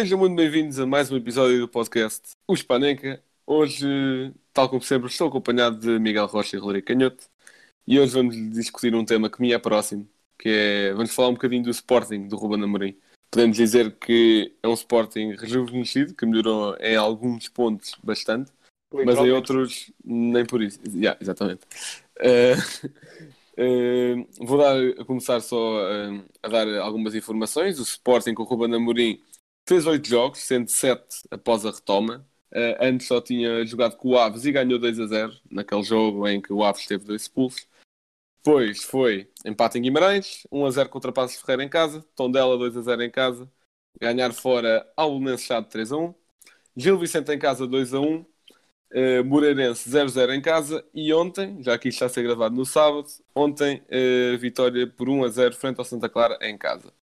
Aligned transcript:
Sejam 0.00 0.18
muito 0.18 0.34
bem-vindos 0.34 0.80
a 0.80 0.86
mais 0.86 1.12
um 1.12 1.16
episódio 1.18 1.60
do 1.60 1.68
podcast 1.68 2.30
O 2.48 2.54
Espaneca. 2.54 3.22
Hoje, 3.46 4.32
tal 4.50 4.66
como 4.66 4.80
sempre, 4.80 5.10
estou 5.10 5.28
acompanhado 5.28 5.78
de 5.78 5.98
Miguel 5.98 6.24
Rocha 6.24 6.56
e 6.56 6.58
Rodrigo 6.58 6.86
Canhoto 6.86 7.28
e 7.86 8.00
hoje 8.00 8.14
vamos 8.14 8.34
discutir 8.50 8.94
um 8.94 9.04
tema 9.04 9.28
que 9.28 9.38
me 9.42 9.52
é 9.52 9.58
próximo, 9.58 10.08
que 10.38 10.48
é, 10.48 10.94
vamos 10.94 11.14
falar 11.14 11.28
um 11.28 11.34
bocadinho 11.34 11.64
do 11.64 11.70
Sporting, 11.70 12.28
do 12.28 12.36
Ruben 12.38 12.64
Amorim. 12.64 12.96
Podemos 13.30 13.58
dizer 13.58 13.94
que 13.96 14.54
é 14.62 14.68
um 14.68 14.72
Sporting 14.72 15.36
rejuvenescido, 15.38 16.14
que 16.14 16.24
melhorou 16.24 16.78
em 16.80 16.96
alguns 16.96 17.50
pontos 17.50 17.94
bastante, 18.02 18.50
mas 18.90 19.18
em 19.18 19.30
outros 19.30 19.92
nem 20.02 20.46
por 20.46 20.62
isso. 20.62 20.80
Yeah, 20.94 21.18
exatamente. 21.20 21.60
Eh, 22.20 22.54
eh, 23.54 24.14
vou 24.38 24.56
dar, 24.56 24.78
a 24.98 25.04
começar 25.04 25.40
só 25.40 25.78
eh, 25.90 26.22
a 26.42 26.48
dar 26.48 26.66
algumas 26.78 27.14
informações. 27.14 27.78
O 27.78 27.82
Sporting 27.82 28.32
com 28.32 28.44
o 28.44 28.46
Ruben 28.46 28.74
Amorim 28.74 29.20
fez 29.70 29.86
oito 29.86 30.08
jogos, 30.08 30.40
sendo 30.40 30.68
sete 30.68 31.22
após 31.30 31.64
a 31.64 31.70
retoma. 31.70 32.26
Uh, 32.52 32.74
antes 32.80 33.06
só 33.06 33.20
tinha 33.20 33.64
jogado 33.64 33.96
com 33.96 34.08
o 34.08 34.18
Aves 34.18 34.44
e 34.44 34.50
ganhou 34.50 34.80
2 34.80 34.98
a 34.98 35.06
0 35.06 35.32
naquele 35.48 35.84
jogo 35.84 36.26
em 36.26 36.42
que 36.42 36.52
o 36.52 36.64
Aves 36.64 36.86
teve 36.86 37.04
dois 37.04 37.22
expulsos. 37.22 37.68
Depois 38.42 38.82
foi 38.82 39.30
empate 39.46 39.78
em 39.78 39.82
Guimarães, 39.82 40.44
1 40.50 40.66
a 40.66 40.70
0 40.72 40.88
contra 40.88 41.12
Passos 41.12 41.40
Ferreira 41.40 41.62
em 41.62 41.68
casa, 41.68 42.04
Tondela 42.16 42.58
2 42.58 42.78
a 42.78 42.82
0 42.82 43.02
em 43.04 43.10
casa, 43.10 43.48
ganhar 44.00 44.32
fora 44.32 44.84
ao 44.96 45.16
Belenenses 45.20 45.46
Chade 45.46 45.68
3 45.68 45.92
a 45.92 45.96
1, 45.98 46.14
Gil 46.76 46.98
Vicente 46.98 47.32
em 47.32 47.38
casa 47.38 47.64
2 47.64 47.94
a 47.94 48.00
1, 48.00 48.16
uh, 48.16 49.24
Moreirense 49.24 49.88
0 49.88 50.06
a 50.06 50.08
0 50.08 50.34
em 50.34 50.42
casa 50.42 50.84
e 50.92 51.12
ontem, 51.14 51.62
já 51.62 51.78
que 51.78 51.88
isto 51.88 51.98
está 51.98 52.06
a 52.06 52.08
ser 52.08 52.24
gravado 52.24 52.56
no 52.56 52.66
sábado, 52.66 53.06
ontem 53.32 53.84
uh, 53.86 54.36
vitória 54.38 54.84
por 54.88 55.08
1 55.08 55.22
a 55.24 55.28
0 55.28 55.54
frente 55.54 55.78
ao 55.78 55.84
Santa 55.84 56.08
Clara 56.08 56.36
em 56.42 56.58
casa. 56.58 56.92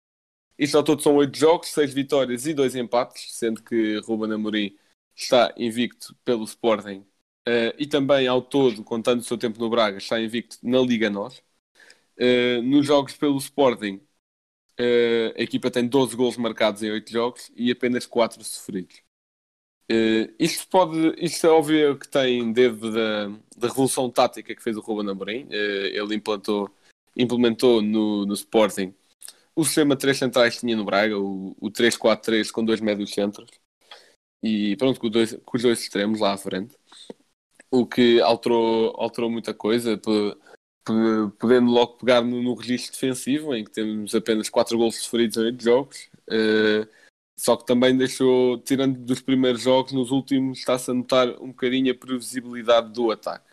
Isto 0.58 0.76
ao 0.76 0.82
todo 0.82 1.02
são 1.02 1.14
8 1.16 1.38
jogos, 1.38 1.68
6 1.68 1.94
vitórias 1.94 2.46
e 2.46 2.52
2 2.52 2.74
empates, 2.74 3.32
sendo 3.34 3.62
que 3.62 3.98
Ruben 4.00 4.32
Amorim 4.32 4.76
está 5.14 5.52
invicto 5.56 6.16
pelo 6.24 6.44
Sporting 6.44 6.98
uh, 7.48 7.74
e 7.78 7.86
também 7.86 8.26
ao 8.26 8.42
todo, 8.42 8.84
contando 8.84 9.20
o 9.20 9.24
seu 9.24 9.38
tempo 9.38 9.58
no 9.60 9.70
Braga, 9.70 9.98
está 9.98 10.20
invicto 10.20 10.58
na 10.62 10.80
Liga 10.80 11.10
NOS. 11.10 11.42
Uh, 12.18 12.62
nos 12.62 12.86
jogos 12.86 13.14
pelo 13.16 13.38
Sporting, 13.38 14.00
uh, 14.80 15.34
a 15.36 15.42
equipa 15.42 15.70
tem 15.70 15.86
12 15.86 16.16
gols 16.16 16.36
marcados 16.36 16.82
em 16.82 16.90
8 16.90 17.10
jogos 17.10 17.50
e 17.56 17.70
apenas 17.70 18.06
4 18.06 18.42
sofridos. 18.44 19.02
isto, 20.38 20.68
pode, 20.68 21.14
isto 21.18 21.46
é 21.46 21.50
óbvio 21.50 21.98
que 21.98 22.08
tem 22.08 22.52
dedo 22.52 22.92
da, 22.92 23.28
da 23.56 23.68
revolução 23.68 24.10
tática 24.10 24.54
que 24.54 24.62
fez 24.62 24.76
o 24.76 24.80
Ruben 24.80 25.10
Amorim. 25.10 25.48
ele 25.50 26.14
implantou, 26.14 26.70
implementou 27.16 27.80
no, 27.82 28.26
no 28.26 28.34
Sporting 28.34 28.94
o 29.58 29.64
sistema 29.64 29.96
3 29.96 30.16
centrais 30.16 30.54
que 30.54 30.60
tinha 30.60 30.76
no 30.76 30.84
Braga, 30.84 31.18
o, 31.18 31.56
o 31.60 31.68
3-4-3 31.68 32.52
com 32.52 32.64
dois 32.64 32.80
médios 32.80 33.12
centros 33.12 33.50
e 34.40 34.76
pronto, 34.76 35.00
com, 35.00 35.10
dois, 35.10 35.36
com 35.44 35.56
os 35.56 35.62
dois 35.64 35.80
extremos 35.80 36.20
lá 36.20 36.32
à 36.32 36.38
frente, 36.38 36.76
o 37.68 37.84
que 37.84 38.20
alterou, 38.20 38.94
alterou 38.96 39.28
muita 39.28 39.52
coisa, 39.52 40.00
podendo 40.84 41.72
logo 41.72 41.98
pegar 41.98 42.22
no, 42.22 42.40
no 42.40 42.54
registro 42.54 42.92
defensivo, 42.92 43.52
em 43.52 43.64
que 43.64 43.72
temos 43.72 44.14
apenas 44.14 44.48
4 44.48 44.78
gols 44.78 44.94
sofridos 44.94 45.36
em 45.36 45.46
8 45.46 45.64
jogos, 45.64 46.08
uh, 46.28 46.88
só 47.36 47.56
que 47.56 47.66
também 47.66 47.96
deixou, 47.96 48.58
tirando 48.58 48.96
dos 49.00 49.20
primeiros 49.20 49.62
jogos, 49.62 49.92
nos 49.92 50.12
últimos 50.12 50.60
está-se 50.60 50.88
a 50.92 50.94
notar 50.94 51.28
um 51.42 51.48
bocadinho 51.48 51.92
a 51.92 51.96
previsibilidade 51.96 52.92
do 52.92 53.10
ataque. 53.10 53.47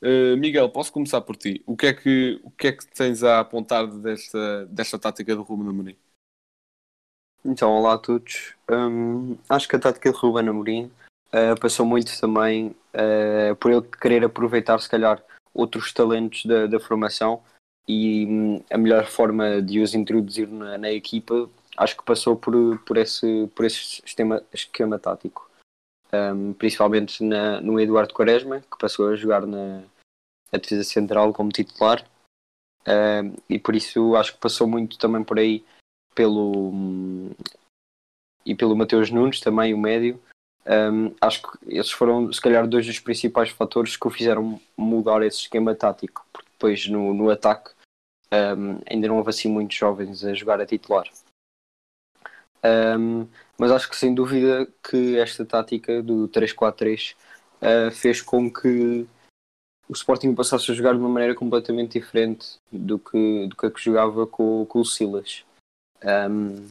Uh, 0.00 0.36
Miguel, 0.36 0.68
posso 0.68 0.92
começar 0.92 1.20
por 1.20 1.36
ti. 1.36 1.62
O 1.66 1.76
que 1.76 1.86
é 1.86 1.94
que, 1.94 2.40
o 2.44 2.50
que, 2.50 2.68
é 2.68 2.72
que 2.72 2.86
tens 2.86 3.24
a 3.24 3.40
apontar 3.40 3.86
desta, 3.86 4.66
desta 4.66 4.98
tática 4.98 5.34
do 5.34 5.42
Ruben 5.42 5.68
Amorim? 5.68 5.96
Então, 7.44 7.72
olá 7.72 7.94
a 7.94 7.98
todos. 7.98 8.54
Um, 8.70 9.36
acho 9.48 9.68
que 9.68 9.76
a 9.76 9.78
tática 9.78 10.12
de 10.12 10.16
Ruben 10.16 10.48
Amorim 10.48 10.90
uh, 11.32 11.58
passou 11.60 11.84
muito 11.84 12.18
também 12.20 12.76
uh, 12.94 13.56
por 13.56 13.72
ele 13.72 13.82
querer 13.82 14.24
aproveitar, 14.24 14.78
se 14.80 14.88
calhar, 14.88 15.22
outros 15.52 15.92
talentos 15.92 16.44
da, 16.46 16.66
da 16.66 16.78
formação 16.78 17.42
e 17.88 18.26
um, 18.26 18.62
a 18.70 18.78
melhor 18.78 19.06
forma 19.06 19.60
de 19.60 19.80
os 19.80 19.94
introduzir 19.94 20.46
na, 20.46 20.78
na, 20.78 20.92
equipa, 20.92 21.48
acho 21.76 21.96
que 21.96 22.04
passou 22.04 22.36
por, 22.36 22.78
por, 22.80 22.96
esse, 22.96 23.48
por 23.56 23.64
esse 23.64 24.02
esquema, 24.04 24.42
esquema 24.52 24.98
tático 24.98 25.47
um, 26.12 26.52
principalmente 26.54 27.22
na, 27.22 27.60
no 27.60 27.80
Eduardo 27.80 28.14
Quaresma, 28.14 28.60
que 28.60 28.78
passou 28.78 29.08
a 29.08 29.16
jogar 29.16 29.46
na, 29.46 29.82
na 30.52 30.58
defesa 30.58 30.84
central 30.84 31.32
como 31.32 31.50
titular, 31.50 32.04
um, 32.86 33.34
e 33.48 33.58
por 33.58 33.74
isso 33.74 34.16
acho 34.16 34.34
que 34.34 34.40
passou 34.40 34.66
muito 34.66 34.98
também 34.98 35.22
por 35.22 35.38
aí 35.38 35.64
pelo 36.14 36.72
e 38.44 38.54
pelo 38.54 38.76
Mateus 38.76 39.10
Nunes, 39.10 39.40
também 39.40 39.74
o 39.74 39.78
médio. 39.78 40.20
Um, 40.66 41.14
acho 41.20 41.42
que 41.42 41.76
esses 41.76 41.92
foram, 41.92 42.32
se 42.32 42.40
calhar, 42.40 42.66
dois 42.66 42.86
dos 42.86 42.98
principais 42.98 43.50
fatores 43.50 43.96
que 43.96 44.06
o 44.06 44.10
fizeram 44.10 44.60
mudar 44.76 45.22
esse 45.22 45.38
esquema 45.38 45.74
tático, 45.74 46.26
porque 46.32 46.50
depois 46.50 46.86
no, 46.88 47.14
no 47.14 47.30
ataque 47.30 47.70
ainda 48.86 49.08
não 49.08 49.16
houve 49.16 49.30
assim 49.30 49.48
muitos 49.48 49.76
jovens 49.76 50.24
a 50.24 50.34
jogar 50.34 50.60
a 50.60 50.66
titular. 50.66 51.08
Um, 52.64 53.26
mas 53.58 53.72
acho 53.72 53.88
que 53.88 53.96
sem 53.96 54.14
dúvida 54.14 54.68
que 54.88 55.18
esta 55.18 55.44
tática 55.44 56.02
do 56.02 56.28
3-4-3 56.28 57.14
uh, 57.60 57.90
fez 57.90 58.22
com 58.22 58.50
que 58.50 59.06
o 59.88 59.92
Sporting 59.92 60.34
passasse 60.34 60.70
a 60.70 60.74
jogar 60.74 60.92
de 60.92 61.00
uma 61.00 61.08
maneira 61.08 61.34
completamente 61.34 61.98
diferente 61.98 62.58
do 62.70 62.98
que, 62.98 63.46
do 63.48 63.56
que 63.56 63.66
a 63.66 63.70
que 63.70 63.82
jogava 63.82 64.26
com, 64.26 64.64
com 64.66 64.80
o 64.80 64.84
Silas. 64.84 65.44
Um, 66.04 66.66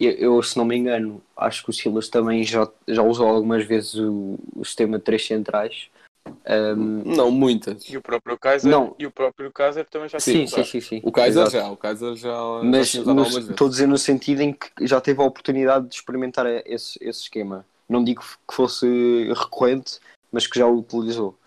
eu, 0.00 0.12
eu, 0.12 0.42
se 0.42 0.56
não 0.56 0.64
me 0.64 0.76
engano, 0.76 1.22
acho 1.36 1.62
que 1.62 1.70
o 1.70 1.72
Silas 1.72 2.08
também 2.08 2.42
já, 2.44 2.68
já 2.88 3.02
usou 3.02 3.26
algumas 3.28 3.64
vezes 3.66 3.94
o, 3.94 4.38
o 4.54 4.64
sistema 4.64 4.98
de 4.98 5.04
três 5.04 5.26
centrais 5.26 5.90
um, 6.26 7.02
não, 7.04 7.30
muitas. 7.30 7.88
E 7.88 7.96
o 7.96 8.02
próprio 8.02 8.38
Kaiser, 8.38 8.70
não. 8.70 8.94
E 8.98 9.06
o 9.06 9.10
próprio 9.10 9.52
Kaiser 9.52 9.86
também 9.86 10.08
já 10.08 10.20
sim, 10.20 10.46
sim, 10.46 10.64
sim, 10.64 10.80
sim, 10.80 11.00
O 11.02 11.12
Kaiser 11.12 11.42
Exato. 11.42 11.50
já, 11.50 11.70
o 11.70 11.76
Kaiser 11.76 12.14
já. 12.16 12.60
Mas 12.62 12.90
já 12.90 13.02
no, 13.02 13.22
estou 13.22 13.66
a 13.66 13.70
dizer 13.70 13.86
no 13.86 13.98
sentido 13.98 14.40
em 14.40 14.52
que 14.52 14.86
já 14.86 15.00
teve 15.00 15.22
a 15.22 15.24
oportunidade 15.24 15.88
de 15.88 15.94
experimentar 15.94 16.46
esse, 16.66 16.98
esse 17.02 17.22
esquema. 17.22 17.64
Não 17.88 18.02
digo 18.02 18.22
que 18.22 18.54
fosse 18.54 19.32
recorrente, 19.34 19.98
mas 20.30 20.46
que 20.46 20.58
já 20.58 20.66
o 20.66 20.78
utilizou. 20.78 21.38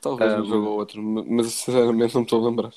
Talvez 0.00 0.32
um, 0.34 0.40
um 0.40 0.44
jogo 0.44 0.66
ou 0.68 0.78
outro, 0.78 1.02
mas 1.02 1.46
sinceramente 1.52 2.14
não 2.14 2.20
me 2.20 2.26
estou 2.26 2.42
a 2.42 2.48
lembrar. 2.48 2.72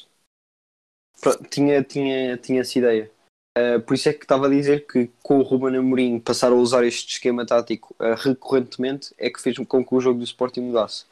Tinha, 1.50 1.84
tinha, 1.84 2.38
tinha 2.38 2.62
essa 2.62 2.78
ideia. 2.78 3.12
Uh, 3.58 3.82
por 3.82 3.94
isso 3.94 4.08
é 4.08 4.14
que 4.14 4.24
estava 4.24 4.48
a 4.48 4.50
dizer 4.50 4.86
que 4.88 5.10
com 5.22 5.40
o 5.40 5.44
Ruben 5.44 5.78
Amorim 5.78 6.20
passar 6.20 6.52
a 6.52 6.56
usar 6.56 6.86
este 6.86 7.14
esquema 7.14 7.46
tático 7.46 7.94
uh, 8.00 8.16
recorrentemente 8.16 9.14
é 9.18 9.30
que 9.30 9.42
fez 9.42 9.58
com 9.58 9.84
que 9.84 9.96
o 9.96 10.00
jogo 10.00 10.20
do 10.20 10.24
Sporting 10.24 10.62
mudasse. 10.62 11.06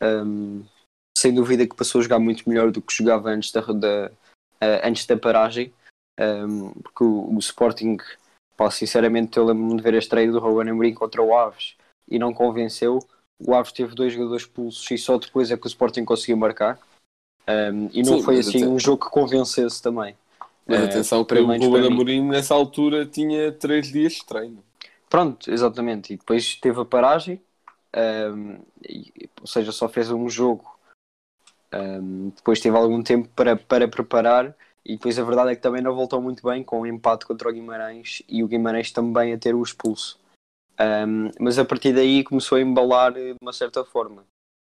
Um, 0.00 0.64
sem 1.16 1.34
dúvida 1.34 1.66
que 1.66 1.74
passou 1.74 2.00
a 2.00 2.02
jogar 2.02 2.18
muito 2.18 2.48
melhor 2.48 2.70
do 2.70 2.82
que 2.82 2.94
jogava 2.94 3.30
antes 3.30 3.50
da, 3.50 3.60
da 3.60 4.10
uh, 4.62 4.80
antes 4.84 5.06
da 5.06 5.16
paragem, 5.16 5.72
um, 6.20 6.72
porque 6.72 7.04
o, 7.04 7.34
o, 7.34 7.38
Sporting, 7.38 7.96
pá, 8.56 8.70
sinceramente, 8.70 9.36
eu 9.36 9.44
lembro-me 9.44 9.76
de 9.76 9.82
ver 9.82 9.94
a 9.94 9.98
estreia 9.98 10.30
do 10.30 10.38
Ruben 10.38 10.70
Amorim 10.70 10.94
contra 10.94 11.22
o 11.22 11.36
Aves 11.36 11.76
e 12.08 12.18
não 12.18 12.32
convenceu. 12.32 12.98
O 13.38 13.54
Aves 13.54 13.72
teve 13.72 13.94
dois 13.94 14.12
jogadores 14.12 14.46
pulsos 14.46 14.90
e 14.90 14.98
só 14.98 15.18
depois 15.18 15.50
é 15.50 15.56
que 15.56 15.66
o 15.66 15.68
Sporting 15.68 16.04
conseguiu 16.04 16.36
marcar. 16.36 16.78
Um, 17.48 17.88
e 17.92 18.02
não 18.02 18.18
Sim, 18.18 18.22
foi 18.22 18.38
assim 18.38 18.62
até... 18.62 18.68
um 18.68 18.78
jogo 18.78 19.04
que 19.04 19.10
convencesse 19.10 19.82
também. 19.82 20.16
Mas 20.66 20.80
uh, 20.80 20.84
atenção, 20.84 21.24
que 21.24 21.34
o 21.34 21.46
Ruben 21.46 21.86
Amorim 21.86 22.28
nessa 22.28 22.54
altura 22.54 23.06
tinha 23.06 23.52
três 23.52 23.88
dias 23.92 24.14
de 24.14 24.26
treino. 24.26 24.64
Pronto, 25.08 25.50
exatamente. 25.50 26.12
E 26.12 26.16
depois 26.16 26.56
teve 26.56 26.80
a 26.80 26.84
paragem 26.84 27.40
um, 27.94 28.58
e, 28.82 29.28
ou 29.40 29.46
seja, 29.46 29.72
só 29.72 29.88
fez 29.88 30.10
um 30.10 30.28
jogo. 30.28 30.76
Um, 31.72 32.30
depois 32.30 32.60
teve 32.60 32.76
algum 32.76 33.02
tempo 33.02 33.28
para, 33.34 33.56
para 33.56 33.88
preparar 33.88 34.56
e 34.84 34.92
depois 34.92 35.18
a 35.18 35.24
verdade 35.24 35.50
é 35.50 35.56
que 35.56 35.62
também 35.62 35.82
não 35.82 35.94
voltou 35.94 36.22
muito 36.22 36.46
bem 36.46 36.62
com 36.62 36.80
o 36.80 36.86
empate 36.86 37.26
contra 37.26 37.48
o 37.48 37.52
Guimarães 37.52 38.22
e 38.28 38.44
o 38.44 38.46
Guimarães 38.46 38.92
também 38.92 39.32
a 39.32 39.38
ter 39.38 39.52
o 39.52 39.62
expulso. 39.62 40.18
Um, 40.78 41.30
mas 41.40 41.58
a 41.58 41.64
partir 41.64 41.92
daí 41.92 42.22
começou 42.22 42.56
a 42.56 42.60
embalar 42.60 43.12
de 43.12 43.34
uma 43.42 43.52
certa 43.52 43.84
forma. 43.84 44.24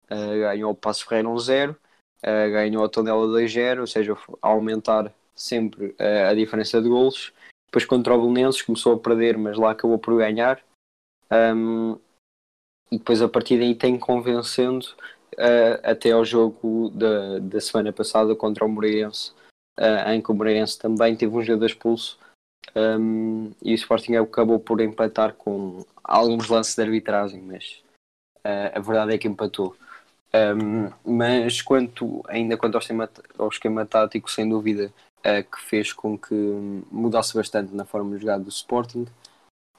Uh, 0.09 0.39
ganhou 0.39 0.71
o 0.71 0.75
Passo 0.75 1.05
Ferreira 1.05 1.27
1-0, 1.27 1.71
uh, 1.71 1.77
ganhou 2.23 2.85
a 2.85 2.89
Tondela 2.89 3.27
2-0, 3.27 3.81
ou 3.81 3.87
seja, 3.87 4.13
a 4.41 4.47
aumentar 4.47 5.11
sempre 5.35 5.87
uh, 5.87 6.29
a 6.29 6.33
diferença 6.33 6.81
de 6.81 6.87
golos. 6.87 7.33
Depois 7.67 7.85
contra 7.85 8.13
o 8.13 8.21
Belenenses 8.21 8.61
começou 8.61 8.93
a 8.93 8.99
perder, 8.99 9.37
mas 9.37 9.57
lá 9.57 9.71
acabou 9.71 9.99
por 9.99 10.15
ganhar. 10.15 10.63
Um, 11.29 11.99
e 12.91 12.97
depois 12.97 13.21
a 13.21 13.27
partir 13.27 13.57
daí 13.57 13.75
tem 13.75 13.97
convencendo 13.97 14.85
uh, 15.33 15.79
até 15.83 16.11
ao 16.11 16.23
jogo 16.23 16.89
da, 16.93 17.39
da 17.39 17.61
semana 17.61 17.91
passada 17.91 18.35
contra 18.35 18.65
o 18.65 18.69
Moreirense, 18.69 19.31
uh, 19.79 20.09
em 20.09 20.21
que 20.21 20.31
o 20.31 20.35
Moreirense 20.35 20.77
também 20.79 21.15
teve 21.15 21.35
um 21.35 21.41
jogador 21.41 21.65
expulso 21.65 22.17
um, 22.75 23.51
e 23.61 23.71
o 23.71 23.75
Sporting 23.75 24.15
acabou 24.15 24.59
por 24.59 24.81
empatar 24.81 25.33
com 25.33 25.85
alguns 26.03 26.49
lances 26.49 26.75
de 26.75 26.81
arbitragem, 26.81 27.41
mas 27.41 27.83
uh, 28.39 28.71
a 28.73 28.79
verdade 28.79 29.13
é 29.13 29.17
que 29.17 29.27
empatou. 29.27 29.75
Um, 30.33 30.91
mas 31.05 31.61
quanto, 31.61 32.21
ainda 32.27 32.57
quanto 32.57 32.75
ao 32.75 32.81
esquema, 32.81 33.09
ao 33.37 33.47
esquema 33.47 33.85
tático, 33.85 34.29
sem 34.29 34.47
dúvida, 34.49 34.91
que 35.23 35.59
fez 35.59 35.91
com 35.91 36.15
que 36.15 36.35
mudasse 36.91 37.33
bastante 37.33 37.73
na 37.73 37.83
forma 37.83 38.15
de 38.15 38.21
jogar 38.21 38.37
do 38.37 38.49
Sporting. 38.49 39.07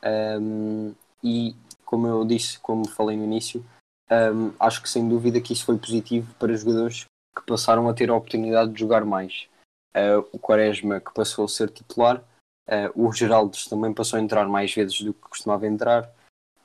Um, 0.02 0.92
e 1.22 1.54
como 1.86 2.06
eu 2.06 2.24
disse, 2.24 2.58
como 2.58 2.86
falei 2.88 3.16
no 3.16 3.24
início, 3.24 3.64
um, 4.10 4.52
acho 4.60 4.82
que 4.82 4.90
sem 4.90 5.08
dúvida 5.08 5.40
que 5.40 5.52
isso 5.52 5.64
foi 5.64 5.78
positivo 5.78 6.34
para 6.38 6.54
jogadores 6.54 7.04
que 7.34 7.46
passaram 7.46 7.88
a 7.88 7.94
ter 7.94 8.10
a 8.10 8.14
oportunidade 8.14 8.72
de 8.72 8.80
jogar 8.80 9.04
mais. 9.04 9.48
Uh, 9.96 10.26
o 10.32 10.38
Quaresma 10.38 11.00
que 11.00 11.14
passou 11.14 11.44
a 11.44 11.48
ser 11.48 11.70
titular, 11.70 12.22
uh, 12.68 12.90
o 12.94 13.12
Geraldes 13.12 13.66
também 13.66 13.94
passou 13.94 14.18
a 14.18 14.22
entrar 14.22 14.46
mais 14.46 14.74
vezes 14.74 15.00
do 15.00 15.14
que 15.14 15.20
costumava 15.20 15.66
entrar, 15.66 16.04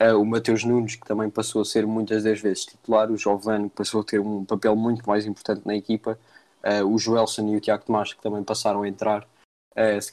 uh, 0.02 0.20
o 0.20 0.26
Mateus 0.26 0.64
Nunes 0.64 0.96
que 0.96 1.06
também 1.06 1.30
passou 1.30 1.62
a 1.62 1.66
ser 1.66 1.88
muitas 1.88 2.24
das 2.24 2.42
vezes 2.42 2.66
titular, 2.66 3.10
o 3.10 3.18
Giovanni 3.18 3.70
que 3.70 3.76
passou 3.76 4.02
a 4.02 4.04
ter 4.04 4.20
um 4.20 4.44
papel 4.44 4.76
muito 4.76 5.08
mais 5.08 5.26
importante 5.26 5.66
na 5.66 5.76
equipa, 5.76 6.20
o 6.86 6.96
Joelson 7.00 7.48
e 7.48 7.56
o 7.56 7.60
Tiago 7.60 7.86
Tomás 7.86 8.14
que 8.14 8.22
também 8.22 8.44
passaram 8.44 8.84
a 8.84 8.88
entrar 8.88 9.28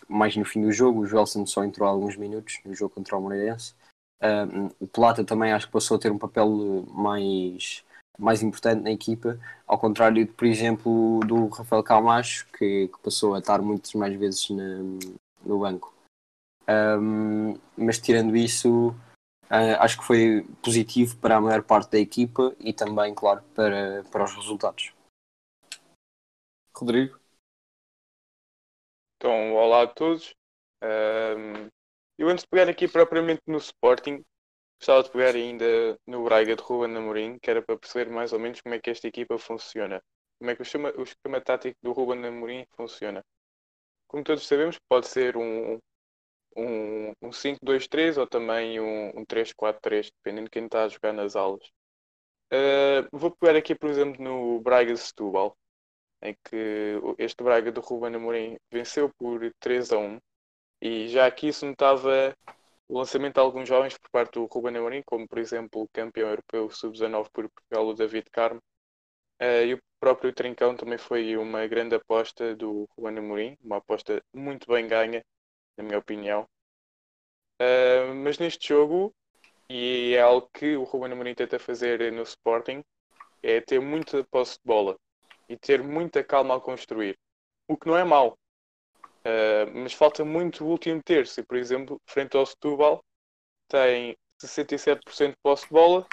mais 0.08 0.34
no 0.34 0.46
fim 0.46 0.62
do 0.62 0.72
jogo, 0.72 1.00
o 1.00 1.06
Joelson 1.06 1.44
só 1.44 1.62
entrou 1.62 1.87
há 1.87 1.90
alguns 1.90 2.16
minutos 2.16 2.58
no 2.64 2.75
jogo 2.75 2.94
contra 2.94 3.19
o 3.19 3.20
Moreirense. 3.20 3.75
Um, 4.20 4.67
o 4.81 4.87
Plata 4.87 5.25
também 5.25 5.53
acho 5.53 5.67
que 5.67 5.73
passou 5.73 5.97
a 5.97 6.00
ter 6.00 6.11
um 6.11 6.19
papel 6.19 6.49
mais, 6.88 7.85
mais 8.19 8.43
importante 8.43 8.82
na 8.82 8.91
equipa, 8.91 9.38
ao 9.67 9.79
contrário, 9.79 10.25
de, 10.25 10.32
por 10.32 10.47
exemplo, 10.47 11.20
do 11.20 11.47
Rafael 11.49 11.82
Camacho, 11.82 12.47
que, 12.56 12.88
que 12.88 12.99
passou 13.00 13.35
a 13.35 13.38
estar 13.38 13.62
muitas 13.62 13.94
mais 13.94 14.15
vezes 14.19 14.50
na, 14.50 14.79
no 15.44 15.61
banco. 15.61 15.94
Um, 16.69 17.56
mas 17.76 17.99
tirando 17.99 18.37
isso, 18.37 18.91
uh, 19.50 19.79
acho 19.79 19.99
que 19.99 20.05
foi 20.05 20.47
positivo 20.62 21.17
para 21.19 21.37
a 21.37 21.41
maior 21.41 21.62
parte 21.62 21.93
da 21.93 21.99
equipa 21.99 22.55
e 22.59 22.73
também, 22.73 23.14
claro, 23.14 23.43
para, 23.55 24.05
para 24.11 24.25
os 24.25 24.35
resultados. 24.35 24.93
Rodrigo? 26.75 27.19
Então, 29.17 29.55
olá 29.55 29.85
a 29.85 29.87
todos. 29.87 30.35
Um, 30.82 31.69
eu 32.19 32.29
antes 32.29 32.43
de 32.43 32.49
pegar 32.50 32.69
aqui 32.69 32.88
propriamente 32.88 33.43
no 33.47 33.59
Sporting, 33.59 34.25
gostava 34.79 35.05
de 35.05 35.11
pegar 35.11 35.35
ainda 35.37 35.99
no 36.06 36.25
Braga 36.25 36.56
de 36.56 36.62
Ruben 36.62 36.97
Amorim, 36.97 37.38
que 37.38 37.50
era 37.50 37.62
para 37.62 37.79
perceber 37.79 38.11
mais 38.11 38.32
ou 38.32 38.41
menos 38.41 38.61
como 38.61 38.75
é 38.75 38.81
que 38.81 38.91
esta 38.91 39.06
equipa 39.06 39.38
funciona. 39.38 40.03
Como 40.38 40.50
é 40.50 40.55
que 40.55 40.62
o 40.62 40.65
esquema, 40.65 40.93
o 40.97 41.03
esquema 41.03 41.41
tático 41.41 41.76
do 41.82 41.93
Ruben 41.93 42.25
Amorim 42.26 42.67
funciona. 42.76 43.25
Como 44.09 44.25
todos 44.25 44.47
sabemos, 44.47 44.79
pode 44.88 45.06
ser 45.06 45.37
um, 45.37 45.79
um, 46.56 47.12
um 47.23 47.31
5-2-3 47.31 48.19
ou 48.19 48.26
também 48.26 48.81
um, 48.81 49.21
um 49.21 49.25
3-4-3, 49.25 50.11
dependendo 50.17 50.47
de 50.47 50.50
quem 50.50 50.64
está 50.64 50.85
a 50.85 50.88
jogar 50.88 51.12
nas 51.12 51.37
aulas. 51.37 51.69
Uh, 52.53 53.06
vou 53.12 53.31
pegar 53.31 53.56
aqui, 53.56 53.75
por 53.75 53.91
exemplo, 53.91 54.23
no 54.23 54.61
Braga 54.61 54.93
de 54.93 54.99
Setúbal, 54.99 55.56
em 56.23 56.35
que 56.44 56.94
este 57.19 57.44
Braga 57.44 57.71
do 57.71 57.81
Ruben 57.81 58.14
Amorim 58.17 58.56
venceu 58.73 59.11
por 59.19 59.41
3 59.61 59.93
a 59.93 59.99
1 59.99 60.19
e 60.80 61.08
já 61.08 61.26
aqui 61.26 61.52
se 61.52 61.64
notava 61.66 62.36
o 62.88 62.98
lançamento 62.98 63.34
de 63.34 63.40
alguns 63.40 63.69
jovens 63.69 63.98
por 63.98 64.10
parte 64.10 64.34
do 64.34 64.46
Ruben 64.46 64.76
Amorim, 64.76 65.02
como 65.04 65.28
por 65.28 65.38
exemplo 65.38 65.82
o 65.82 65.88
campeão 65.88 66.30
europeu 66.30 66.70
sub-19 66.70 67.28
por 67.32 67.48
Portugal, 67.50 67.86
o 67.86 67.94
David 67.94 68.30
Carmo. 68.30 68.62
Uh, 69.40 69.64
e 69.66 69.75
o 69.75 69.82
próprio 70.00 70.32
Trincão 70.32 70.76
também 70.76 70.98
foi 70.98 71.36
uma 71.36 71.66
grande 71.66 71.94
aposta 71.94 72.56
do 72.56 72.88
Ruben 72.96 73.19
Amorim, 73.19 73.56
uma 73.62 73.76
aposta 73.76 74.22
muito 74.34 74.66
bem 74.72 74.88
ganha, 74.88 75.22
na 75.76 75.84
minha 75.84 75.98
opinião. 75.98 76.48
Uh, 77.60 78.14
mas 78.14 78.38
neste 78.38 78.69
jogo, 78.69 79.14
e 79.69 80.14
é 80.14 80.20
algo 80.20 80.48
que 80.52 80.76
o 80.76 80.84
Ruben 80.84 81.12
Amorim 81.12 81.34
tenta 81.34 81.58
fazer 81.58 82.10
no 82.12 82.22
Sporting, 82.22 82.82
é 83.42 83.60
ter 83.60 83.80
muita 83.80 84.25
posse 84.25 84.54
de 84.54 84.64
bola 84.64 84.96
e 85.48 85.56
ter 85.56 85.82
muita 85.82 86.25
calma 86.25 86.54
ao 86.54 86.60
construir. 86.60 87.19
O 87.69 87.76
que 87.76 87.86
não 87.86 87.96
é 87.96 88.04
mau, 88.04 88.36
Uh, 89.28 89.70
mas 89.75 89.92
falta 89.92 90.25
muito 90.25 90.64
o 90.64 90.69
último 90.69 91.02
terço. 91.02 91.38
E, 91.40 91.42
por 91.42 91.58
exemplo, 91.58 92.00
frente 92.06 92.34
ao 92.34 92.46
Setúbal, 92.46 93.04
tem 93.69 94.16
67% 94.40 95.30
de 95.30 95.36
posse 95.42 95.66
de 95.66 95.70
bola, 95.70 96.06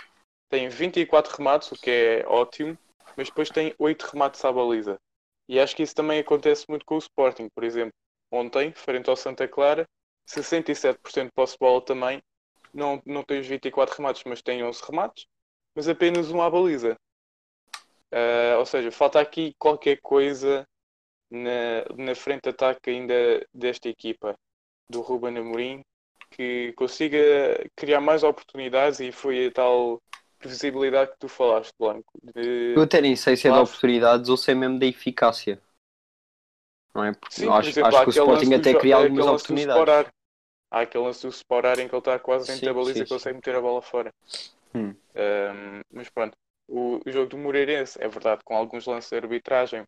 tem 0.49 0.67
24 0.67 1.37
remates, 1.37 1.71
o 1.71 1.75
que 1.75 1.89
é 1.89 2.25
ótimo, 2.27 2.77
mas 3.15 3.29
depois 3.29 3.49
tem 3.49 3.73
8 3.79 4.03
remates 4.03 4.43
à 4.43 4.51
baliza. 4.51 4.99
E 5.47 5.59
acho 5.59 5.75
que 5.75 5.83
isso 5.83 5.95
também 5.95 6.19
acontece 6.19 6.65
muito 6.67 6.85
com 6.85 6.95
o 6.95 6.99
Sporting. 6.99 7.47
Por 7.55 7.63
exemplo, 7.63 7.93
ontem, 8.31 8.73
frente 8.73 9.09
ao 9.09 9.15
Santa 9.15 9.47
Clara, 9.47 9.87
67% 10.27 11.25
de 11.25 11.31
posse 11.31 11.53
de 11.53 11.59
bola 11.59 11.81
também, 11.81 12.21
não, 12.73 13.01
não 13.05 13.23
tem 13.23 13.39
os 13.39 13.47
24 13.47 13.95
remates, 13.95 14.23
mas 14.25 14.41
tem 14.41 14.61
11 14.63 14.83
remates, 14.83 15.25
mas 15.73 15.87
apenas 15.87 16.31
um 16.31 16.41
à 16.41 16.49
baliza. 16.49 16.97
Uh, 18.11 18.59
ou 18.59 18.65
seja, 18.65 18.91
falta 18.91 19.21
aqui 19.21 19.53
qualquer 19.57 19.99
coisa 20.01 20.65
na, 21.29 21.85
na 21.97 22.15
frente 22.15 22.43
de 22.43 22.49
ataque 22.49 22.89
ainda 22.89 23.45
desta 23.53 23.89
equipa 23.89 24.35
do 24.89 25.01
Ruben 25.01 25.37
Amorim 25.37 25.81
que 26.31 26.73
consiga 26.73 27.17
criar 27.75 28.01
mais 28.01 28.23
oportunidades 28.23 28.99
e 28.99 29.11
foi 29.11 29.47
a 29.47 29.51
tal 29.51 30.01
previsibilidade 30.37 31.11
que 31.11 31.17
tu 31.19 31.27
falaste, 31.27 31.73
Blanco. 31.79 32.11
De... 32.21 32.73
Eu 32.75 32.83
até 32.83 33.01
nem 33.01 33.15
sei 33.15 33.35
se 33.35 33.47
é 33.47 33.51
de 33.51 33.57
oportunidades 33.57 34.29
ou 34.29 34.37
se 34.37 34.51
é 34.51 34.55
mesmo 34.55 34.77
da 34.77 34.85
eficácia. 34.85 35.61
Não 36.93 37.03
é? 37.03 37.13
Porque 37.13 37.35
Sim, 37.35 37.49
acho, 37.49 37.69
exemplo, 37.69 37.89
acho 37.89 38.03
que 38.03 38.09
o 38.19 38.23
Sporting 38.23 38.53
até 38.53 38.73
cria 38.73 38.95
algumas 38.95 39.25
oportunidades. 39.25 40.11
Há 40.71 40.81
aquele 40.81 41.03
lance 41.05 41.21
do 41.21 41.29
Sporar 41.29 41.79
em 41.79 41.87
que 41.87 41.95
ele 41.95 41.99
está 41.99 42.19
quase 42.19 42.47
dentro 42.47 42.59
sim, 42.59 42.65
da 42.65 42.73
baliza 42.73 43.03
e 43.03 43.07
consegue 43.07 43.35
meter 43.35 43.55
a 43.55 43.61
bola 43.61 43.81
fora. 43.81 44.13
Hum. 44.73 44.89
Um, 44.89 45.81
mas 45.93 46.09
pronto, 46.09 46.35
o, 46.67 46.99
o, 47.05 47.11
jogo 47.11 47.29
do 47.29 47.37
Moreirense 47.37 47.97
é 48.01 48.07
verdade, 48.07 48.41
com 48.43 48.55
alguns 48.55 48.85
lances 48.85 49.09
de 49.09 49.15
arbitragem 49.15 49.85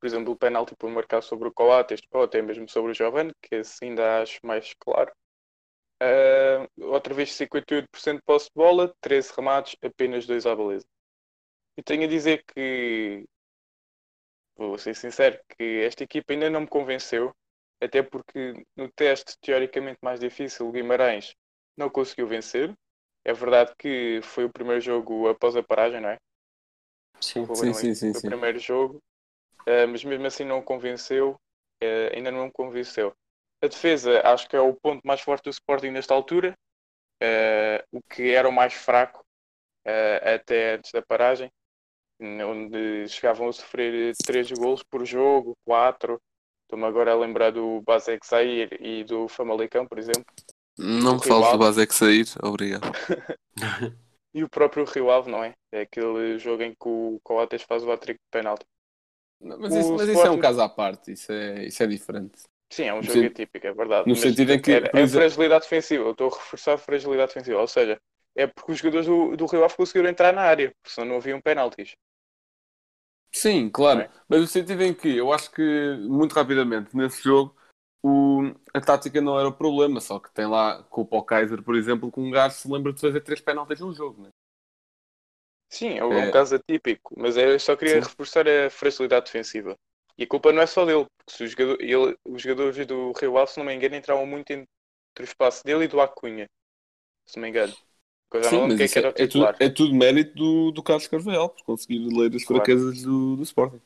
por 0.00 0.06
exemplo, 0.06 0.32
o 0.32 0.36
penalti 0.36 0.74
por 0.76 0.90
marcar 0.90 1.22
sobre 1.22 1.48
o 1.48 1.52
Coates 1.52 2.00
ou 2.10 2.22
até 2.22 2.42
mesmo 2.42 2.68
sobre 2.68 2.90
o 2.92 2.94
Giovanni, 2.94 3.32
que 3.42 3.56
esse 3.56 3.84
ainda 3.84 4.22
acho 4.22 4.38
mais 4.44 4.74
claro. 4.78 5.12
Uh, 6.02 6.90
outra 6.92 7.14
vez 7.14 7.30
58% 7.32 8.16
de 8.16 8.22
posse 8.22 8.46
de 8.46 8.54
bola, 8.54 8.94
13 9.00 9.32
remates, 9.34 9.76
apenas 9.82 10.26
2 10.26 10.46
à 10.46 10.54
beleza. 10.54 10.86
E 11.76 11.82
tenho 11.82 12.04
a 12.04 12.06
dizer 12.06 12.44
que, 12.44 13.24
vou 14.56 14.76
ser 14.76 14.94
sincero, 14.94 15.38
que 15.56 15.82
esta 15.84 16.04
equipa 16.04 16.32
ainda 16.32 16.50
não 16.50 16.62
me 16.62 16.68
convenceu, 16.68 17.34
até 17.80 18.02
porque 18.02 18.64
no 18.74 18.90
teste 18.90 19.38
teoricamente 19.40 19.98
mais 20.02 20.20
difícil, 20.20 20.68
o 20.68 20.72
Guimarães 20.72 21.34
não 21.76 21.90
conseguiu 21.90 22.26
vencer. 22.26 22.74
É 23.24 23.32
verdade 23.32 23.74
que 23.78 24.20
foi 24.22 24.44
o 24.44 24.52
primeiro 24.52 24.80
jogo 24.80 25.28
após 25.28 25.56
a 25.56 25.62
paragem, 25.62 26.00
não 26.00 26.10
é? 26.10 26.18
Sim, 27.20 27.46
sim, 27.54 27.72
sim, 27.74 27.94
sim, 27.94 28.12
Foi 28.12 28.20
o 28.20 28.30
primeiro 28.30 28.58
jogo 28.58 29.02
uh, 29.68 29.88
mas 29.88 30.04
mesmo 30.04 30.26
assim 30.26 30.44
não 30.44 30.62
convenceu, 30.62 31.38
uh, 31.82 32.14
ainda 32.14 32.30
não 32.30 32.46
me 32.46 32.52
convenceu. 32.52 33.14
A 33.62 33.66
defesa 33.66 34.20
acho 34.24 34.48
que 34.48 34.56
é 34.56 34.60
o 34.60 34.74
ponto 34.74 35.00
mais 35.04 35.20
forte 35.20 35.44
do 35.44 35.50
Sporting 35.50 35.90
nesta 35.90 36.14
altura, 36.14 36.54
uh, 37.22 37.96
o 37.96 38.00
que 38.02 38.30
era 38.32 38.48
o 38.48 38.52
mais 38.52 38.74
fraco 38.74 39.24
até 40.34 40.74
antes 40.74 40.90
da 40.90 41.00
paragem, 41.00 41.48
onde 42.20 43.06
chegavam 43.06 43.48
a 43.48 43.52
sofrer 43.52 44.16
3 44.26 44.50
golos 44.50 44.82
por 44.82 45.06
jogo, 45.06 45.56
4. 45.64 46.20
Estou-me 46.64 46.84
agora 46.86 47.12
a 47.12 47.16
lembrar 47.16 47.52
do 47.52 47.80
Basek 47.82 48.26
Sair 48.26 48.76
e 48.82 49.04
do 49.04 49.28
Famalicão, 49.28 49.86
por 49.86 49.96
exemplo. 49.96 50.24
Não 50.76 51.14
me 51.14 51.22
fales 51.22 51.52
do 51.52 51.58
Basek 51.58 51.94
Sair, 51.94 52.26
obrigado. 52.42 52.82
e 54.34 54.42
o 54.42 54.48
próprio 54.48 54.84
Rio 54.84 55.10
Ave, 55.10 55.30
não 55.30 55.44
é? 55.44 55.54
É 55.72 55.82
aquele 55.82 56.36
jogo 56.38 56.62
em 56.62 56.72
que 56.72 56.88
o 56.88 57.20
Coates 57.22 57.62
faz 57.62 57.84
o 57.84 57.90
hat-trick 57.92 58.18
de 58.18 58.30
penalti. 58.30 58.66
Mas, 59.40 59.74
isso, 59.74 59.92
mas 59.92 60.08
isso, 60.08 60.26
é 60.26 60.30
um 60.30 60.38
caso 60.38 60.60
à 60.60 60.68
parte, 60.68 61.12
isso 61.12 61.30
é, 61.30 61.66
isso 61.66 61.82
é 61.82 61.86
diferente. 61.86 62.38
Sim, 62.72 62.84
é 62.84 62.94
um 62.94 63.02
jogo 63.02 63.12
sentido, 63.12 63.32
atípico, 63.32 63.66
é 63.66 63.72
verdade. 63.72 64.08
No 64.08 64.14
mas 64.14 64.20
sentido 64.20 64.52
em 64.52 64.60
que. 64.60 64.72
É, 64.72 64.90
é 64.92 65.06
fragilidade 65.06 65.64
defensiva, 65.64 66.04
eu 66.04 66.10
estou 66.12 66.28
a 66.28 66.36
reforçar 66.36 66.74
a 66.74 66.78
fragilidade 66.78 67.28
defensiva, 67.28 67.60
ou 67.60 67.68
seja, 67.68 68.00
é 68.34 68.46
porque 68.46 68.72
os 68.72 68.78
jogadores 68.78 69.06
do, 69.06 69.36
do 69.36 69.46
Rio 69.46 69.64
Ave 69.64 69.76
conseguiram 69.76 70.08
entrar 70.08 70.32
na 70.32 70.42
área, 70.42 70.70
porque 70.70 70.94
senão 70.94 71.08
não 71.08 71.16
haviam 71.16 71.40
penaltis. 71.40 71.92
Sim, 73.32 73.68
claro, 73.68 74.00
é? 74.00 74.10
mas 74.28 74.40
no 74.40 74.46
sentido 74.46 74.82
em 74.82 74.94
que 74.94 75.14
eu 75.14 75.32
acho 75.32 75.50
que, 75.50 75.96
muito 76.08 76.32
rapidamente, 76.32 76.96
nesse 76.96 77.22
jogo, 77.22 77.54
o, 78.02 78.54
a 78.72 78.80
tática 78.80 79.20
não 79.20 79.38
era 79.38 79.48
o 79.48 79.56
problema, 79.56 80.00
só 80.00 80.18
que 80.18 80.32
tem 80.32 80.46
lá 80.46 80.82
culpa 80.84 81.16
ao 81.16 81.24
Kaiser, 81.24 81.62
por 81.62 81.76
exemplo, 81.76 82.10
que 82.10 82.20
um 82.20 82.30
gajo 82.30 82.54
se 82.54 82.70
lembra 82.70 82.92
de 82.92 83.00
fazer 83.00 83.20
três 83.20 83.40
penaltis 83.40 83.80
num 83.80 83.92
jogo, 83.92 84.22
né? 84.22 84.30
Sim, 85.68 85.98
é 85.98 86.04
um, 86.04 86.18
é... 86.18 86.26
um 86.26 86.30
caso 86.30 86.56
atípico, 86.56 87.14
mas 87.18 87.36
eu 87.36 87.58
só 87.58 87.76
queria 87.76 88.00
Sim. 88.00 88.00
reforçar 88.00 88.46
a 88.48 88.70
fragilidade 88.70 89.26
defensiva. 89.26 89.76
E 90.18 90.24
a 90.24 90.26
culpa 90.26 90.52
não 90.52 90.62
é 90.62 90.66
só 90.66 90.84
dele, 90.84 91.06
porque 91.24 91.44
os, 91.44 91.50
jogador, 91.50 91.76
ele, 91.82 92.16
os 92.24 92.42
jogadores 92.42 92.86
do 92.86 93.12
Rio 93.12 93.36
Ave, 93.38 93.50
se 93.50 93.58
não 93.58 93.66
me 93.66 93.74
engano, 93.74 93.94
entravam 93.96 94.26
muito 94.26 94.50
entre 94.52 94.68
o 95.20 95.24
espaço 95.24 95.64
dele 95.64 95.84
e 95.84 95.88
do 95.88 96.00
Acunha. 96.00 96.48
se 97.26 97.36
não 97.38 97.42
me 97.44 97.50
engano. 97.50 97.76
Sim, 98.40 98.62
mas 98.62 98.80
é 98.80 98.86
é, 98.96 99.24
é, 99.24 99.26
tudo, 99.26 99.54
é 99.58 99.68
tudo 99.68 99.94
mérito 99.94 100.34
do, 100.34 100.70
do 100.70 100.82
Carlos 100.82 101.06
Carvalhal 101.08 101.50
por 101.50 101.64
conseguir 101.64 101.98
ler 101.98 102.34
as 102.34 102.44
Claro. 102.44 102.70
fraquezas 102.70 103.02
do, 103.02 103.36
do 103.36 103.42
Sporting. 103.42 103.80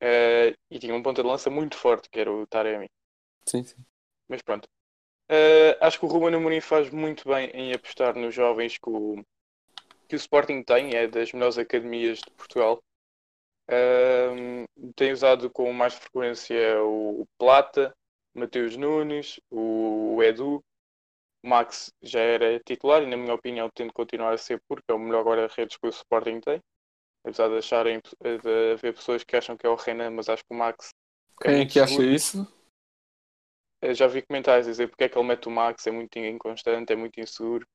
Eh, 0.00 0.54
e 0.70 0.78
tinha 0.78 0.94
um 0.94 1.02
ponta 1.02 1.20
de 1.22 1.28
lança 1.28 1.50
muito 1.50 1.76
forte, 1.76 2.08
que 2.10 2.18
era 2.20 2.32
o 2.32 2.46
Taremi. 2.46 2.88
Sim, 3.46 3.64
sim. 3.64 3.86
Mas 4.28 4.42
pronto. 4.42 4.68
Eh, 5.30 5.78
acho 5.82 5.98
que 6.00 6.06
o 6.06 6.08
Ruben 6.08 6.34
Amorim 6.36 6.60
faz 6.60 6.90
muito 6.90 7.28
bem 7.28 7.50
em 7.54 7.72
apostar 7.74 8.16
nos 8.16 8.34
jovens 8.34 8.78
que 8.78 8.90
o, 8.90 9.22
que 10.06 10.14
o 10.14 10.16
Sporting 10.16 10.62
tem, 10.62 10.94
é 10.94 11.06
das 11.06 11.32
melhores 11.32 11.58
academias 11.58 12.18
de 12.18 12.30
Portugal. 12.32 12.82
Ehm, 13.68 14.64
tem 14.94 15.12
usado 15.12 15.50
com 15.50 15.72
mais 15.72 15.94
frequência 15.94 16.80
o, 16.82 17.22
o 17.22 17.26
Plata, 17.38 17.94
Mateus 18.34 18.76
Nunes, 18.76 19.40
o, 19.50 20.16
o 20.16 20.22
Edu. 20.22 20.62
O 21.42 21.48
Max 21.48 21.92
já 22.02 22.20
era 22.20 22.58
titular 22.60 23.02
e, 23.02 23.06
na 23.06 23.16
minha 23.16 23.34
opinião, 23.34 23.68
tem 23.74 23.86
de 23.86 23.92
continuar 23.92 24.32
a 24.32 24.38
ser 24.38 24.60
porque 24.68 24.90
é 24.90 24.94
o 24.94 24.98
melhor 24.98 25.24
guarda-redes 25.24 25.76
que 25.76 25.86
o 25.86 25.90
Sporting 25.90 26.40
tem. 26.40 26.60
Apesar 27.24 27.48
de 27.48 27.58
acharem 27.58 28.00
de 28.22 28.72
haver 28.72 28.94
pessoas 28.94 29.24
que 29.24 29.36
acham 29.36 29.56
que 29.56 29.66
é 29.66 29.68
o 29.68 29.74
Renan, 29.74 30.10
mas 30.10 30.28
acho 30.28 30.44
que 30.44 30.54
o 30.54 30.58
Max 30.58 30.90
Quem 31.40 31.62
é 31.62 31.66
que 31.66 31.80
acha 31.80 32.02
isso? 32.02 32.46
Eu 33.82 33.94
já 33.94 34.06
vi 34.06 34.22
comentários 34.22 34.66
a 34.66 34.70
dizer 34.70 34.88
porque 34.88 35.04
é 35.04 35.08
que 35.08 35.18
ele 35.18 35.26
mete 35.26 35.48
o 35.48 35.50
Max, 35.50 35.86
é 35.86 35.90
muito 35.90 36.18
inconstante, 36.18 36.92
é 36.92 36.96
muito 36.96 37.20
inseguro. 37.20 37.66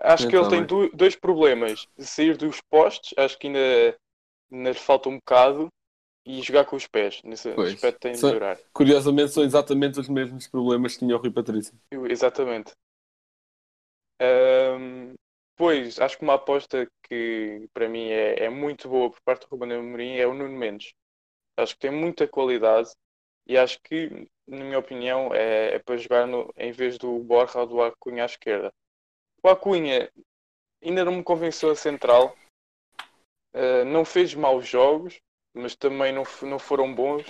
Acho 0.00 0.26
que 0.28 0.36
ele 0.36 0.48
tem 0.48 0.64
do- 0.64 0.90
dois 0.90 1.16
problemas. 1.16 1.86
Sair 1.98 2.36
dos 2.36 2.60
postes, 2.70 3.14
acho 3.16 3.38
que 3.38 3.46
ainda, 3.46 3.96
ainda 4.52 4.70
lhe 4.70 4.78
falta 4.78 5.08
um 5.08 5.16
bocado, 5.16 5.68
e 6.26 6.42
jogar 6.42 6.64
com 6.64 6.76
os 6.76 6.86
pés. 6.86 7.20
Nesse 7.24 7.48
Pois. 7.50 7.74
aspecto 7.74 8.00
tem 8.00 8.12
de 8.12 8.18
Só- 8.20 8.28
melhorar. 8.28 8.58
Curiosamente 8.72 9.32
são 9.32 9.44
exatamente 9.44 10.00
os 10.00 10.08
mesmos 10.08 10.46
problemas 10.48 10.94
que 10.94 11.00
tinha 11.00 11.16
o 11.16 11.18
Rui 11.18 11.30
Patrício. 11.30 11.74
Eu- 11.90 12.06
Exatamente. 12.06 12.72
Ahm, 14.20 15.14
pois, 15.56 15.98
acho 16.00 16.16
que 16.18 16.22
uma 16.24 16.34
aposta 16.34 16.86
que 17.08 17.68
para 17.72 17.88
mim 17.88 18.08
é, 18.10 18.44
é 18.44 18.48
muito 18.50 18.88
boa 18.88 19.10
por 19.10 19.20
parte 19.22 19.42
do 19.46 19.50
Ruben 19.50 19.72
Amorim 19.72 20.16
é 20.16 20.26
o 20.26 20.34
Nuno 20.34 20.56
Mendes. 20.56 20.92
Acho 21.56 21.74
que 21.74 21.80
tem 21.80 21.90
muita 21.92 22.28
qualidade 22.28 22.90
e 23.46 23.58
acho 23.58 23.80
que, 23.82 24.28
na 24.46 24.64
minha 24.64 24.78
opinião, 24.78 25.34
é, 25.34 25.76
é 25.76 25.78
para 25.80 25.96
jogar 25.98 26.26
no, 26.26 26.52
em 26.56 26.72
vez 26.72 26.98
do 26.98 27.18
Borja 27.20 27.60
ou 27.60 27.66
do 27.66 27.82
Acunha 27.82 28.24
à 28.24 28.26
esquerda. 28.26 28.72
O 29.44 29.48
Acunha 29.48 30.10
ainda 30.82 31.04
não 31.04 31.12
me 31.16 31.22
convenceu 31.22 31.70
a 31.70 31.76
central. 31.76 32.34
Ah, 33.52 33.84
não 33.84 34.04
fez 34.04 34.34
maus 34.34 34.66
jogos, 34.66 35.20
mas 35.54 35.76
também 35.76 36.12
não, 36.12 36.24
não 36.42 36.58
foram 36.58 36.94
bons. 36.94 37.26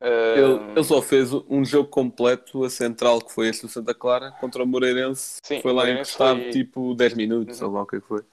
Ele, 0.00 0.42
Ahm, 0.54 0.72
ele 0.76 0.84
só 0.84 1.02
fez 1.02 1.32
um 1.32 1.64
jogo 1.64 1.88
completo, 1.88 2.62
a 2.62 2.70
central, 2.70 3.20
que 3.20 3.32
foi 3.32 3.48
este 3.48 3.62
do 3.62 3.68
Santa 3.68 3.92
Clara, 3.94 4.30
contra 4.40 4.62
o 4.62 4.66
Moreirense. 4.66 5.38
Sim, 5.42 5.60
foi 5.60 5.72
lá 5.72 5.82
Moreirense 5.82 6.10
encostado 6.12 6.40
foi- 6.40 6.50
tipo 6.52 6.94
10 6.94 7.14
minutos, 7.14 7.60
Uhum. 7.60 7.66
ou 7.68 7.74
lá 7.74 7.82
o 7.82 7.86
que 7.86 7.96
é 7.96 8.00
que 8.00 8.06
foi. 8.06 8.24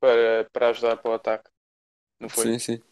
para, 0.00 0.48
para 0.52 0.68
ajudar 0.68 0.96
para 0.98 1.10
o 1.10 1.14
ataque. 1.14 1.50
Não 2.20 2.28
foi? 2.28 2.44
Sim, 2.44 2.58
sim. 2.58 2.82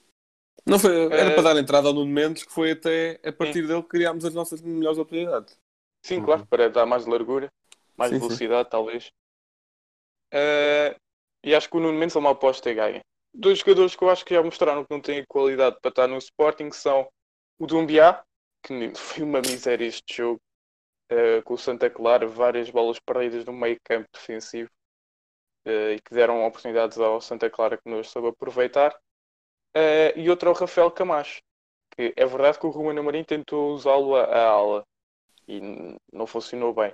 Não 0.66 0.78
foi, 0.78 0.90
era 1.12 1.30
Eh, 1.30 1.34
para 1.34 1.42
dar 1.54 1.60
entrada 1.60 1.88
ao 1.88 1.94
Nuno 1.94 2.10
Mendes, 2.10 2.42
que 2.42 2.52
foi 2.52 2.72
até 2.72 3.20
a 3.24 3.32
partir 3.32 3.66
dele 3.66 3.82
que 3.82 3.88
criámos 3.88 4.24
as 4.24 4.34
nossas 4.34 4.60
melhores 4.60 4.98
oportunidades. 4.98 5.56
Sim, 6.04 6.18
Uhum. 6.18 6.24
claro, 6.24 6.46
para 6.46 6.68
dar 6.70 6.86
mais 6.86 7.06
largura, 7.06 7.52
mais 7.96 8.10
Sim, 8.10 8.20
sim. 8.20 8.26
velocidade, 8.26 8.70
talvez. 8.70 9.10
Eh, 10.32 10.96
e 11.44 11.54
acho 11.54 11.68
que 11.68 11.76
o 11.76 11.80
Nuno 11.80 11.98
Mendes 11.98 12.16
é 12.16 12.18
uma 12.18 12.30
aposta 12.30 12.70
e 12.70 12.74
ganha. 12.74 13.04
Dois 13.34 13.58
jogadores 13.58 13.96
que 13.96 14.02
eu 14.04 14.10
acho 14.10 14.24
que 14.24 14.34
já 14.34 14.42
mostraram 14.42 14.84
que 14.84 14.90
não 14.90 15.00
têm 15.00 15.24
qualidade 15.26 15.78
para 15.80 15.88
estar 15.90 16.06
no 16.06 16.18
Sporting 16.18 16.70
são 16.72 17.08
o 17.58 17.66
Dumbiá, 17.66 18.22
que 18.62 18.92
foi 18.96 19.24
uma 19.24 19.40
miséria 19.40 19.86
este 19.86 20.16
jogo, 20.16 20.40
eh, 21.10 21.42
com 21.42 21.54
o 21.54 21.58
Santa 21.58 21.90
Clara, 21.90 22.26
várias 22.26 22.70
bolas 22.70 22.98
perdidas 23.00 23.44
no 23.44 23.52
meio 23.52 23.78
campo 23.84 24.08
defensivo 24.12 24.70
eh, 25.64 25.94
e 25.94 26.00
que 26.00 26.14
deram 26.14 26.44
oportunidades 26.46 26.98
ao 26.98 27.20
Santa 27.20 27.50
Clara 27.50 27.76
que 27.76 27.88
não 27.90 28.02
soube 28.02 28.28
aproveitar. 28.28 28.96
E 30.16 30.28
outro 30.28 30.48
é 30.50 30.52
o 30.52 30.54
Rafael 30.54 30.90
Camacho, 30.90 31.40
que 31.96 32.12
é 32.16 32.26
verdade 32.26 32.58
que 32.58 32.66
o 32.66 32.70
Ruben 32.70 32.98
Amorim 32.98 33.24
tentou 33.24 33.72
usá-lo 33.72 34.16
a 34.16 34.44
ala 34.44 34.84
e 35.48 35.60
não 36.12 36.26
funcionou 36.26 36.74
bem. 36.74 36.92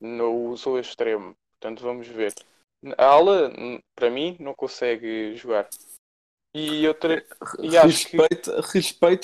Não 0.00 0.34
o 0.34 0.50
usou 0.50 0.76
a 0.76 0.80
extremo. 0.80 1.34
Portanto, 1.58 1.82
vamos 1.82 2.06
ver. 2.06 2.32
A 2.98 3.06
ala, 3.06 3.50
para 3.94 4.10
mim, 4.10 4.36
não 4.38 4.54
consegue 4.54 5.34
jogar. 5.36 5.68
E 6.54 6.86
outra. 6.88 7.24
E 7.62 7.76
acho 7.76 8.08
que- 8.08 8.16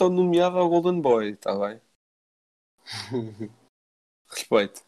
ao 0.02 0.10
nomeado 0.10 0.58
ao 0.58 0.68
Golden 0.68 1.00
Boy, 1.00 1.30
está 1.30 1.54
bem? 1.54 1.80
Respeito. 4.28 4.82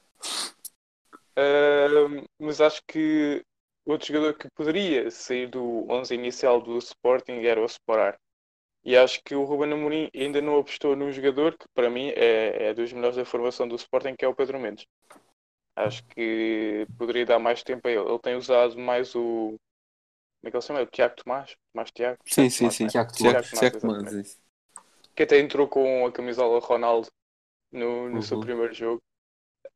Ahm, 1.36 2.24
mas 2.38 2.60
acho 2.60 2.80
que 2.86 3.42
outro 3.86 4.06
jogador 4.08 4.34
que 4.38 4.48
poderia 4.54 5.10
sair 5.10 5.48
do 5.48 5.86
11 5.90 6.14
inicial 6.14 6.60
do 6.60 6.78
Sporting 6.78 7.42
era 7.44 7.60
o 7.60 7.66
Sporar. 7.66 8.16
E 8.84 8.96
acho 8.96 9.22
que 9.24 9.34
o 9.34 9.44
Ruben 9.44 9.72
Amorim 9.72 10.10
ainda 10.14 10.42
não 10.42 10.58
apostou 10.58 10.94
num 10.94 11.10
jogador 11.10 11.56
que 11.56 11.66
para 11.74 11.88
mim 11.88 12.10
é, 12.10 12.68
é 12.68 12.74
dos 12.74 12.92
melhores 12.92 13.16
da 13.16 13.24
formação 13.24 13.66
do 13.66 13.76
Sporting, 13.76 14.14
que 14.14 14.24
é 14.24 14.28
o 14.28 14.34
Pedro 14.34 14.60
Mendes. 14.60 14.84
Acho 15.76 16.02
que 16.10 16.86
poderia 16.98 17.26
dar 17.26 17.38
mais 17.38 17.62
tempo 17.62 17.88
a 17.88 17.90
ele. 17.90 18.00
Ele 18.08 18.18
tem 18.20 18.36
usado 18.36 18.78
mais 18.78 19.14
o. 19.14 19.56
Como 20.40 20.48
é 20.48 20.50
que 20.50 20.56
ele 20.56 20.62
se 20.62 20.68
chama? 20.68 20.82
O 20.82 20.86
Tiago 20.86 21.16
Tomás? 21.16 21.56
Tomás 21.72 21.90
Tiago? 21.92 22.18
Sim, 22.26 22.50
sim, 22.50 22.70
sim. 22.70 22.86
não 22.88 22.90
é? 22.90 22.92
Tiago 22.92 23.12
Tomás, 23.12 23.46
Tiago. 23.50 23.70
Tomás, 23.70 23.70
que 25.14 25.22
até 25.22 25.38
entrou 25.38 25.68
com 25.68 26.06
a 26.06 26.12
camisola 26.12 26.60
Ronaldo 26.60 27.08
no, 27.72 28.08
no 28.10 28.22
seu 28.22 28.38
Uhum. 28.38 28.38
primeiro 28.38 28.74
jogo. 28.74 29.02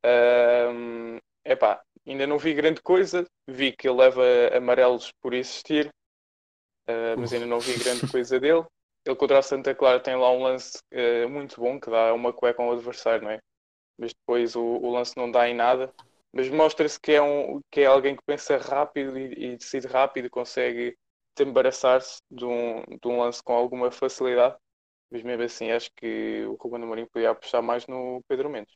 Ahm, 0.03 1.19
epá, 1.45 1.81
ainda 2.07 2.27
não 2.27 2.37
vi 2.39 2.53
grande 2.53 2.81
coisa, 2.81 3.25
vi 3.49 3.73
que 3.73 3.87
ele 3.89 3.97
leva 3.99 4.23
amarelos 4.55 5.11
por 5.21 5.33
existir, 5.33 5.89
ah, 6.87 7.15
mas 7.17 7.33
ainda 7.33 7.45
não 7.45 7.61
vi 7.61 7.77
grande 7.77 8.05
coisa 8.07 8.39
dele. 8.41 8.65
Ele 9.05 9.15
contra 9.15 9.39
a 9.39 9.41
Santa 9.41 9.73
Clara 9.75 9.99
tem 9.99 10.15
lá 10.15 10.31
um 10.31 10.43
lance 10.43 10.79
ah, 10.93 11.27
muito 11.29 11.59
bom 11.59 11.79
que 11.79 11.89
dá 11.89 12.13
uma 12.13 12.33
cueca 12.33 12.61
ao 12.63 12.71
adversário, 12.73 13.23
não 13.23 13.31
é? 13.31 13.39
Mas 13.99 14.13
depois 14.13 14.55
o, 14.55 14.61
o 14.63 14.91
lance 14.91 15.17
não 15.17 15.29
dá 15.29 15.49
em 15.49 15.55
nada. 15.55 15.93
Mas 16.31 16.49
mostra-se 16.49 16.99
que 16.99 17.11
é, 17.11 17.21
um, 17.21 17.59
que 17.71 17.81
é 17.81 17.85
alguém 17.85 18.15
que 18.15 18.23
pensa 18.25 18.57
rápido 18.57 19.17
e, 19.17 19.53
e 19.53 19.57
decide 19.57 19.87
rápido 19.87 20.25
e 20.25 20.29
consegue 20.29 20.97
embaraçar-se 21.39 22.21
de 22.29 22.45
um, 22.45 22.81
de 22.81 23.07
um 23.07 23.19
lance 23.19 23.41
com 23.43 23.53
alguma 23.53 23.91
facilidade. 23.91 24.55
Mas 25.11 25.23
mesmo 25.23 25.43
assim, 25.43 25.71
acho 25.71 25.89
que 25.95 26.45
o 26.45 26.55
Ruben 26.55 26.83
Amorim 26.83 27.05
podia 27.05 27.31
apostar 27.31 27.63
mais 27.63 27.87
no 27.87 28.21
Pedro 28.27 28.49
Mendes. 28.49 28.73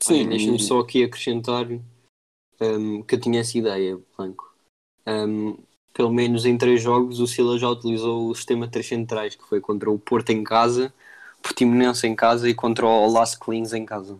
Sim, 0.00 0.20
Olha, 0.20 0.30
Deixa-me 0.30 0.60
só 0.60 0.80
aqui 0.80 1.04
acrescentar 1.04 1.66
hum, 2.60 3.02
que 3.02 3.14
eu 3.14 3.20
tinha 3.20 3.40
essa 3.40 3.56
ideia, 3.56 3.98
Blanco. 4.16 4.54
Hum, 5.06 5.56
pelo 5.92 6.12
menos 6.12 6.44
em 6.44 6.58
três 6.58 6.82
jogos 6.82 7.20
o 7.20 7.26
Sila 7.26 7.58
já 7.58 7.68
utilizou 7.68 8.28
o 8.28 8.34
sistema 8.34 8.68
três 8.68 8.86
centrais, 8.86 9.36
que 9.36 9.44
foi 9.44 9.60
contra 9.60 9.90
o 9.90 9.98
Porto 9.98 10.30
em 10.30 10.42
casa, 10.42 10.92
Portimonense 11.44 12.06
em 12.06 12.16
casa 12.16 12.48
e 12.48 12.54
contra 12.54 12.86
o 12.86 13.06
Las 13.12 13.34
Clins 13.36 13.74
em 13.74 13.84
casa. 13.84 14.18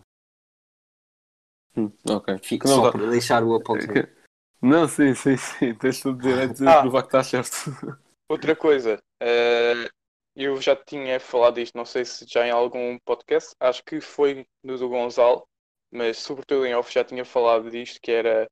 Hum, 1.75 1.91
ok. 2.07 2.37
Fico 2.41 2.67
Não, 2.67 2.75
só 2.75 2.91
tá- 2.91 2.91
para 2.97 3.09
deixar 3.09 3.43
o 3.43 3.59
que- 3.59 3.65
Não, 4.61 4.87
sim, 4.87 5.13
sim, 5.15 5.35
sim. 5.35 5.73
Tens 5.75 5.99
todo 6.01 6.15
o 6.17 6.21
direito 6.21 6.53
de 6.55 6.67
Ah. 6.67 6.81
provar 6.81 7.01
que 7.01 7.07
está 7.07 7.23
certo. 7.23 7.51
Outra 8.29 8.55
coisa, 8.55 8.99
eh, 9.21 9.89
eu 10.35 10.59
já 10.61 10.75
tinha 10.75 11.19
falado 11.19 11.55
disto, 11.55 11.75
não 11.75 11.85
sei 11.85 12.05
se 12.05 12.25
já 12.27 12.45
em 12.47 12.51
algum 12.51 12.97
podcast, 13.05 13.53
acho 13.59 13.83
que 13.83 13.99
foi 13.99 14.45
no 14.63 14.77
do 14.77 14.87
Gonçalo, 14.89 15.43
mas 15.91 16.17
sobretudo 16.19 16.65
em 16.65 16.73
off 16.75 16.91
já 16.93 17.03
tinha 17.03 17.23
falado 17.25 17.69
disto, 17.69 17.99
que 18.01 18.11
era 18.11 18.47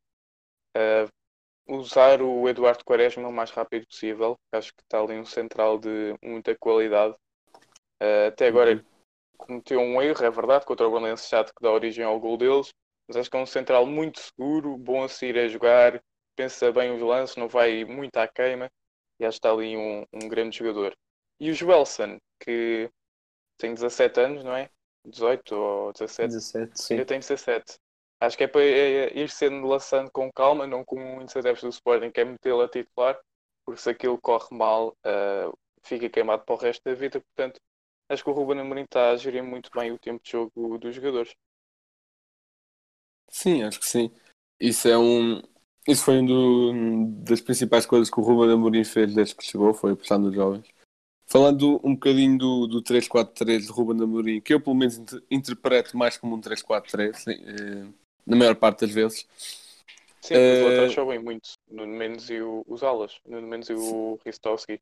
eh, 0.76 1.08
usar 1.68 2.22
o 2.22 2.48
Eduardo 2.50 2.84
Quaresma 2.86 3.28
o 3.28 3.34
mais 3.34 3.50
rápido 3.52 3.88
possível. 3.88 4.36
Acho 4.54 4.74
que 4.74 4.82
está 4.84 5.00
ali 5.00 5.18
um 5.18 5.26
central 5.26 5.80
de 5.80 6.16
muita 6.22 6.56
qualidade. 6.58 7.16
Eh, 8.04 8.28
até 8.28 8.48
agora 8.48 8.86
cometeu 9.38 9.80
um 9.80 10.02
erro, 10.02 10.26
é 10.26 10.30
verdade, 10.30 10.66
contra 10.66 10.86
o 10.86 10.92
Belenenses 10.92 11.30
Chato 11.30 11.54
que 11.56 11.64
dá 11.64 11.72
origem 11.72 12.04
ao 12.04 12.20
gol 12.20 12.36
deles, 12.36 12.74
mas 13.08 13.16
acho 13.16 13.32
que 13.32 13.38
é 13.38 13.40
um 13.40 13.46
central 13.46 13.86
muito 13.86 14.20
seguro, 14.20 14.78
bom 14.78 15.06
a 15.06 15.08
sair 15.08 15.38
a 15.40 15.48
jogar, 15.48 16.04
pensa 16.36 16.70
bem 16.74 16.94
os 16.94 17.02
lances, 17.02 17.38
não 17.38 17.48
vai 17.48 17.86
muito 17.86 18.18
à 18.18 18.28
queima 18.28 18.70
e 19.20 19.26
acho 19.26 19.40
que 19.40 19.48
está 19.48 19.52
ali 19.52 19.78
um, 19.78 20.06
um 20.14 20.28
grande 20.28 20.58
jogador. 20.58 20.94
E 21.40 21.50
o 21.50 21.54
Joelson, 21.54 22.18
que 22.42 22.90
tem 23.58 23.74
17 23.74 24.20
anos, 24.20 24.44
não 24.44 24.54
é? 24.54 24.70
18 25.06 25.56
ou 25.56 25.94
17? 25.94 26.28
17, 26.28 26.82
sim. 26.82 26.96
Eu 26.96 27.06
tenho 27.06 27.22
17. 27.22 27.78
Acho 28.20 28.38
que 28.38 28.44
é 28.44 28.48
para 28.48 28.64
é, 28.64 29.18
ir 29.18 29.30
sendo 29.30 29.66
lançando 29.66 30.12
com 30.12 30.30
calma, 30.30 30.68
não 30.68 30.84
como 30.84 31.06
muitos 31.06 31.36
adeptos 31.38 31.64
do 31.64 31.70
Sporting, 31.70 32.12
que 32.12 32.20
é 32.20 32.26
metê-lo 32.26 32.62
a 32.62 32.68
titular, 32.68 33.18
porque 33.66 33.82
se 33.82 33.90
aquilo 33.90 34.20
corre 34.20 34.48
mal, 34.52 34.94
ah, 35.06 35.52
fica 35.84 36.10
queimado 36.10 36.44
para 36.44 36.56
o 36.56 36.58
resto 36.58 36.82
da 36.84 36.94
vida. 36.94 37.22
Portanto, 37.22 37.60
acho 38.14 38.24
que 38.24 38.30
o 38.30 38.34
Ruben 38.34 38.60
Amorim 38.60 38.84
está 38.84 39.12
a 39.12 39.18
gerir 39.18 39.44
muito 39.44 39.70
bem 39.74 39.92
o 39.92 40.00
tempo 40.00 40.24
de 40.24 40.32
jogo 40.32 40.78
dos 40.78 40.96
jogadores. 40.96 41.34
Sim, 43.30 43.64
acho 43.64 43.80
que 43.80 43.86
sim. 43.88 44.12
Isso 44.60 44.88
é 44.88 44.98
um. 44.98 45.42
Isso 45.88 46.06
foi 46.06 46.20
um 46.20 47.24
das 47.24 47.42
principais 47.42 47.86
coisas 47.86 48.10
que 48.10 48.20
o 48.20 48.24
Ruben 48.24 48.54
Amorim 48.54 48.84
fez 48.84 49.14
desde 49.14 49.36
que 49.36 49.44
chegou, 49.44 49.74
foi 49.74 49.92
apostar 49.94 50.20
nos 50.20 50.34
jovens. 50.34 50.66
Falando 51.28 51.82
um 51.84 51.94
bocadinho 51.96 52.38
do, 52.38 52.68
do 52.68 52.82
3-4-3 52.82 53.66
de 53.66 53.72
Ruben 53.72 54.04
Amorim, 54.04 54.42
que 54.42 54.54
eu 54.54 54.62
pelo 54.62 54.76
menos 54.76 54.98
inter- 54.98 55.24
interpreto 55.32 55.98
mais 55.98 56.18
como 56.18 56.36
um 56.36 56.42
3-4-3, 56.42 57.18
sim, 57.20 57.32
eh, 57.32 57.88
na 58.26 58.36
maior 58.36 58.56
parte 58.56 58.82
das 58.82 58.92
vezes. 58.92 59.28
Sim, 60.22 60.36
os 60.36 60.60
Eh, 60.60 60.64
laterais 60.66 60.94
sobem 60.94 61.20
muito. 61.20 61.50
Nuno 61.70 61.94
Mendes 61.98 62.30
e 62.30 62.42
o- 62.42 62.64
os 62.68 62.84
alas. 62.84 63.20
Nuno 63.26 63.48
Mendes 63.48 63.70
e 63.70 63.74
o 63.74 64.20
Ristowski. 64.26 64.80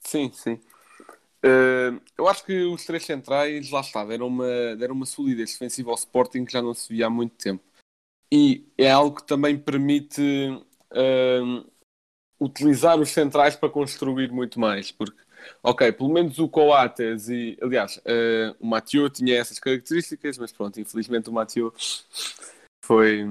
Sim, 0.00 0.32
sim. 0.32 0.60
Eh, 1.42 2.00
eu 2.18 2.28
acho 2.28 2.44
que 2.44 2.64
os 2.64 2.84
três 2.84 3.04
centrais, 3.04 3.70
lá 3.70 3.80
está, 3.80 4.04
deram 4.04 4.26
uma, 4.26 4.76
deram 4.76 4.94
uma 4.94 5.06
solidez 5.06 5.52
defensiva 5.52 5.90
ao 5.90 5.96
Sporting 5.96 6.44
que 6.44 6.52
já 6.52 6.60
não 6.60 6.74
se 6.74 6.88
via 6.92 7.06
há 7.06 7.10
muito 7.10 7.34
tempo. 7.36 7.64
E 8.32 8.68
é 8.78 8.90
algo 8.90 9.16
que 9.16 9.26
também 9.26 9.58
permite 9.58 10.22
eh, 10.92 11.40
utilizar 12.40 12.98
os 13.00 13.10
centrais 13.10 13.56
para 13.56 13.68
construir 13.68 14.30
muito 14.30 14.60
mais. 14.60 14.92
Porque, 14.92 15.18
ok, 15.62 15.90
pelo 15.92 16.12
menos 16.12 16.38
o 16.38 16.48
Coates 16.48 17.28
e, 17.28 17.58
aliás, 17.60 18.00
eh, 18.04 18.54
o 18.60 18.66
Mathieu 18.66 19.10
tinha 19.10 19.36
essas 19.36 19.58
características, 19.58 20.38
mas 20.38 20.52
pronto, 20.52 20.78
infelizmente 20.80 21.28
o 21.28 21.32
Mathieu 21.32 21.74
foi. 22.84 23.26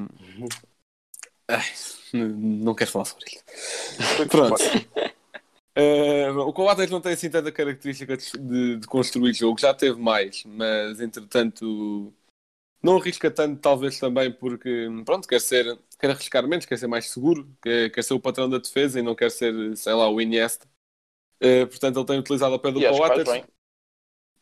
Ai, 1.47 1.65
não 2.13 2.75
quero 2.75 2.91
falar 2.91 3.05
sobre 3.05 3.25
isso. 3.25 3.43
De 4.17 4.25
Pronto. 4.27 4.55
Uh, 5.79 6.39
o 6.39 6.51
Coates 6.51 6.89
não 6.89 6.99
tem 6.99 7.13
assim 7.13 7.29
tanta 7.29 7.51
característica 7.51 8.17
de, 8.17 8.77
de- 8.79 8.87
construir 8.87 9.33
jogo, 9.33 9.59
já 9.59 9.73
teve 9.73 9.97
mais, 9.99 10.43
mas 10.45 10.99
entretanto 10.99 12.11
não 12.83 12.97
arrisca 12.97 13.31
tanto, 13.31 13.61
talvez 13.61 13.99
também 13.99 14.31
porque 14.31 14.87
pronto, 15.05 15.27
quer 15.27 15.39
ser, 15.39 15.77
quer 15.99 16.11
arriscar 16.11 16.47
menos, 16.47 16.65
quer 16.65 16.77
ser 16.77 16.87
mais 16.87 17.09
seguro, 17.09 17.47
quer, 17.61 17.91
quer 17.91 18.03
ser 18.03 18.13
o 18.13 18.19
patrão 18.19 18.49
da 18.49 18.57
defesa 18.57 18.99
e 18.99 19.03
não 19.03 19.15
quer 19.15 19.31
ser, 19.31 19.77
sei 19.77 19.93
lá, 19.93 20.09
o 20.09 20.19
Iniesta. 20.19 20.67
Uh, 21.41 21.65
portanto, 21.67 21.97
ele 21.99 22.05
tem 22.05 22.19
utilizado 22.19 22.53
ao 22.53 22.59
pé 22.59 22.71
do 22.71 22.81
Coates. 22.81 23.45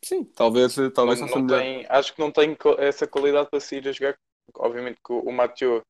Sim, 0.03 0.23
talvez, 0.23 0.75
talvez 0.93 1.19
Não- 1.19 1.27
não 1.27 1.43
melhor. 1.43 1.59
tem- 1.61 1.85
acho 1.89 2.13
que 2.13 2.19
não 2.19 2.31
tem 2.31 2.57
essa 2.77 3.07
qualidade 3.07 3.49
para 3.49 3.59
sair 3.59 3.87
a 3.87 3.91
jogar. 3.91 4.17
Obviamente 4.55 4.99
que 5.05 5.11
o, 5.11 5.19
o 5.19 5.31
Mathieu 5.31 5.81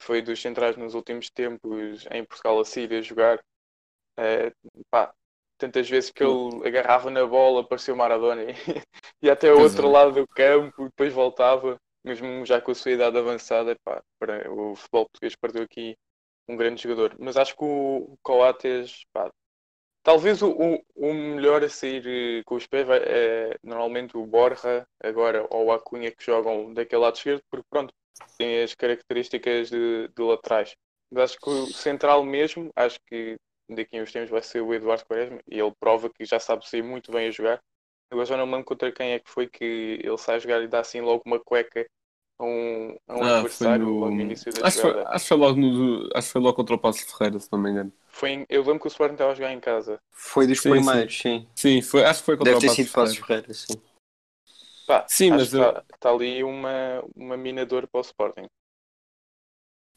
foi 0.00 0.22
dos 0.22 0.40
centrais 0.40 0.76
nos 0.76 0.94
últimos 0.94 1.28
tempos 1.30 2.06
em 2.10 2.24
Portugal 2.24 2.60
a 2.60 2.64
sair 2.64 2.92
a 2.94 3.02
jogar. 3.02 3.40
Eh, 4.18 4.52
pá, 4.90 5.12
tantas 5.58 5.88
vezes 5.88 6.10
que 6.10 6.22
ele 6.24 6.66
agarrava 6.66 7.10
na 7.10 7.26
bola, 7.26 7.66
parecia 7.66 7.94
o 7.94 7.96
Maradona 7.96 8.42
e 8.42 8.54
ia 9.22 9.32
até 9.32 9.52
Pois 9.52 9.72
outro 9.72 9.88
é. 9.88 9.90
lado 9.90 10.12
do 10.12 10.26
campo 10.28 10.82
e 10.82 10.84
depois 10.86 11.12
voltava, 11.12 11.76
mesmo 12.04 12.44
já 12.46 12.60
com 12.60 12.70
a 12.70 12.74
sua 12.74 12.92
idade 12.92 13.18
avançada. 13.18 13.76
Pá, 13.84 14.02
para, 14.18 14.50
o 14.50 14.74
futebol 14.74 15.06
português 15.06 15.36
perdeu 15.36 15.62
aqui 15.62 15.96
um 16.48 16.56
grande 16.56 16.82
jogador. 16.82 17.16
Mas 17.18 17.36
acho 17.36 17.56
que 17.56 17.64
o 17.64 18.16
Coates, 18.22 19.04
pá, 19.12 19.30
Talvez 20.06 20.40
o, 20.40 20.52
o, 20.52 20.84
o 20.94 21.12
melhor 21.12 21.64
a 21.64 21.68
sair 21.68 22.06
eh, 22.06 22.42
com 22.44 22.54
os 22.54 22.64
pés 22.64 22.86
é 22.88 23.58
normalmente 23.60 24.16
o 24.16 24.24
Borja, 24.24 24.86
agora, 25.02 25.44
ou 25.50 25.64
o 25.64 25.72
Acunha 25.72 26.12
que 26.12 26.24
jogam 26.24 26.72
daquele 26.72 27.02
lado 27.02 27.16
esquerdo, 27.16 27.42
porque 27.50 27.66
pronto, 27.68 27.92
tem 28.38 28.62
as 28.62 28.72
características 28.72 29.68
de, 29.68 30.06
de 30.06 30.22
laterais. 30.22 30.76
Mas 31.10 31.32
acho 31.32 31.40
que 31.40 31.50
o 31.50 31.66
central 31.66 32.22
mesmo, 32.22 32.70
acho 32.76 33.00
que 33.04 33.36
daqui 33.68 33.98
a 33.98 34.02
uns 34.02 34.12
tempos 34.12 34.30
vai 34.30 34.42
ser 34.42 34.60
o 34.62 34.74
Eduardo 34.74 35.04
Quaresma 35.06 35.40
e 35.50 35.58
ele 35.60 35.74
prova 35.80 36.10
que 36.10 36.24
já 36.24 36.38
sabe 36.40 36.68
sair 36.68 36.82
muito 36.82 37.10
bem 37.12 37.28
a 37.28 37.30
jogar. 37.30 37.62
Agora 38.10 38.26
já 38.26 38.36
não 38.36 38.46
me 38.46 38.52
lembro 38.52 38.66
contra 38.66 38.92
quem 38.92 39.12
é 39.12 39.18
que 39.20 39.30
foi 39.30 39.48
que 39.48 39.64
ele 40.02 40.18
sai 40.18 40.36
a 40.36 40.38
jogar 40.38 40.62
e 40.62 40.68
dá 40.68 40.80
assim 40.80 41.00
logo 41.00 41.22
uma 41.26 41.40
cueca 41.40 41.86
a 42.38 42.44
um, 42.44 42.96
a 43.08 43.16
um 43.16 43.24
Ah, 43.24 43.28
adversário 43.28 43.88
no... 43.88 43.92
logo 43.98 44.16
no 44.16 44.22
início 44.22 44.52
da 44.52 44.62
acho, 44.62 44.76
que 44.76 44.80
foi, 44.82 44.90
jogada. 44.90 45.08
acho, 45.08 45.24
que 45.24 45.28
foi 45.28 45.36
logo 45.38 45.58
no, 45.60 46.08
acho 46.14 46.26
que 46.28 46.32
foi 46.32 46.40
logo 46.40 46.54
contra 46.56 46.74
o 46.74 46.78
Passos 46.78 47.02
Ferreira, 47.12 47.40
se 47.40 47.48
não 47.52 47.58
me 47.58 47.70
engano. 47.70 47.92
Foi 48.08 48.30
em- 48.30 48.46
eu 48.48 48.62
lembro 48.62 48.80
que 48.80 48.86
o 48.86 48.88
Sporting 48.88 49.14
estava 49.14 49.30
a 49.30 49.34
jogar 49.36 49.52
em 49.52 49.60
casa. 49.60 50.00
Foi 50.10 50.48
dos 50.48 50.60
Sim, 50.60 50.80
primeiros, 50.80 51.14
sim. 51.20 51.46
Sim, 51.54 51.80
foi, 51.82 52.04
acho 52.04 52.20
que 52.20 52.26
foi 52.26 52.36
contra 52.36 52.46
Deve 52.46 52.58
o 52.58 52.62
ter 52.62 52.68
Passos 52.68 52.86
sido 52.86 52.90
Passos 52.90 53.16
Ferreira. 53.16 53.24
Ferreira, 53.24 53.54
sim. 53.54 53.80
Pá, 54.84 55.06
Sim, 55.06 55.30
mas 55.32 55.52
que 55.52 55.54
eu- 55.54 55.72
está 55.72 55.84
está 55.94 56.10
ali 56.10 56.42
uma, 56.42 57.00
uma 57.14 57.36
minadora 57.36 57.86
para 57.86 57.98
o 57.98 58.02
Sporting. 58.02 58.46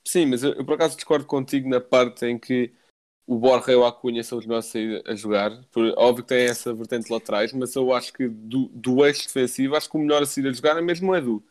Sim, 0.07 0.25
mas 0.27 0.43
eu, 0.43 0.53
eu 0.53 0.65
por 0.65 0.73
acaso 0.75 0.95
discordo 0.95 1.25
contigo 1.25 1.69
na 1.69 1.79
parte 1.79 2.25
em 2.25 2.37
que 2.39 2.73
o 3.29 3.37
Borja 3.37 3.71
e 3.71 3.75
o 3.75 3.85
Acunha 3.85 4.23
são 4.23 4.39
os 4.39 4.45
melhores 4.47 4.65
a 4.65 4.71
sair 4.71 5.03
a 5.05 5.13
jogar. 5.13 5.63
Por, 5.65 5.93
óbvio 5.95 6.23
que 6.23 6.29
tem 6.29 6.45
essa 6.45 6.73
vertente 6.73 7.05
de 7.05 7.13
laterais, 7.13 7.53
mas 7.53 7.75
eu 7.75 7.93
acho 7.93 8.11
que 8.11 8.27
do, 8.27 8.69
do 8.69 9.05
eixo 9.05 9.27
defensivo, 9.27 9.75
acho 9.75 9.87
que 9.87 9.97
o 9.97 9.99
melhor 9.99 10.23
a 10.23 10.25
sair 10.25 10.47
a 10.47 10.51
jogar 10.51 10.75
é 10.77 10.81
mesmo 10.81 11.11
o 11.11 11.15
Edu. 11.15 11.43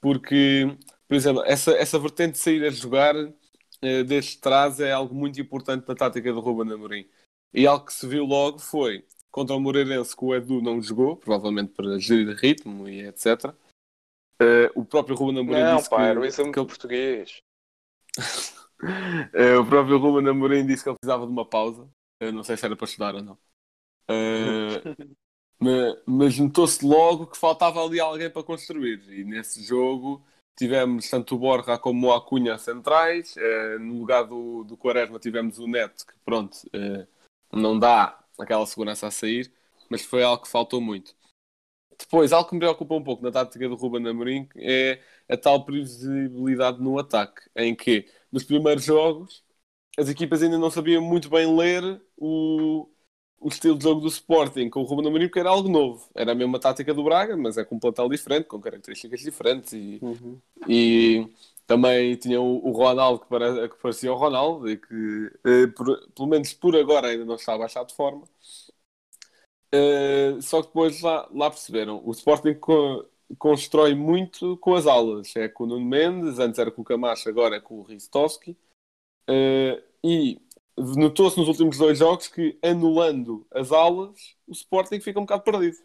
Porque, 0.00 0.76
por 1.08 1.16
exemplo, 1.16 1.42
essa, 1.44 1.72
essa 1.72 1.98
vertente 1.98 2.34
de 2.34 2.38
sair 2.38 2.64
a 2.64 2.70
jogar 2.70 3.16
eh, 3.82 4.04
desde 4.04 4.38
trás 4.38 4.78
é 4.78 4.92
algo 4.92 5.12
muito 5.12 5.40
importante 5.40 5.88
na 5.88 5.94
tática 5.96 6.32
do 6.32 6.38
Ruben 6.38 6.72
Amorim. 6.72 7.04
E 7.52 7.66
algo 7.66 7.86
que 7.86 7.94
se 7.94 8.06
viu 8.06 8.24
logo 8.24 8.60
foi 8.60 9.04
contra 9.28 9.56
o 9.56 9.60
Moreirense 9.60 10.16
que 10.16 10.24
o 10.24 10.32
Edu 10.32 10.62
não 10.62 10.80
jogou, 10.80 11.16
provavelmente 11.16 11.72
para 11.72 11.98
gerir 11.98 12.36
ritmo 12.36 12.88
e 12.88 13.00
etc. 13.00 13.52
Eh, 14.40 14.70
o 14.72 14.84
próprio 14.84 15.16
Ruben 15.16 15.40
Amorim 15.40 15.62
Não, 15.62 15.76
disse 15.78 15.90
pá, 15.90 15.96
que, 15.96 16.02
era 16.02 16.20
o 16.20 16.24
exame 16.24 16.52
que 16.52 16.60
ele- 16.60 16.68
português. 16.68 17.38
Eh, 19.32 19.56
o 19.56 19.66
próprio 19.66 19.98
Ruben 19.98 20.28
Amorim 20.30 20.66
disse 20.66 20.82
que 20.82 20.88
ele 20.90 20.96
precisava 20.98 21.26
de 21.26 21.32
uma 21.32 21.44
pausa. 21.48 21.88
Eu 22.20 22.32
não 22.32 22.42
sei 22.44 22.56
se 22.56 22.64
era 22.66 22.76
para 22.76 22.84
estudar 22.86 23.14
ou 23.14 23.22
não. 23.22 23.38
Ma- 25.60 25.96
mas 26.06 26.38
notou-se 26.38 26.84
logo 26.84 27.26
que 27.26 27.36
faltava 27.36 27.82
ali 27.84 28.00
alguém 28.00 28.30
para 28.30 28.42
construir. 28.44 29.02
E 29.10 29.24
nesse 29.24 29.62
jogo 29.64 30.24
tivemos 30.56 31.08
tanto 31.10 31.34
o 31.34 31.38
Borja 31.38 31.78
como 31.78 32.08
o 32.08 32.12
Acunha 32.12 32.58
centrais. 32.58 33.36
Eh, 33.36 33.78
no 33.78 33.98
lugar 33.98 34.24
do, 34.24 34.64
do 34.64 34.76
Quaresma 34.76 35.18
tivemos 35.18 35.58
o 35.58 35.66
Neto, 35.66 36.06
que 36.06 36.14
pronto, 36.24 36.58
eh, 36.72 37.06
não 37.52 37.78
dá 37.78 38.18
aquela 38.38 38.66
segurança 38.66 39.06
a 39.08 39.10
sair, 39.10 39.52
mas 39.90 40.04
foi 40.04 40.22
algo 40.22 40.42
que 40.44 40.48
faltou 40.50 40.80
muito. 40.80 41.14
Depois, 41.98 42.32
algo 42.32 42.48
que 42.48 42.54
me 42.54 42.60
preocupa 42.60 42.94
um 42.94 43.02
pouco 43.02 43.22
na 43.22 43.30
tática 43.32 43.68
do 43.68 43.74
Ruben 43.74 44.06
Amorim 44.08 44.48
é 44.56 45.00
a 45.28 45.36
tal 45.36 45.64
previsibilidade 45.64 46.80
no 46.80 46.98
ataque, 46.98 47.42
em 47.56 47.74
que 47.74 48.08
nos 48.32 48.44
primeiros 48.44 48.84
jogos 48.84 49.44
as 49.98 50.08
equipas 50.08 50.42
ainda 50.42 50.58
não 50.58 50.70
sabiam 50.70 51.02
muito 51.02 51.28
bem 51.30 51.56
ler 51.56 52.02
o, 52.16 52.88
o 53.40 53.48
estilo 53.48 53.76
de 53.78 53.84
jogo 53.84 54.00
do 54.00 54.08
Sporting 54.08 54.70
com 54.70 54.80
o 54.82 54.84
Ruben 54.84 55.08
Amorim, 55.08 55.26
porque 55.28 55.40
era 55.40 55.50
algo 55.50 55.68
novo. 55.68 56.08
Era 56.14 56.32
a 56.32 56.34
mesma 56.34 56.58
tática 56.60 56.94
do 56.94 57.04
Braga, 57.04 57.36
mas 57.36 57.58
é 57.58 57.64
com 57.64 57.76
um 57.76 57.80
plantel 57.80 58.08
diferente, 58.08 58.46
com 58.46 58.60
características 58.60 59.20
diferentes 59.20 59.72
e, 59.74 60.02
Uhum. 60.02 60.42
e 60.68 61.28
também 61.66 62.16
tinha 62.16 62.40
o, 62.40 62.66
o 62.68 62.72
Ronaldo 62.72 63.20
que, 63.22 63.28
pare- 63.28 63.68
que 63.70 63.76
parecia 63.82 64.12
o 64.12 64.16
Ronaldo 64.16 64.70
e 64.70 64.76
que 64.78 65.32
eh, 65.46 65.66
por- 65.68 66.08
pelo 66.12 66.28
menos 66.28 66.52
por 66.54 66.76
agora 66.76 67.08
ainda 67.08 67.24
não 67.24 67.36
está 67.36 67.54
a 67.54 67.58
baixar 67.58 67.84
de 67.84 67.94
forma. 67.94 68.24
Eh, 69.72 70.40
só 70.40 70.62
que 70.62 70.68
depois 70.68 71.00
lá, 71.02 71.28
lá 71.32 71.50
perceberam, 71.50 72.00
o 72.04 72.10
Sporting 72.12 72.54
constrói 73.36 73.94
muito 73.94 74.56
com 74.58 74.74
as 74.74 74.86
alas. 74.86 75.34
É 75.36 75.48
com 75.48 75.64
o 75.64 75.66
Nuno 75.66 75.84
Mendes, 75.84 76.38
antes 76.38 76.58
era 76.58 76.70
com 76.70 76.82
o 76.82 76.84
Camacho, 76.84 77.28
agora 77.28 77.56
é 77.56 77.60
com 77.60 77.80
o 77.80 77.82
Ristowski. 77.82 78.56
Eh, 79.28 79.82
e 80.02 80.40
notou-se 80.76 81.38
nos 81.38 81.48
últimos 81.48 81.76
dois 81.76 81.98
jogos 81.98 82.28
que 82.28 82.58
anulando 82.62 83.46
as 83.50 83.72
alas, 83.72 84.36
o 84.46 84.52
Sporting 84.52 85.00
fica 85.00 85.18
um 85.18 85.24
bocado 85.24 85.42
perdido. 85.42 85.76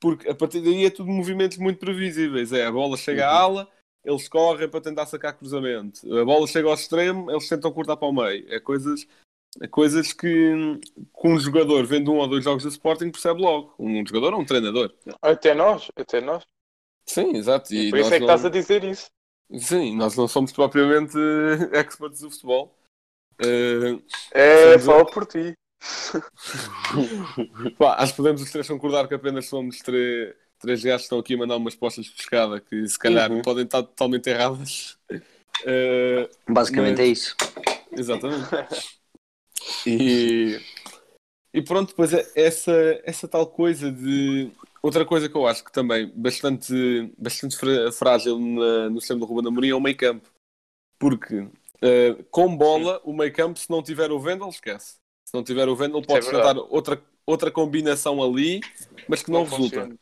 Porque 0.00 0.28
a 0.28 0.34
partir 0.34 0.60
daí 0.60 0.84
é 0.84 0.90
tudo 0.90 1.10
movimentos 1.10 1.58
muito 1.58 1.78
previsíveis. 1.78 2.52
É, 2.52 2.66
a 2.66 2.72
bola 2.72 2.96
chega 2.96 3.26
à 3.26 3.40
ala, 3.40 3.68
eles 4.04 4.28
correm 4.28 4.68
para 4.68 4.80
tentar 4.80 5.06
sacar 5.06 5.36
cruzamento. 5.36 6.00
A 6.16 6.24
bola 6.24 6.46
chega 6.46 6.68
ao 6.68 6.74
extremo, 6.74 7.30
eles 7.30 7.48
tentam 7.48 7.72
cortar 7.72 7.96
para 7.96 8.08
o 8.08 8.12
meio. 8.12 8.46
É 8.52 8.60
coisas, 8.60 9.06
coisas 9.70 10.12
que, 10.12 10.28
que 10.84 11.28
um 11.28 11.38
jogador 11.38 11.84
vendo 11.86 12.12
um 12.12 12.16
ou 12.18 12.28
dois 12.28 12.44
jogos 12.44 12.62
do 12.64 12.68
Sporting 12.68 13.10
percebe 13.10 13.40
logo. 13.40 13.74
Um 13.78 14.04
jogador 14.06 14.34
ou 14.34 14.40
um 14.40 14.44
treinador. 14.44 14.92
Até 15.22 15.54
nós, 15.54 15.90
até 15.96 16.20
nós. 16.20 16.44
Sim, 17.06 17.36
exato. 17.36 17.72
E 17.74 17.90
Por 17.90 17.98
isso 18.00 18.12
é 18.14 18.18
que 18.18 18.26
não- 18.26 18.34
estás 18.34 18.44
a 18.44 18.50
dizer 18.50 18.84
isso. 18.84 19.06
Sim, 19.58 19.96
nós 19.96 20.16
não 20.16 20.26
somos 20.26 20.52
propriamente 20.52 21.16
experts 21.72 22.20
do 22.20 22.30
futebol. 22.30 22.76
Eh, 23.40 23.98
É, 24.32 24.78
fala 24.78 25.04
por 25.06 25.24
ti. 25.26 25.52
pá, 27.78 27.96
acho 27.98 28.12
que 28.12 28.16
podemos 28.16 28.42
os 28.42 28.50
três 28.50 28.66
concordar 28.66 29.06
que 29.08 29.14
apenas 29.14 29.46
somos 29.46 29.78
três, 29.78 30.34
três 30.58 30.82
gajos 30.82 31.02
que 31.02 31.04
estão 31.04 31.18
aqui 31.18 31.34
a 31.34 31.38
mandar 31.38 31.56
umas 31.56 31.74
postas 31.74 32.06
de 32.06 32.12
pescada 32.12 32.60
que 32.60 32.86
se 32.88 32.98
calhar 32.98 33.30
Uhum. 33.30 33.42
podem 33.42 33.64
estar 33.64 33.82
totalmente 33.82 34.28
erradas. 34.28 34.98
Eh, 35.64 36.28
Basicamente 36.48 36.98
Mas- 36.98 37.00
é 37.00 37.06
isso. 37.06 37.36
Exatamente. 37.92 38.46
E, 39.86 40.60
e 41.52 41.62
pronto, 41.62 41.88
depois 41.88 42.12
é 42.12 42.26
essa, 42.34 42.72
essa 43.04 43.26
tal 43.28 43.46
coisa 43.46 43.90
de. 43.90 44.50
Outra 44.82 45.04
coisa 45.04 45.28
que 45.28 45.36
eu 45.36 45.46
acho 45.46 45.64
que 45.64 45.72
também 45.72 46.12
bastante, 46.14 47.12
bastante 47.18 47.56
frágil 47.92 48.38
na- 48.38 48.88
no 48.90 49.00
sistema 49.00 49.20
do 49.20 49.26
Ruben 49.26 49.48
Amorim 49.48 49.70
é 49.70 49.74
o 49.74 49.80
meio 49.80 49.96
campo. 49.96 50.30
Porque 50.98 51.48
eh, 51.82 52.14
com 52.30 52.56
bola, 52.56 53.00
o 53.04 53.12
meio 53.12 53.32
campo, 53.32 53.58
se 53.58 53.68
não 53.68 53.82
tiver 53.82 54.10
o 54.12 54.20
Vendel, 54.20 54.48
esquece. 54.48 54.96
Se 55.24 55.34
não 55.34 55.42
tiver 55.42 55.68
o 55.68 55.74
Vendel, 55.74 56.00
pode 56.02 56.26
é 56.28 56.30
tentar 56.30 56.56
outra, 56.56 57.02
outra 57.26 57.50
combinação 57.50 58.22
ali, 58.22 58.60
mas 59.08 59.22
que 59.22 59.30
não, 59.30 59.42
resulta. 59.44 59.62
funciona. 59.62 59.96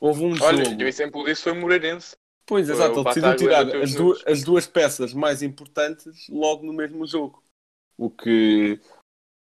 Houve 0.00 0.24
um 0.24 0.40
Olha, 0.40 0.64
jogo. 0.64 0.82
o 0.82 0.86
exemplo 0.86 1.24
disso 1.24 1.42
foi 1.42 1.52
o 1.52 1.56
Moreirense. 1.56 2.16
Pois, 2.46 2.66
Foi 2.66 2.74
exato, 2.74 2.98
ele 3.00 3.04
decidiu 3.04 3.36
tirar 3.36 3.76
as, 3.76 3.94
du- 3.94 4.18
as 4.26 4.42
duas 4.42 4.66
peças 4.66 5.14
mais 5.14 5.42
importantes 5.42 6.26
logo 6.28 6.64
no 6.66 6.72
mesmo 6.72 7.06
jogo. 7.06 7.42
O 7.96 8.10
que, 8.10 8.80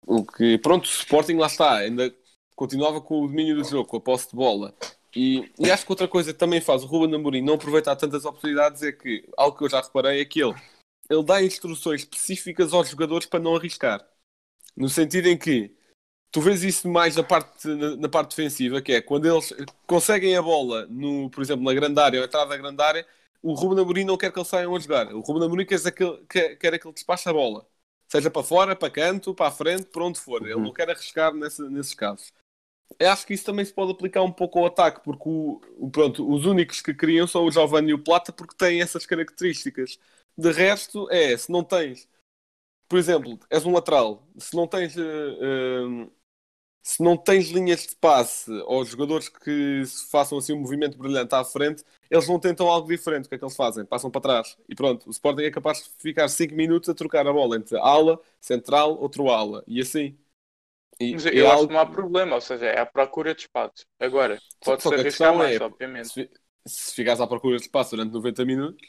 o 0.06 0.24
que 0.24 0.58
pronto, 0.58 0.84
o 0.84 0.88
Sporting 0.88 1.34
lá 1.36 1.46
está, 1.46 1.76
ainda 1.78 2.14
continuava 2.56 3.00
com 3.00 3.22
o 3.22 3.28
domínio 3.28 3.56
do 3.56 3.64
jogo, 3.64 3.88
com 3.88 3.96
a 3.98 4.00
posse 4.00 4.30
de 4.30 4.36
bola 4.36 4.74
E, 5.14 5.50
e 5.58 5.70
acho 5.70 5.84
que 5.86 5.92
outra 5.92 6.08
coisa 6.08 6.32
que 6.32 6.38
também 6.38 6.60
faz 6.60 6.82
o 6.82 6.86
Ruben 6.86 7.14
Amorim 7.14 7.42
não 7.42 7.54
aproveitar 7.54 7.96
tantas 7.96 8.24
oportunidades 8.24 8.82
é 8.82 8.92
que, 8.92 9.28
algo 9.36 9.56
que 9.56 9.64
eu 9.64 9.70
já 9.70 9.80
reparei, 9.80 10.20
é 10.20 10.24
que 10.24 10.42
ele, 10.42 10.54
ele 11.10 11.22
dá 11.24 11.42
instruções 11.42 12.02
específicas 12.02 12.72
aos 12.72 12.88
jogadores 12.90 13.26
para 13.26 13.40
não 13.40 13.56
arriscar. 13.56 14.06
No 14.76 14.88
sentido 14.88 15.28
em 15.28 15.38
que 15.38 15.74
tu 16.30 16.40
vês 16.40 16.62
isso 16.62 16.88
mais 16.88 17.16
na 17.16 17.24
parte, 17.24 17.68
na, 17.68 17.96
na 17.96 18.08
parte 18.08 18.30
defensiva, 18.30 18.82
que 18.82 18.92
é 18.92 19.00
quando 19.02 19.26
eles 19.26 19.52
conseguem 19.86 20.36
a 20.36 20.42
bola, 20.42 20.86
no, 20.86 21.30
por 21.30 21.42
exemplo, 21.42 21.64
na 21.64 21.74
grande 21.74 22.00
área 22.00 22.20
ou 22.20 22.26
entrada 22.26 22.50
da 22.50 22.56
grande 22.56 22.82
área, 22.82 23.06
o 23.42 23.54
Ruben 23.54 23.80
Amorim 23.82 24.04
não 24.04 24.16
quer 24.16 24.32
que 24.32 24.38
eles 24.38 24.48
saiam 24.48 24.74
a 24.74 24.78
jogar. 24.78 25.12
O 25.14 25.20
Ruben 25.20 25.44
Amorim 25.46 25.66
quer, 25.66 25.80
que, 25.92 26.18
quer, 26.28 26.56
quer 26.56 26.78
que 26.78 26.86
ele 26.86 26.94
despache 26.94 27.28
a 27.28 27.32
bola. 27.32 27.66
Seja 28.08 28.30
para 28.30 28.42
fora, 28.42 28.74
para 28.76 28.90
canto, 28.90 29.34
para 29.34 29.48
a 29.48 29.50
frente, 29.50 29.86
para 29.86 30.04
onde 30.04 30.18
for. 30.20 30.42
Ele 30.42 30.60
não 30.60 30.72
quer 30.72 30.88
arriscar 30.90 31.34
nesse, 31.34 31.62
nesses 31.68 31.94
casos. 31.94 32.32
Eu 32.98 33.10
acho 33.10 33.26
que 33.26 33.34
isso 33.34 33.44
também 33.44 33.64
se 33.64 33.72
pode 33.72 33.92
aplicar 33.92 34.22
um 34.22 34.32
pouco 34.32 34.58
ao 34.58 34.66
ataque, 34.66 35.02
porque 35.04 35.24
o, 35.28 35.90
pronto, 35.92 36.28
os 36.30 36.46
únicos 36.46 36.80
que 36.80 36.94
criam 36.94 37.26
são 37.26 37.44
o 37.44 37.50
Giovanni 37.50 37.90
e 37.90 37.94
o 37.94 38.02
Plata, 38.02 38.32
porque 38.32 38.54
têm 38.56 38.80
essas 38.82 39.06
características. 39.06 39.98
De 40.36 40.52
resto, 40.52 41.08
é, 41.10 41.36
se 41.36 41.50
não 41.52 41.64
tens, 41.64 42.08
por 42.88 42.98
exemplo, 42.98 43.38
és 43.50 43.64
um 43.66 43.72
lateral, 43.72 44.26
se 44.38 44.56
não 44.56 44.66
tens, 44.66 44.96
eh, 44.96 45.02
eh, 45.02 46.10
se 46.88 47.02
não 47.02 47.16
tens 47.16 47.50
linhas 47.50 47.86
de 47.86 47.96
passe 47.96 48.50
ou 48.66 48.84
jogadores 48.84 49.28
que 49.28 49.82
façam 50.10 50.38
assim 50.38 50.52
um 50.54 50.60
movimento 50.60 50.96
brilhante 50.98 51.34
à 51.34 51.44
frente, 51.44 51.84
eles 52.10 52.26
não 52.28 52.38
tentam 52.40 52.68
algo 52.68 52.88
diferente. 52.88 53.26
O 53.26 53.28
que 53.28 53.34
é 53.34 53.38
que 53.38 53.44
eles 53.44 53.56
fazem? 53.56 53.84
Passam 53.84 54.10
para 54.10 54.20
trás. 54.22 54.56
E 54.68 54.74
pronto, 54.74 55.06
o 55.08 55.10
Sporting 55.10 55.42
é 55.42 55.50
capaz 55.50 55.84
de 55.84 55.90
ficar 55.98 56.28
5 56.28 56.54
minutos 56.54 56.88
a 56.88 56.94
trocar 56.94 57.26
a 57.26 57.32
bola 57.32 57.56
entre 57.56 57.76
ala, 57.78 58.18
central, 58.40 58.98
outro 58.98 59.28
ala. 59.30 59.62
E 59.66 59.80
assim. 59.80 60.16
E, 61.00 61.14
Mas 61.14 61.26
é 61.26 61.32
eu 61.32 61.50
acho 61.50 61.66
algo- 61.66 61.66
que 61.66 61.72
não 61.72 61.80
há 61.80 61.86
problema, 61.86 62.34
ou 62.34 62.40
seja, 62.40 62.66
é 62.66 62.80
à 62.80 62.86
procura 62.86 63.34
de 63.34 63.42
espaços. 63.42 63.86
Agora, 64.00 64.42
pode-se 64.62 64.94
arriscar 64.94 65.34
mais, 65.34 65.60
é, 65.60 65.60
obviamente. 65.60 66.12
Se, 66.12 66.30
se 66.66 66.94
ficares 66.94 67.20
à 67.20 67.26
procura 67.26 67.56
de 67.56 67.62
espaço 67.62 67.90
durante 67.96 68.12
90 68.12 68.44
minutos, 68.44 68.86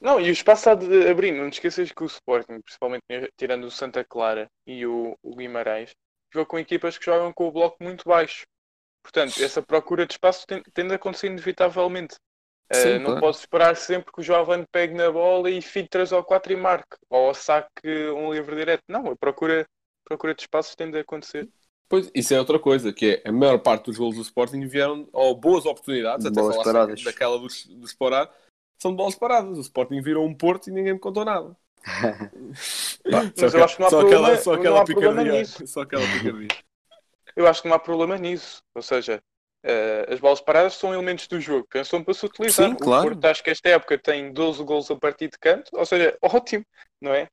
Não, 0.00 0.20
e 0.20 0.28
o 0.28 0.32
espaço 0.32 0.70
há 0.70 0.74
de 0.74 1.08
abrir. 1.08 1.32
Não 1.32 1.50
te 1.50 1.54
esqueças 1.54 1.90
que 1.92 2.02
o 2.02 2.06
Sporting, 2.06 2.60
principalmente 2.60 3.04
tirando 3.36 3.64
o 3.64 3.70
Santa 3.70 4.04
Clara 4.04 4.48
e 4.66 4.86
o, 4.86 5.16
o 5.22 5.34
Guimarães, 5.36 5.92
joga 6.32 6.46
com 6.46 6.58
equipas 6.58 6.98
que 6.98 7.04
jogam 7.04 7.32
com 7.32 7.48
o 7.48 7.52
bloco 7.52 7.76
muito 7.82 8.04
baixo. 8.06 8.46
Portanto, 9.02 9.42
essa 9.42 9.62
procura 9.62 10.06
de 10.06 10.12
espaço 10.14 10.46
tem- 10.46 10.62
tende 10.74 10.92
a 10.92 10.96
acontecer 10.96 11.28
inevitavelmente. 11.28 12.16
Eh, 12.70 12.74
Sim, 12.74 12.98
não 12.98 13.06
claro. 13.06 13.20
podes 13.20 13.40
esperar 13.40 13.76
sempre 13.76 14.12
que 14.12 14.20
o 14.20 14.22
Jovem 14.22 14.62
pegue 14.70 14.92
na 14.94 15.10
bola 15.10 15.50
e 15.50 15.62
fique 15.62 15.88
3 15.88 16.12
ou 16.12 16.22
4 16.22 16.52
e 16.52 16.56
marque. 16.56 16.96
Ou 17.08 17.32
saque 17.32 17.88
um 18.10 18.32
livre 18.32 18.54
direto. 18.56 18.82
Não, 18.86 19.06
a 19.10 19.16
procura, 19.16 19.66
procura 20.04 20.34
de 20.34 20.42
espaços 20.42 20.74
tende 20.74 20.98
a 20.98 21.00
acontecer. 21.00 21.48
Pois, 21.88 22.10
isso 22.14 22.34
é 22.34 22.38
outra 22.38 22.58
coisa, 22.58 22.92
que 22.92 23.22
é 23.24 23.28
a 23.30 23.32
maior 23.32 23.58
parte 23.60 23.86
dos 23.86 23.96
golos 23.96 24.16
do 24.16 24.20
Sporting 24.22 24.66
vieram, 24.66 25.08
ou 25.10 25.34
boas 25.34 25.64
oportunidades, 25.64 26.24
De 26.24 26.30
até 26.30 26.38
bolas 26.38 26.56
falaste 26.56 26.72
paradas. 26.72 27.02
daquela 27.02 27.38
dos, 27.38 27.64
dos 27.64 27.90
Sporar, 27.92 28.30
são 28.78 28.90
de 28.90 28.98
bolas 28.98 29.14
paradas. 29.14 29.56
O 29.56 29.62
Sporting 29.62 30.02
virou 30.02 30.26
um 30.26 30.34
Porto 30.34 30.68
e 30.68 30.70
ninguém 30.70 30.92
me 30.92 30.98
contou 31.00 31.24
nada. 31.24 31.56
Mas 33.36 33.54
eu 33.54 33.64
acho 33.64 33.76
que 33.76 33.80
não 33.80 33.88
há 33.88 33.90
só 33.90 34.00
problema- 34.00 34.28
aquela, 34.28 34.42
só 34.42 34.52
aquela 34.54 34.84
picardia. 34.84 35.40
nisso. 35.40 35.66
Só 35.66 35.80
aquela 35.82 36.04
picardia. 36.04 36.48
Eu 37.36 37.46
acho 37.46 37.62
que 37.62 37.68
não 37.68 37.76
há 37.76 37.78
problema 37.78 38.16
nisso. 38.16 38.62
Ou 38.74 38.82
seja, 38.82 39.22
eh, 39.62 40.06
as 40.10 40.20
bolas 40.20 40.40
paradas 40.40 40.74
são 40.74 40.92
elementos 40.92 41.26
do 41.28 41.40
jogo, 41.40 41.66
pensam 41.70 42.02
para 42.02 42.14
se 42.14 42.26
utilizar. 42.26 42.68
Sim, 42.68 42.76
claro. 42.76 43.06
O 43.06 43.10
Porto, 43.10 43.24
acho 43.26 43.42
que 43.42 43.50
esta 43.50 43.68
época 43.68 43.98
tem 43.98 44.32
12 44.32 44.62
gols 44.64 44.90
a 44.90 44.96
partir 44.96 45.28
de 45.28 45.38
canto, 45.38 45.70
ou 45.72 45.86
seja, 45.86 46.16
ótimo, 46.22 46.64
não 47.00 47.12
é? 47.14 47.28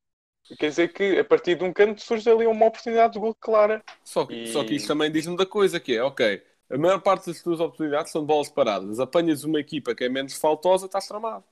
Quer 0.58 0.68
dizer 0.70 0.92
que 0.92 1.18
a 1.18 1.24
partir 1.24 1.56
de 1.56 1.64
um 1.64 1.72
canto 1.72 2.00
surge 2.00 2.30
ali 2.30 2.46
uma 2.46 2.66
oportunidade 2.66 3.14
de 3.14 3.18
gol 3.18 3.34
clara. 3.34 3.82
Só 4.04 4.24
que, 4.26 4.34
E- 4.34 4.46
só 4.52 4.62
que 4.64 4.74
isto 4.74 4.86
também 4.88 5.10
diz-me 5.10 5.36
da 5.36 5.44
coisa, 5.46 5.80
que 5.80 5.96
é, 5.96 6.02
ok, 6.02 6.42
a 6.70 6.78
maior 6.78 7.00
parte 7.00 7.26
das 7.26 7.42
tuas 7.42 7.58
oportunidades 7.58 8.12
são 8.12 8.20
de 8.22 8.28
bolas 8.28 8.48
paradas. 8.48 9.00
Apanhas 9.00 9.42
uma 9.42 9.58
equipa 9.58 9.94
que 9.94 10.04
é 10.04 10.08
menos 10.08 10.34
faltosa, 10.38 10.86
estás 10.86 11.06
tramado. 11.08 11.44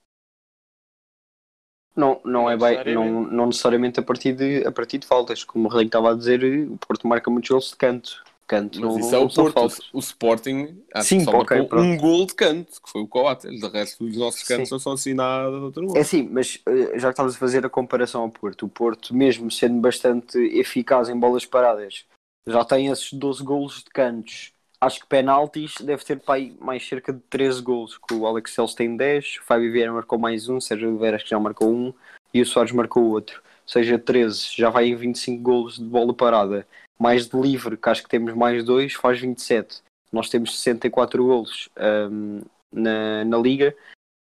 Não, 1.96 2.20
não, 2.24 2.50
é 2.50 2.56
bem, 2.56 2.70
necessariamente. 2.70 3.12
não, 3.12 3.22
não 3.30 3.46
necessariamente 3.46 4.00
a 4.00 4.02
partir, 4.02 4.32
de, 4.32 4.66
a 4.66 4.72
partir 4.72 4.98
de 4.98 5.06
faltas. 5.06 5.44
Como 5.44 5.66
o 5.66 5.68
Rodrigo 5.70 5.88
estava 5.88 6.10
a 6.12 6.14
dizer, 6.14 6.42
o 6.68 6.76
Porto 6.76 7.06
marca 7.06 7.30
muitos 7.30 7.50
gols 7.50 7.70
de 7.70 7.76
canto. 7.76 8.22
Canto 8.46 8.78
Mas 8.78 8.90
não, 8.90 8.98
isso 8.98 9.14
é 9.14 9.18
o 9.18 9.30
Porto. 9.30 9.52
faltas. 9.52 9.80
O 9.92 9.98
Sporting 10.00 10.82
acho 10.92 11.08
Sim, 11.08 11.18
que 11.18 11.24
só 11.24 11.30
ok, 11.30 11.56
marcou 11.58 11.66
pronto. 11.66 11.84
um 11.86 11.96
gol 11.96 12.26
de 12.26 12.34
canto, 12.34 12.72
que 12.82 12.90
foi 12.90 13.00
o 13.02 13.08
Coates. 13.08 13.58
De 13.58 13.68
resto, 13.68 14.04
os 14.04 14.16
nossos 14.16 14.42
cantos 14.42 14.68
Sim. 14.68 14.78
são 14.78 14.92
assim 14.92 15.14
nada 15.14 15.50
de 15.50 15.64
outro 15.64 15.82
mundo. 15.84 15.96
É 15.96 16.04
sim, 16.04 16.28
mas 16.30 16.60
eh, 16.66 16.98
já 16.98 17.08
que 17.08 17.12
estavas 17.14 17.36
a 17.36 17.38
fazer 17.38 17.64
a 17.64 17.70
comparação 17.70 18.22
ao 18.22 18.30
Porto, 18.30 18.66
o 18.66 18.68
Porto, 18.68 19.14
mesmo 19.14 19.50
sendo 19.50 19.80
bastante 19.80 20.36
eficaz 20.38 21.08
em 21.08 21.18
bolas 21.18 21.46
paradas, 21.46 22.04
já 22.46 22.64
tem 22.64 22.88
esses 22.88 23.12
12 23.12 23.42
golos 23.42 23.76
de 23.78 23.90
cantos. 23.90 24.52
Acho 24.84 25.00
que 25.00 25.06
penaltis 25.06 25.76
deve 25.80 26.04
ter 26.04 26.20
para 26.20 26.34
aí 26.34 26.54
mais 26.60 26.86
cerca 26.86 27.10
de 27.10 27.20
13 27.30 27.62
golos, 27.62 27.96
que 27.96 28.12
o 28.12 28.26
Alex 28.26 28.52
Celso 28.52 28.76
tem 28.76 28.94
10, 28.94 29.38
o 29.40 29.44
Fábio 29.44 29.72
Vieira 29.72 29.90
marcou 29.90 30.18
mais 30.18 30.46
um, 30.50 30.60
Sérgio 30.60 30.90
Oliveira 30.90 31.16
acho 31.16 31.24
que 31.24 31.30
já 31.30 31.40
marcou 31.40 31.72
um 31.72 31.94
e 32.34 32.42
o 32.42 32.46
Soares 32.46 32.70
marcou 32.70 33.04
outro. 33.04 33.40
Ou 33.62 33.68
seja, 33.68 33.98
13, 33.98 34.48
já 34.54 34.68
vai 34.68 34.88
em 34.88 34.94
25 34.94 35.42
golos 35.42 35.78
de 35.78 35.84
bola 35.84 36.12
parada. 36.12 36.66
Mais 36.98 37.26
de 37.26 37.40
livre, 37.40 37.78
que 37.78 37.88
acho 37.88 38.02
que 38.02 38.10
temos 38.10 38.34
mais 38.34 38.62
dois, 38.62 38.92
faz 38.92 39.18
27. 39.18 39.78
Nós 40.12 40.28
temos 40.28 40.54
64 40.58 41.24
golos 41.24 41.70
ahm, 41.76 42.42
na, 42.70 43.24
na 43.24 43.38
Liga. 43.38 43.74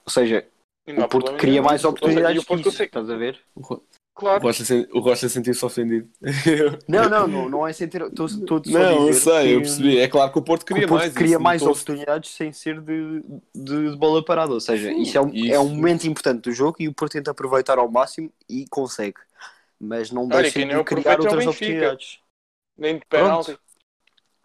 Ou 0.04 0.10
seja, 0.10 0.44
o 0.88 1.08
Porto 1.08 1.36
cria 1.36 1.62
mais 1.62 1.84
oportunidades 1.84 2.36
e 2.36 2.40
o 2.40 2.44
Porto 2.44 2.64
que 2.64 2.68
isso, 2.70 2.82
estás 2.82 3.08
a 3.08 3.16
ver? 3.16 3.38
O 4.18 4.20
Claro, 4.20 4.42
Rocha, 4.42 4.64
sen- 4.64 4.88
o 4.92 4.98
Rocha 4.98 5.28
sentiu-se 5.28 5.64
ofendido. 5.64 6.08
Não, 6.88 7.08
não, 7.08 7.28
não, 7.28 7.48
não 7.48 7.66
é 7.68 7.72
sem 7.72 7.86
ter. 7.88 8.02
Estou 8.02 8.26
estou 8.26 8.60
não, 8.66 9.06
eu 9.06 9.12
sei, 9.12 9.54
eu 9.54 9.58
que- 9.60 9.66
percebi. 9.66 9.98
É 9.98 10.08
claro 10.08 10.32
que 10.32 10.38
o 10.40 10.42
Porto 10.42 10.66
que 10.66 10.74
queria 10.74 10.86
o 10.86 10.88
Porto 10.88 11.02
mais. 11.02 11.14
cria 11.14 11.30
isso 11.30 11.40
mais 11.40 11.62
oportunidades 11.62 12.30
sem 12.32 12.52
ser 12.52 12.80
de, 12.80 13.22
de, 13.54 13.90
de 13.92 13.96
bola 13.96 14.24
parada. 14.24 14.52
Ou 14.52 14.60
seja, 14.60 14.88
Sim, 14.88 15.02
isso, 15.02 15.16
é 15.16 15.20
um, 15.20 15.28
isso- 15.32 15.52
é 15.54 15.60
um 15.60 15.68
momento 15.68 16.04
importante 16.08 16.42
do 16.42 16.52
jogo 16.52 16.78
e 16.80 16.88
o 16.88 16.92
Porto 16.92 17.12
tenta 17.12 17.30
aproveitar 17.30 17.78
ao 17.78 17.88
máximo 17.88 18.28
e 18.48 18.64
consegue. 18.68 19.20
Mas 19.80 20.10
não 20.10 20.24
Olha, 20.24 20.42
deixa 20.42 20.58
de 20.58 20.84
criar 20.84 21.12
é 21.12 21.16
o 21.16 21.20
outras 21.20 21.46
oportunidades. 21.46 22.18
nem 22.76 22.98
de 22.98 23.04
penalti. 23.08 23.56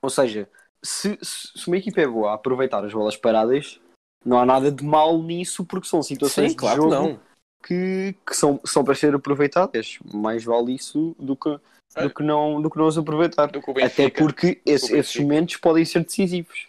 Ou 0.04 0.10
seja, 0.12 0.48
se, 0.84 1.18
se, 1.24 1.68
uma 1.68 1.78
equipa 1.78 2.00
é 2.00 2.08
boa 2.08 2.30
a 2.30 2.34
aproveitar 2.36 2.86
as 2.86 2.94
bolas 2.94 3.18
paradas, 3.18 3.80
não 4.24 4.38
há 4.38 4.46
nada 4.46 4.72
de 4.72 4.84
mal 4.84 5.18
nisso 5.24 5.66
porque 5.66 5.88
são 5.88 6.04
situações 6.04 6.52
Sim, 6.52 6.56
de 6.56 6.60
claro 6.60 6.84
que 6.84 6.90
jogo 6.90 6.94
não. 7.10 7.20
Que, 7.68 8.16
que 8.28 8.36
são, 8.36 8.60
são 8.66 8.84
para 8.84 8.94
ser 8.96 9.16
aproveitadas. 9.16 9.98
Mais 10.14 10.44
vale 10.44 10.76
isso 10.76 11.16
do 11.18 11.36
que, 11.36 11.50
do 12.02 12.10
que, 12.14 12.22
não, 12.24 12.62
do 12.62 12.70
que 12.70 12.78
não 12.78 12.88
as 12.88 12.98
aproveitar. 12.98 13.48
Do 13.48 13.62
que 13.62 13.72
o 13.72 13.84
Até 13.86 14.10
porque 14.10 14.62
esse- 14.66 14.96
esses 14.96 15.16
momentos 15.20 15.58
podem 15.58 15.86
ser 15.86 16.04
decisivos. 16.04 16.68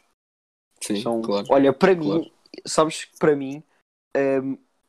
Sim, 0.80 1.00
São- 1.02 1.22
claro. 1.22 1.46
Olha, 1.50 1.72
para 1.72 1.94
Claro. 1.96 2.20
mim, 2.20 2.32
sabes 2.66 3.04
que 3.04 3.18
para 3.18 3.34
mim, 3.34 3.62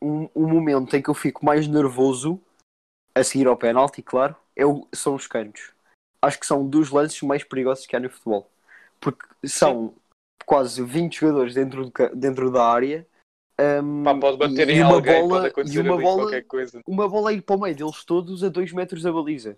um, 0.01 0.29
um 0.35 0.47
momento 0.47 0.95
em 0.95 1.01
que 1.01 1.09
eu 1.09 1.13
fico 1.13 1.43
mais 1.45 1.67
nervoso 1.67 2.39
a 3.15 3.23
seguir 3.23 3.47
ao 3.47 3.57
penalti, 3.57 4.01
claro, 4.01 4.35
é 4.55 4.65
o- 4.65 4.87
são 4.93 5.15
os 5.15 5.25
cantos. 5.25 5.71
Acho 6.21 6.39
que 6.39 6.45
são 6.45 6.67
dos 6.67 6.91
lances 6.91 7.21
mais 7.21 7.43
perigosos 7.43 7.85
que 7.85 7.95
há 7.95 7.99
no 7.99 8.09
futebol. 8.09 8.49
Porque 8.99 9.25
são 9.45 9.93
quase 10.45 10.83
20 10.83 11.19
jogadores 11.19 11.53
dentro, 11.53 11.91
dentro 12.13 12.51
da 12.51 12.65
área. 12.67 13.05
Um, 13.59 14.03
Pá, 14.03 14.13
pode 14.15 14.37
bater 14.37 14.69
em 14.69 14.81
uma 14.81 14.95
alguém, 14.95 15.13
bola, 15.21 15.29
pode 15.29 15.47
acontecer 15.47 15.79
uma 15.81 15.97
bola, 15.97 16.21
qualquer 16.23 16.43
coisa. 16.43 16.81
uma 16.85 17.07
bola 17.07 17.29
a 17.29 17.33
ir 17.33 17.41
para 17.41 17.55
o 17.55 17.61
meio 17.61 17.75
deles 17.75 18.03
todos 18.03 18.43
a 18.43 18.49
2 18.49 18.71
metros 18.71 19.01
da 19.03 19.11
baliza. 19.11 19.57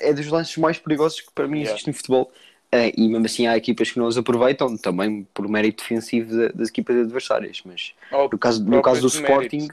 É 0.00 0.12
dos 0.12 0.26
lances 0.26 0.56
mais 0.56 0.78
perigosos 0.78 1.20
que 1.20 1.32
para 1.32 1.46
mim 1.46 1.58
Yeah. 1.58 1.70
existe 1.72 1.86
no 1.88 1.94
futebol. 1.94 2.32
Eh, 2.72 2.92
e 2.96 3.08
mesmo 3.08 3.26
assim 3.26 3.46
há 3.46 3.56
equipas 3.56 3.92
que 3.92 3.98
não 3.98 4.06
os 4.06 4.16
aproveitam, 4.18 4.76
também 4.76 5.24
por 5.34 5.46
mérito 5.48 5.82
defensivo 5.82 6.34
da- 6.36 6.48
das 6.48 6.68
equipas 6.68 6.96
adversárias. 6.96 7.62
Mas 7.64 7.94
Ou 8.10 8.28
no 8.32 8.38
caso, 8.38 8.64
no 8.64 8.82
caso 8.82 9.00
do. 9.02 9.06
Sporting, 9.08 9.68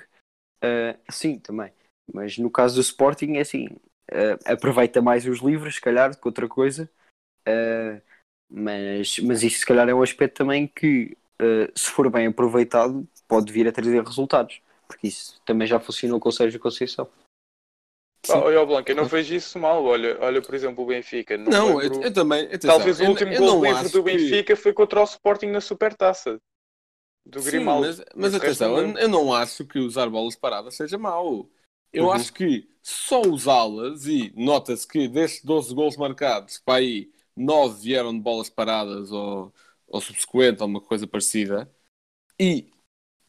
eh, 0.61 0.95
sim, 1.09 1.39
também. 1.39 1.71
Mas 2.13 2.37
no 2.37 2.51
caso 2.51 2.75
do 2.75 2.81
Sporting 2.81 3.37
é 3.37 3.41
assim, 3.41 3.69
eh, 4.11 4.37
aproveita 4.45 5.01
mais 5.01 5.25
os 5.25 5.39
livros, 5.39 5.75
se 5.75 5.81
calhar, 5.81 6.11
do 6.11 6.17
que 6.17 6.27
outra 6.27 6.47
coisa. 6.47 6.89
Mas, 8.51 9.19
mas 9.19 9.43
isso 9.43 9.59
se 9.59 9.65
calhar 9.65 9.87
é 9.87 9.93
um 9.93 10.01
aspecto 10.01 10.37
também 10.37 10.67
que, 10.67 11.15
se 11.75 11.89
for 11.91 12.09
bem 12.09 12.27
aproveitado, 12.27 13.07
pode 13.29 13.53
vir 13.53 13.67
a 13.67 13.71
trazer 13.71 14.03
resultados. 14.03 14.59
Porque 14.87 15.07
isso 15.07 15.39
também 15.45 15.67
já 15.67 15.79
funcionou 15.79 16.19
com 16.19 16.27
o 16.29 16.31
Sérgio 16.31 16.59
Conceição. 16.59 17.07
Sim. 18.25 18.33
Olha, 18.33 18.65
Blanca, 18.65 18.91
eu 18.91 18.95
não 18.95 19.05
vejo 19.05 19.33
isso 19.33 19.57
mal. 19.57 19.83
Olha, 19.85 20.17
olha 20.19 20.41
por 20.41 20.53
exemplo, 20.53 20.83
o 20.83 20.87
Benfica. 20.87 21.37
Não, 21.37 21.49
Não, 21.49 21.81
eu, 21.81 22.01
eu 22.01 22.13
também. 22.13 22.45
atenção, 22.47 22.77
Talvez 22.77 22.99
o 22.99 23.05
último 23.05 23.31
eu 23.31 23.39
gol 23.39 23.63
livre 23.63 23.89
do 23.89 24.03
que- 24.03 24.11
Benfica 24.11 24.55
foi 24.57 24.73
contra 24.73 24.99
o 24.99 25.03
Sporting 25.05 25.47
na 25.47 25.61
Supertaça. 25.61 26.37
Do 27.25 27.39
Sim, 27.41 27.49
Grimaldo. 27.51 27.87
mas, 27.87 28.03
mas 28.15 28.33
atenção, 28.33 28.77
eu, 28.77 28.97
eu 28.97 29.07
não 29.07 29.31
acho 29.33 29.63
que 29.65 29.77
usar 29.79 30.09
bolas 30.09 30.35
paradas 30.35 30.75
seja 30.75 30.97
mau. 30.97 31.47
Eu 31.93 32.05
Uhum. 32.05 32.11
acho 32.11 32.33
que 32.33 32.67
só 32.81 33.21
usá-las 33.21 34.05
e 34.05 34.33
nota-se 34.35 34.87
que 34.87 35.07
destes 35.07 35.43
12 35.43 35.73
gols 35.73 35.95
marcados, 35.95 36.59
para 36.59 36.79
aí 36.79 37.11
9 37.35 37.81
vieram 37.83 38.13
de 38.13 38.19
bolas 38.19 38.49
paradas 38.49 39.11
ou, 39.11 39.53
ou 39.87 40.01
subsequente, 40.01 40.61
ou 40.61 40.67
uma 40.67 40.81
coisa 40.81 41.07
parecida. 41.07 41.71
E 42.39 42.69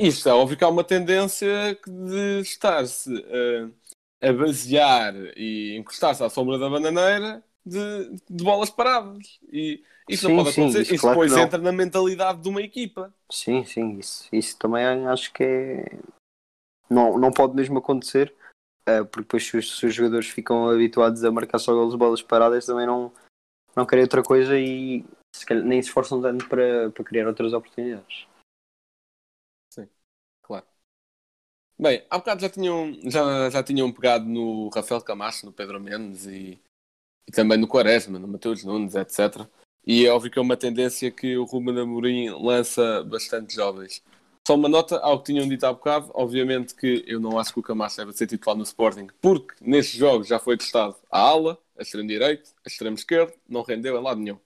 isto 0.08 0.28
é 0.28 0.32
óbvio 0.32 0.56
que 0.56 0.64
há 0.64 0.68
uma 0.68 0.84
tendência 0.84 1.78
de 1.86 2.40
estar-se 2.40 3.12
eh, 3.28 3.68
a 4.22 4.32
basear 4.32 5.14
e 5.36 5.76
encostar-se 5.76 6.22
à 6.22 6.30
sombra 6.30 6.58
da 6.58 6.70
bananeira 6.70 7.44
de, 7.64 8.16
de 8.28 8.44
bolas 8.44 8.70
paradas. 8.70 9.38
E 9.52 9.82
isso 10.08 10.26
Sim, 10.26 10.34
não 10.34 10.44
pode 10.44 10.54
sim, 10.54 10.62
acontecer. 10.62 10.82
isso 10.82 10.94
Isso, 10.94 11.02
claro 11.02 11.20
depois 11.20 11.36
entra 11.36 11.58
na 11.58 11.72
mentalidade 11.72 12.40
de 12.40 12.48
uma 12.48 12.62
equipa. 12.62 13.14
Sim, 13.30 13.64
sim, 13.64 13.98
isso, 13.98 14.28
isso 14.32 14.58
também 14.58 14.84
acho 15.06 15.32
que 15.32 15.44
é. 15.44 15.98
Não, 16.88 17.18
não 17.18 17.30
pode 17.30 17.54
mesmo 17.54 17.78
acontecer, 17.78 18.34
eh, 18.86 19.04
porque 19.04 19.20
depois 19.20 19.46
se 19.46 19.56
os, 19.56 19.78
se 19.78 19.86
os 19.86 19.94
jogadores 19.94 20.28
ficam 20.28 20.68
habituados 20.68 21.22
a 21.22 21.30
marcar 21.30 21.58
só 21.58 21.72
golos 21.72 21.92
de 21.92 21.98
bolas 21.98 22.22
paradas, 22.22 22.66
também 22.66 22.86
não, 22.86 23.12
não 23.76 23.86
querem 23.86 24.02
outra 24.02 24.22
coisa 24.22 24.58
e 24.58 25.04
se 25.36 25.46
calhar 25.46 25.64
nem 25.64 25.80
se 25.80 25.88
esforçam 25.88 26.20
tanto 26.20 26.48
para, 26.48 26.90
para 26.90 27.04
criar 27.04 27.28
outras 27.28 27.52
oportunidades. 27.52 28.26
Bem, 31.80 32.04
há 32.10 32.18
bocado 32.18 32.42
já 32.42 32.50
tinham, 32.50 32.94
já, 33.04 33.48
já 33.48 33.62
tinham 33.62 33.90
pegado 33.90 34.26
no 34.26 34.68
Rafael 34.68 35.00
Camacho, 35.00 35.46
no 35.46 35.52
Pedro 35.52 35.80
Mendes 35.80 36.26
e, 36.26 36.60
e 37.26 37.32
também 37.32 37.56
no 37.56 37.66
Quaresma, 37.66 38.18
no 38.18 38.28
Mateus 38.28 38.62
Nunes, 38.62 38.94
etc. 38.94 39.46
E 39.86 40.04
é 40.04 40.12
óbvio 40.12 40.30
que 40.30 40.38
é 40.38 40.42
uma 40.42 40.58
tendência 40.58 41.10
que 41.10 41.38
o 41.38 41.44
Ruben 41.44 41.80
Amorim 41.80 42.28
lança 42.28 43.02
bastante 43.04 43.54
jovens. 43.54 44.02
Só 44.46 44.56
uma 44.56 44.68
nota 44.68 44.98
ao 44.98 45.20
que 45.20 45.32
tinham 45.32 45.48
dito 45.48 45.64
há 45.64 45.72
bocado, 45.72 46.10
obviamente 46.12 46.74
que 46.74 47.02
eu 47.06 47.18
não 47.18 47.38
acho 47.38 47.50
que 47.54 47.60
o 47.60 47.62
Camacho 47.62 47.96
deve 47.96 48.12
ser 48.12 48.26
titular 48.26 48.58
no 48.58 48.62
Sporting, 48.62 49.06
porque 49.18 49.54
nestes 49.62 49.98
jogos 49.98 50.28
já 50.28 50.38
foi 50.38 50.58
testado 50.58 50.96
a 51.10 51.18
ala, 51.18 51.58
a 51.78 51.82
extremo 51.82 52.06
direito, 52.06 52.50
a 52.62 52.68
extremo 52.68 52.96
esquerdo, 52.96 53.32
não 53.48 53.62
rendeu 53.62 53.98
em 53.98 54.02
lado 54.02 54.20
nenhum. 54.20 54.38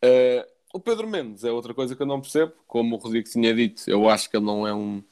Eh, 0.00 0.48
o 0.72 0.80
Pedro 0.80 1.06
Mendes 1.06 1.44
é 1.44 1.52
outra 1.52 1.74
coisa 1.74 1.94
que 1.94 2.00
eu 2.00 2.06
não 2.06 2.22
percebo, 2.22 2.54
como 2.66 2.96
o 2.96 2.98
Rodrigo 2.98 3.28
tinha 3.28 3.52
dito, 3.54 3.82
eu 3.86 4.08
acho 4.08 4.30
que 4.30 4.36
ele 4.38 4.46
não 4.46 4.66
é 4.66 4.72
um 4.72 5.02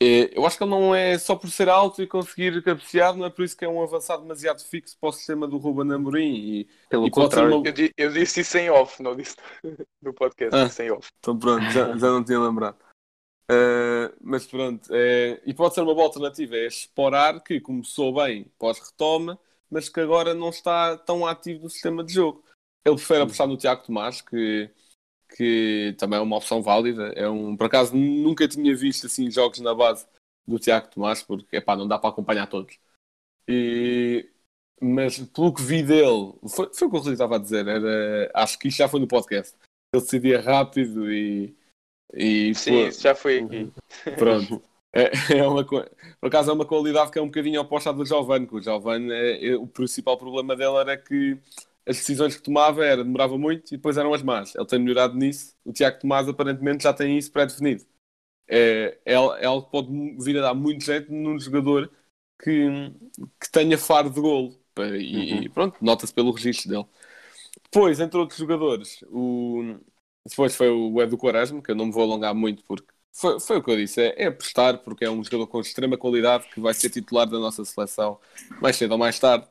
eu 0.00 0.44
acho 0.46 0.56
que 0.58 0.64
ele 0.64 0.70
não 0.70 0.94
é 0.94 1.16
só 1.18 1.34
por 1.36 1.50
ser 1.50 1.68
alto 1.68 2.02
e 2.02 2.06
conseguir 2.06 2.62
cabecear, 2.62 3.16
não 3.16 3.24
é 3.26 3.30
por 3.30 3.44
isso 3.44 3.56
que 3.56 3.64
é 3.64 3.68
um 3.68 3.82
avançado 3.82 4.22
demasiado 4.22 4.62
fixo 4.62 4.96
para 5.00 5.08
o 5.08 5.12
sistema 5.12 5.46
do 5.48 5.56
Ruben 5.56 5.92
Amorim. 5.94 6.34
E, 6.34 6.68
Pelo 6.90 7.06
e 7.06 7.10
contrário, 7.10 7.56
uma- 7.58 7.66
Eu, 7.68 7.90
eu 7.96 8.12
disse 8.12 8.40
isso 8.40 8.58
em 8.58 8.68
off, 8.70 9.02
não 9.02 9.16
disse 9.16 9.36
no 10.02 10.12
podcast, 10.12 10.54
Ah. 10.54 10.64
disse 10.66 10.82
em 10.82 10.90
off. 10.90 11.08
Então 11.18 11.38
pronto, 11.38 11.62
já, 11.70 11.96
já 11.96 12.06
não 12.10 12.22
tinha 12.24 12.38
lembrado. 12.40 12.76
Uh, 13.50 14.10
mas 14.20 14.44
pronto, 14.44 14.88
é, 14.92 15.40
e 15.46 15.54
pode 15.54 15.72
ser 15.74 15.80
uma 15.80 15.94
boa 15.94 16.06
alternativa, 16.08 16.56
é 16.56 16.66
explorar 16.66 17.40
que 17.44 17.60
começou 17.60 18.12
bem 18.12 18.50
pós-retoma, 18.58 19.38
mas 19.70 19.88
que 19.88 20.00
agora 20.00 20.34
não 20.34 20.48
está 20.48 20.96
tão 20.98 21.24
ativo 21.24 21.62
no 21.62 21.70
sistema 21.70 22.02
de 22.02 22.12
jogo. 22.12 22.42
Ele 22.84 22.96
prefere 22.96 23.22
apostar 23.22 23.46
no 23.46 23.56
Tiago 23.56 23.84
Tomás, 23.84 24.20
que, 24.20 24.68
que 25.28 25.94
também 25.98 26.18
é 26.18 26.22
uma 26.22 26.36
opção 26.36 26.62
válida. 26.62 27.12
É 27.16 27.28
um, 27.28 27.56
por 27.56 27.66
acaso 27.66 27.96
nunca 27.96 28.46
tinha 28.48 28.74
visto 28.74 29.06
assim 29.06 29.30
jogos 29.30 29.60
na 29.60 29.74
base 29.74 30.06
do 30.46 30.58
Tiago 30.58 30.88
Tomás, 30.88 31.22
porque 31.22 31.56
epá, 31.56 31.76
não 31.76 31.88
dá 31.88 31.98
para 31.98 32.10
acompanhar 32.10 32.46
todos. 32.46 32.78
E, 33.48 34.28
mas 34.80 35.18
pelo 35.18 35.52
que 35.52 35.62
vi 35.62 35.82
dele, 35.82 36.34
foi, 36.48 36.70
foi 36.72 36.88
o 36.88 36.90
que 36.90 36.96
o 36.96 36.98
Rodrigo 36.98 37.12
estava 37.12 37.36
a 37.36 37.40
dizer, 37.40 37.66
era, 37.66 38.30
acho 38.34 38.58
que 38.58 38.68
isto 38.68 38.78
já 38.78 38.88
foi 38.88 39.00
no 39.00 39.08
podcast. 39.08 39.56
Ele 39.92 40.02
decidia 40.02 40.40
rápido 40.40 41.12
e, 41.12 41.56
e 42.12 42.54
Sim, 42.54 42.84
pô, 42.84 42.90
já 42.90 43.14
foi 43.14 43.38
aqui. 43.38 43.72
Pronto. 44.16 44.62
É, 44.92 45.10
é 45.38 45.46
uma, 45.46 45.62
por 45.64 45.86
acaso 46.22 46.50
é 46.50 46.54
uma 46.54 46.64
qualidade 46.64 47.10
que 47.10 47.18
é 47.18 47.22
um 47.22 47.26
bocadinho 47.26 47.60
oposta 47.60 47.90
à 47.90 47.92
do 47.92 48.04
Giovanni, 48.06 48.46
que 48.46 48.54
o 48.54 48.62
Giovanni, 48.62 49.12
é, 49.12 49.48
é- 49.48 49.56
o 49.56 49.66
principal 49.66 50.16
problema 50.16 50.56
dele 50.56 50.76
era 50.76 50.96
que 50.96 51.36
as 51.86 51.96
decisões 51.98 52.36
que 52.36 52.42
tomava 52.42 52.84
era, 52.84 53.04
demorava 53.04 53.38
muito 53.38 53.72
e 53.72 53.76
depois 53.76 53.96
eram 53.96 54.12
as 54.14 54.22
más. 54.22 54.54
Ele 54.54 54.66
tem 54.66 54.78
melhorado 54.78 55.14
nisso. 55.16 55.54
O 55.64 55.72
Tiago 55.72 55.98
Tomás 56.00 56.28
aparentemente 56.28 56.84
já 56.84 56.92
tem 56.92 57.16
isso 57.18 57.30
pré-definido. 57.32 57.84
É, 58.48 58.98
é, 59.04 59.14
é 59.14 59.46
algo 59.46 59.66
que 59.66 59.72
pode 59.72 59.88
vir 60.24 60.38
a 60.38 60.42
dar 60.42 60.54
muito 60.54 60.84
jeito 60.84 61.12
num 61.12 61.38
jogador 61.38 61.90
que, 62.42 62.68
que 63.40 63.50
tenha 63.50 63.78
faro 63.78 64.10
de 64.10 64.20
golo. 64.20 64.58
E, 64.78 65.44
e 65.46 65.48
pronto, 65.48 65.78
nota-se 65.84 66.12
pelo 66.14 66.32
registro 66.32 66.68
dele. 66.70 66.86
Depois, 67.64 68.00
entre 68.00 68.18
outros 68.18 68.38
jogadores, 68.38 69.02
o... 69.10 69.76
depois 70.28 70.54
foi 70.56 70.68
o 70.70 71.00
Edu 71.02 71.16
Quaresma, 71.18 71.62
que 71.62 71.70
eu 71.70 71.74
não 71.74 71.86
me 71.86 71.92
vou 71.92 72.02
alongar 72.02 72.34
muito 72.34 72.64
porque 72.64 72.86
foi, 73.12 73.40
foi 73.40 73.56
o 73.58 73.62
que 73.62 73.70
eu 73.70 73.76
disse, 73.76 74.00
é, 74.02 74.24
é 74.24 74.26
apostar 74.26 74.78
porque 74.82 75.04
é 75.04 75.10
um 75.10 75.24
jogador 75.24 75.46
com 75.46 75.60
extrema 75.60 75.96
qualidade 75.96 76.48
que 76.48 76.60
vai 76.60 76.74
ser 76.74 76.90
titular 76.90 77.26
da 77.26 77.38
nossa 77.38 77.64
seleção 77.64 78.20
mais 78.60 78.76
cedo 78.76 78.92
ou 78.92 78.98
mais 78.98 79.18
tarde. 79.18 79.46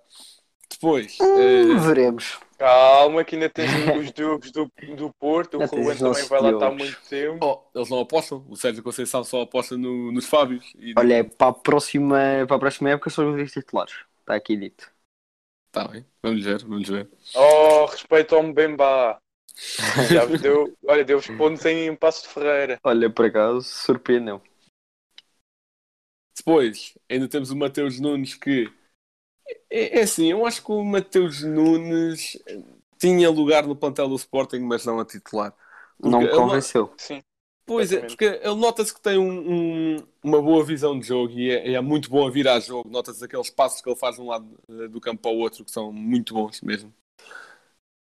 Depois, 0.70 1.18
Hum, 1.22 1.76
eh, 1.76 1.80
veremos. 1.88 2.40
Calma, 2.58 3.24
que 3.24 3.36
ainda 3.36 3.50
tens 3.50 3.70
os 3.98 4.12
jogos 4.18 4.52
do, 4.52 4.72
do 4.96 5.14
Porto, 5.20 5.58
o 5.58 5.62
Ainda 5.62 5.76
Ruben 5.76 5.98
também 5.98 6.24
vai 6.26 6.42
lá 6.42 6.50
estar 6.52 6.72
muito 6.72 7.02
tempo. 7.10 7.46
oh, 7.46 7.78
eles 7.78 7.90
não 7.90 8.00
apostam, 8.00 8.46
o 8.50 8.56
Sérgio 8.56 8.82
Conceição 8.84 9.24
só 9.24 9.42
aposta 9.42 9.78
no- 9.78 10.12
nos 10.12 10.26
Fábios. 10.26 10.74
E, 10.80 10.94
Olha, 10.98 11.24
para 11.24 11.48
a 11.50 11.54
próxima, 11.54 12.18
para 12.48 12.56
a 12.56 12.60
próxima 12.60 12.90
época 12.92 13.10
são 13.10 13.36
os 13.36 13.52
titulares. 13.52 13.94
Está 14.22 14.36
aqui 14.36 14.56
dito. 14.56 14.90
Tá 15.72 15.88
bem, 15.88 16.06
vamos 16.24 16.44
ver, 16.44 16.64
vamos 16.64 16.88
ver. 16.88 17.10
Oh, 17.36 17.86
respeito 17.86 18.36
ao 18.36 18.44
Mbemba. 18.44 19.18
Já 20.12 20.26
vos 20.26 20.42
deu, 20.42 20.74
olha, 20.88 21.04
deu-vos 21.04 21.28
pontos 21.28 21.66
em 21.66 21.94
Passo 21.96 22.24
de 22.24 22.30
Ferreira. 22.30 22.80
Olha, 22.84 23.10
por 23.10 23.26
acaso, 23.26 23.62
surpreendeu. 23.62 24.42
Depois, 26.38 26.98
ainda 27.10 27.28
temos 27.28 27.50
o 27.50 27.56
Mateus 27.56 28.00
Nunes 28.00 28.36
que 28.36 28.72
é, 29.70 30.00
é 30.00 30.04
assim, 30.04 30.32
eu 30.32 30.46
acho 30.46 30.64
que 30.64 30.72
o 30.72 30.84
Mateus 30.84 31.42
Nunes 31.44 32.38
tinha 33.00 33.30
lugar 33.30 33.66
no 33.68 33.76
plantel 33.76 34.08
do 34.10 34.16
Sporting, 34.16 34.60
mas 34.60 34.86
não 34.86 35.00
a 35.00 35.06
titular. 35.06 35.54
Porque 36.02 36.10
Não 36.10 36.22
me 36.22 36.28
convenceu. 36.30 36.94
Sim, 36.98 37.22
Pois 37.66 37.92
é, 37.92 38.02
porque 38.02 38.26
ele 38.26 38.56
nota-se 38.56 38.94
que 38.94 39.02
tem 39.02 39.18
um- 39.18 39.96
um- 39.98 40.08
uma 40.24 40.42
boa 40.42 40.64
visão 40.64 41.00
de 41.00 41.08
jogo 41.08 41.34
e 41.34 41.50
é, 41.52 41.74
é 41.74 41.82
muito 41.82 42.10
bom 42.10 42.28
a 42.28 42.30
vir 42.30 42.48
a 42.48 42.60
jogo. 42.60 42.88
Nota-se 42.90 43.24
aqueles 43.26 43.50
passos 43.50 43.82
que 43.82 43.90
ele 43.90 43.96
faz 43.96 44.16
de 44.16 44.22
um 44.22 44.28
lado 44.28 44.48
eh, 44.70 44.88
do 44.88 45.02
campo 45.02 45.28
ao 45.28 45.36
outro 45.38 45.66
que 45.66 45.72
são 45.72 45.92
muito 45.92 46.34
bons 46.34 46.62
mesmo. 46.62 46.94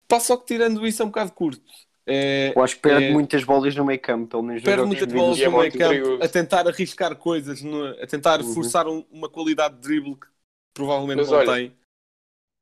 Pá, 0.09 0.21
só 0.21 0.37
que 0.37 0.47
tirando 0.47 0.87
isso 0.87 1.03
é 1.03 1.05
um 1.05 1.09
bocado 1.09 1.33
curto. 1.33 1.63
É, 2.07 2.55
Eu 2.55 2.63
acho 2.63 2.77
que 2.77 2.83
perde 2.83 3.07
é- 3.07 3.13
muitas 3.13 3.45
bolas 3.45 3.75
no 3.75 3.85
meio 3.85 4.01
campo, 4.01 4.29
pelo 4.29 4.43
menos 4.43 4.63
nos 4.63 4.65
perde 4.65 4.85
muitas 4.87 5.09
bolas 5.13 5.39
é 5.43 5.49
no 5.49 5.59
meio 5.59 5.73
campo 5.73 5.89
perigoso. 5.89 6.23
a 6.25 6.29
tentar 6.29 6.67
arriscar 6.69 7.17
coisas, 7.17 7.63
no- 7.63 7.87
a 8.03 8.07
tentar 8.07 8.43
Uhum. 8.43 8.55
forçar 8.55 8.87
um- 8.89 9.05
uma 9.11 9.29
qualidade 9.29 9.75
de 9.77 9.81
drible 9.83 10.17
que 10.17 10.27
provavelmente 10.77 11.17
Mas 11.17 11.31
não 11.31 11.39
olha, 11.39 11.53
tem. 11.55 11.77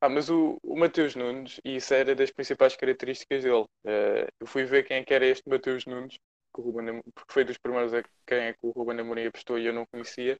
Ah, 0.00 0.08
mas 0.08 0.30
o, 0.30 0.56
o 0.62 0.78
Mateus 0.78 1.16
Nunes, 1.16 1.60
e 1.64 1.76
isso 1.76 1.92
era 1.92 2.14
das 2.14 2.30
principais 2.30 2.76
características 2.76 3.42
dele. 3.42 3.64
Eh, 3.84 4.28
eu 4.40 4.46
fui 4.46 4.64
ver 4.64 4.84
quem 4.84 4.98
é 4.98 5.04
que 5.04 5.12
era 5.12 5.26
este 5.26 5.48
Mateus 5.48 5.84
Nunes, 5.84 6.16
Ruben 6.56 7.02
porque 7.14 7.32
foi 7.32 7.44
dos 7.44 7.58
primeiros 7.58 7.92
a 7.92 8.02
quem 8.26 8.38
é 8.38 8.52
que 8.52 8.60
o 8.62 8.70
Ruben 8.70 9.00
Amorim 9.00 9.26
apostou 9.26 9.58
e 9.58 9.66
eu 9.66 9.72
não 9.72 9.84
conhecia. 9.86 10.36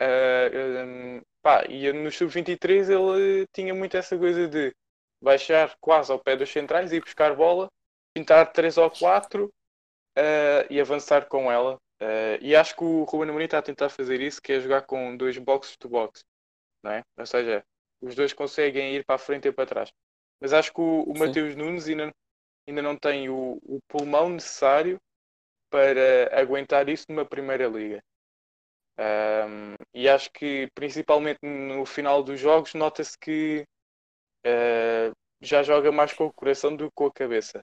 Eh, 0.00 0.50
eh, 0.52 1.22
pá, 1.42 1.64
e 1.68 1.92
no 1.92 2.10
Sub-23 2.10 2.90
ele 2.90 3.46
tinha 3.52 3.74
muito 3.74 3.96
essa 3.96 4.16
coisa 4.16 4.46
de 4.46 4.72
baixar 5.20 5.74
quase 5.80 6.12
ao 6.12 6.20
pé 6.20 6.36
dos 6.36 6.50
centrais 6.50 6.92
e 6.92 7.00
buscar 7.00 7.34
bola, 7.34 7.68
pintar 8.14 8.52
3 8.52 8.78
ou 8.78 8.90
4 8.90 9.50
e 10.70 10.80
avançar 10.80 11.26
com 11.26 11.50
ela. 11.50 11.78
Eh, 12.04 12.38
e 12.42 12.56
acho 12.56 12.74
que 12.74 12.82
o 12.82 13.04
Ruben 13.04 13.30
Amorim 13.30 13.44
está 13.44 13.58
a 13.58 13.62
tentar 13.62 13.88
fazer 13.88 14.20
isso, 14.20 14.42
que 14.42 14.52
é 14.52 14.60
jogar 14.60 14.82
com 14.82 15.16
dois 15.16 15.38
boxes 15.38 15.76
to 15.76 15.88
box, 15.88 16.24
não 16.82 16.92
é? 16.92 17.02
Ou 17.18 17.26
seja, 17.26 17.64
os 18.00 18.14
dois 18.14 18.32
conseguem 18.32 18.94
ir 18.96 19.04
para 19.04 19.16
a 19.16 19.18
frente 19.18 19.48
e 19.48 19.52
para 19.52 19.66
trás. 19.68 19.92
Mas 20.40 20.52
acho 20.52 20.72
que 20.72 20.80
o, 20.80 21.02
o 21.04 21.14
Sim. 21.14 21.18
Mateus 21.18 21.54
Nunes 21.56 21.88
ainda, 21.88 22.10
ainda 22.68 22.82
não 22.82 22.96
tem 22.96 23.28
o, 23.30 23.58
o 23.64 23.80
pulmão 23.88 24.28
necessário 24.30 24.98
para 25.70 26.30
aguentar 26.40 26.88
isso 26.88 27.06
numa 27.10 27.24
primeira 27.26 27.68
liga. 27.68 28.02
Ahm, 28.98 29.74
e 29.94 30.08
acho 30.08 30.30
que 30.32 30.68
principalmente 30.74 31.38
no 31.42 31.84
final 31.86 32.22
dos 32.22 32.38
jogos 32.40 32.74
nota-se 32.74 33.18
que 33.18 33.64
ah, 34.46 35.12
já 35.40 35.62
joga 35.62 35.92
mais 35.92 36.12
com 36.12 36.26
o 36.26 36.32
coração 36.32 36.74
do 36.76 36.86
que 36.86 36.92
com 36.94 37.06
a 37.06 37.12
cabeça 37.12 37.62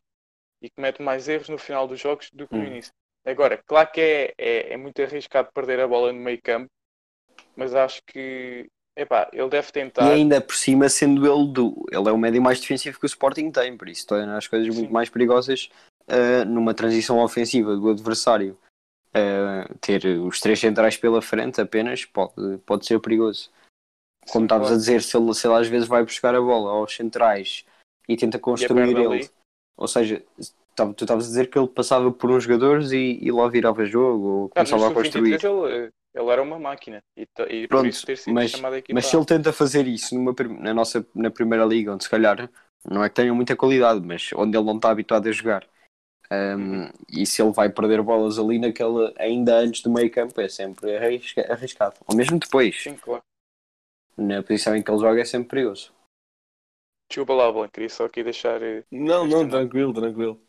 e 0.61 0.69
comete 0.71 1.01
mais 1.01 1.27
erros 1.29 1.49
no 1.49 1.57
final 1.57 1.87
dos 1.87 1.99
jogos 1.99 2.29
do 2.33 2.47
que 2.49 2.57
no 2.57 2.65
Hum. 2.65 2.67
início. 2.67 2.91
Agora, 3.25 3.61
claro 3.67 3.91
que 3.91 4.01
é, 4.01 4.33
é, 4.37 4.73
é 4.73 4.77
muito 4.77 5.01
arriscado 5.01 5.51
perder 5.53 5.79
a 5.81 5.87
bola 5.87 6.13
no 6.13 6.19
meio 6.19 6.41
campo, 6.43 6.69
mas 7.55 7.75
acho 7.75 8.01
que 8.07 8.67
epá, 9.01 9.29
ele 9.33 9.49
deve 9.49 9.67
E 9.67 9.71
tentar. 9.71 10.09
ainda 10.11 10.41
por 10.41 10.55
cima, 10.55 10.87
sendo 10.89 11.25
ele 11.25 11.51
do. 11.51 11.85
Ele 11.91 12.07
é 12.07 12.11
o 12.11 12.17
médio 12.17 12.41
mais 12.41 12.59
defensivo 12.59 12.99
que 12.99 13.05
o 13.05 13.07
Sporting 13.07 13.51
tem, 13.51 13.75
por 13.75 13.89
isso 13.89 14.05
torna 14.07 14.37
as 14.37 14.47
coisas 14.47 14.67
muito 14.67 14.87
Sim. 14.87 14.93
mais 14.93 15.09
perigosas 15.09 15.69
ah, 16.07 16.45
numa 16.45 16.73
transição 16.73 17.19
ofensiva 17.19 17.75
do 17.75 17.89
adversário. 17.89 18.57
Ah, 19.13 19.67
ter 19.81 20.05
os 20.05 20.39
três 20.39 20.59
centrais 20.59 20.95
pela 20.97 21.21
frente 21.21 21.59
apenas 21.59 22.05
pode, 22.05 22.57
pode 22.65 22.85
ser 22.85 22.99
perigoso. 22.99 23.49
Como 24.31 24.43
Sim, 24.43 24.45
estavas 24.45 24.71
a 24.71 24.75
dizer, 24.75 25.01
se 25.01 25.17
ele, 25.17 25.33
se 25.33 25.47
ele 25.47 25.55
às 25.55 25.67
vezes 25.67 25.87
vai 25.87 26.03
buscar 26.03 26.35
a 26.35 26.41
bola 26.41 26.71
aos 26.71 26.95
centrais 26.95 27.65
e 28.07 28.15
tenta 28.15 28.37
construir 28.37 28.95
ali. 28.95 29.21
ele, 29.21 29.29
ou 29.75 29.87
seja, 29.87 30.23
tu 30.75 31.03
estavas 31.03 31.25
a 31.25 31.27
dizer 31.29 31.49
que 31.49 31.57
ele 31.57 31.67
passava 31.67 32.11
por 32.11 32.29
uns 32.29 32.43
jogadores 32.43 32.91
e, 32.91 33.17
e 33.21 33.31
lá 33.31 33.47
virava 33.47 33.85
jogo 33.85 34.27
ou 34.27 34.45
Ah, 34.49 34.65
começava 34.65 34.89
a 34.89 34.93
construir. 34.93 35.39
Sub-23 35.39 35.73
ele, 35.73 35.91
ele 36.13 36.29
era 36.29 36.41
uma 36.41 36.59
máquina 36.59 37.03
e, 37.15 37.27
e 37.49 37.67
por 37.67 37.69
Pronto, 37.69 37.87
isso 37.87 38.05
ter 38.05 38.17
sido 38.17 38.33
mas, 38.33 38.51
chamado 38.51 38.75
aqui 38.75 38.93
mas 38.93 39.05
se 39.05 39.15
ele 39.15 39.25
tenta 39.25 39.53
fazer 39.53 39.87
isso 39.87 40.15
numa, 40.15 40.33
na 40.59 40.73
nossa 40.73 41.05
na 41.15 41.29
primeira 41.29 41.65
liga, 41.65 41.93
onde 41.93 42.03
se 42.03 42.09
calhar 42.09 42.49
não 42.89 43.03
é 43.03 43.09
que 43.09 43.15
tenha 43.15 43.33
muita 43.33 43.55
qualidade, 43.55 44.01
mas 44.05 44.29
onde 44.35 44.57
ele 44.57 44.65
não 44.65 44.77
está 44.77 44.89
habituado 44.89 45.27
a 45.27 45.31
jogar, 45.31 45.67
um, 46.31 46.89
e 47.11 47.25
se 47.25 47.41
ele 47.41 47.51
vai 47.51 47.69
perder 47.69 48.01
bolas 48.01 48.37
ali 48.39 48.59
naquela 48.59 49.13
ainda 49.17 49.57
antes 49.57 49.81
do 49.81 49.91
meio 49.91 50.11
campo, 50.11 50.39
é 50.39 50.47
sempre 50.47 50.95
arrisca- 50.97 51.51
arriscado. 51.51 51.95
Ou 52.07 52.15
mesmo 52.15 52.39
depois, 52.39 52.83
Sim, 52.83 52.95
claro. 52.95 53.23
na 54.17 54.43
posição 54.43 54.75
em 54.75 54.83
que 54.83 54.91
ele 54.91 54.99
joga, 54.99 55.21
é 55.21 55.25
sempre 55.25 55.49
perigoso. 55.49 55.91
Desculpa 57.09 57.33
lá, 57.33 57.51
Blanc, 57.51 57.71
queria 57.71 57.89
só 57.89 58.05
aqui 58.05 58.23
deixar. 58.23 58.61
eh, 58.61 58.83
não, 58.91 59.25
não. 59.25 59.49
tranquilo, 59.49 59.93
tranquilo. 59.93 60.41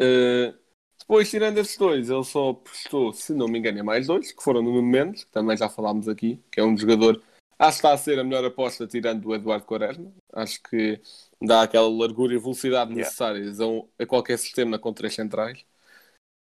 Uh, 0.00 0.52
depois, 0.98 1.30
tirando 1.30 1.58
esses 1.58 1.76
dois, 1.76 2.10
ele 2.10 2.24
só 2.24 2.52
prestou, 2.52 3.12
se 3.12 3.32
não 3.32 3.48
me 3.48 3.58
engano, 3.58 3.84
mais 3.84 4.06
dois, 4.06 4.32
que 4.32 4.42
foram 4.42 4.62
no 4.62 4.72
Nuno 4.72 4.86
Mendes, 4.86 5.24
que 5.24 5.30
também 5.30 5.56
já 5.56 5.68
falámos 5.68 6.08
aqui, 6.08 6.40
que 6.50 6.58
é 6.60 6.64
um 6.64 6.76
jogador, 6.76 7.22
acho 7.58 7.70
que 7.80 7.86
está 7.86 7.92
a 7.92 7.98
ser 7.98 8.18
a 8.18 8.24
melhor 8.24 8.44
aposta 8.44 8.86
tirando 8.86 9.26
o 9.26 9.34
Eduardo 9.34 9.66
Quaresma. 9.66 10.12
Acho 10.32 10.62
que 10.62 11.00
dá 11.40 11.62
aquela 11.62 11.88
largura 11.88 12.34
e 12.34 12.38
velocidade 12.38 12.90
Yeah. 12.90 13.04
necessárias 13.04 13.60
a, 13.60 13.66
um- 13.66 13.86
a 13.98 14.06
qualquer 14.06 14.38
sistema 14.38 14.78
com 14.78 14.92
três 14.92 15.14
centrais. 15.14 15.64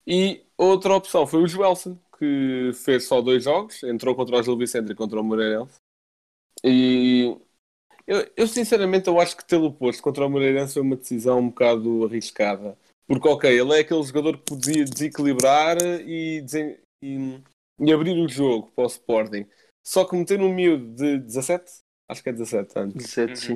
E 0.06 0.44
outra 0.58 0.96
opção 0.96 1.26
foi 1.26 1.42
o 1.44 1.48
Joelson, 1.48 1.98
que 2.18 2.72
fez 2.74 3.06
só 3.06 3.22
dois 3.22 3.44
jogos, 3.44 3.82
entrou 3.84 4.16
contra 4.16 4.38
o 4.38 4.44
Gil 4.44 4.58
Vicente 4.58 4.92
e 4.92 4.96
contra 4.96 5.20
o 5.20 5.24
Moreirense. 5.24 5.80
E 6.64 7.36
eu, 8.06 8.30
eu, 8.36 8.48
sinceramente 8.48 9.08
eu 9.08 9.20
acho 9.20 9.38
que 9.38 9.46
tê-lo 9.46 9.72
posto 9.74 10.04
contra 10.04 10.26
o 10.26 10.30
Moreirense 10.30 10.74
foi 10.74 10.82
uma 10.82 10.96
decisão 10.96 11.40
um 11.40 11.50
bocado 11.50 12.06
arriscada. 12.06 12.78
Porque 13.14 13.28
ok, 13.28 13.60
ele 13.60 13.74
é 13.76 13.80
aquele 13.82 14.04
jogador 14.04 14.38
que 14.38 14.44
podia 14.46 14.86
desequilibrar 14.86 15.78
e, 15.82 16.42
desen- 16.42 16.78
e- 17.04 17.42
e 17.80 17.92
abrir 17.94 18.18
o 18.20 18.28
jogo 18.28 18.72
para 18.76 18.84
o 18.86 18.88
Sporting. 18.88 19.46
Só 19.86 20.06
que 20.06 20.16
meter 20.16 20.40
um 20.40 20.54
miúdo 20.54 20.94
de 20.96 21.18
17, 21.20 21.72
acho 22.10 22.24
que 22.24 22.30
é 22.30 22.34
17 22.34 22.78
anos, 22.80 22.94
17, 22.94 23.32
Uhum. 23.32 23.36
sim. 23.36 23.56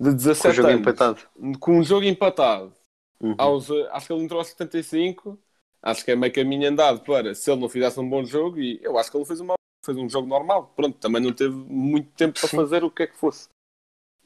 de 0.00 0.04
Com 0.06 0.10
o 0.10 0.14
17 0.14 0.56
jogo 0.56 0.68
anos, 0.68 0.80
empatado. 0.80 1.20
com 1.60 1.78
um 1.78 1.84
jogo 1.84 2.04
empatado, 2.04 2.74
Uhum. 3.22 3.34
aos, 3.38 3.70
acho 3.70 4.06
que 4.08 4.12
ele 4.12 4.22
entrou 4.24 4.40
aos 4.40 4.48
75, 4.48 5.38
acho 5.80 6.04
que 6.04 6.10
é 6.10 6.16
meio 6.16 6.32
caminho 6.32 6.68
andado 6.68 7.00
para 7.00 7.34
se 7.34 7.50
ele 7.50 7.60
não 7.60 7.68
fizesse 7.68 7.98
um 8.00 8.08
bom 8.08 8.24
jogo, 8.24 8.58
e 8.58 8.80
eu 8.82 8.98
acho 8.98 9.10
que 9.10 9.16
ele 9.16 9.24
fez, 9.24 9.38
uma, 9.40 9.54
fez 9.84 9.96
um 9.96 10.08
jogo 10.08 10.26
normal. 10.26 10.72
Pronto, 10.74 10.98
também 10.98 11.22
não 11.22 11.32
teve 11.32 11.54
muito 11.54 12.10
tempo 12.14 12.38
para 12.40 12.48
fazer 12.48 12.82
o 12.84 12.90
que 12.90 13.04
é 13.04 13.06
que 13.06 13.16
fosse. 13.16 13.48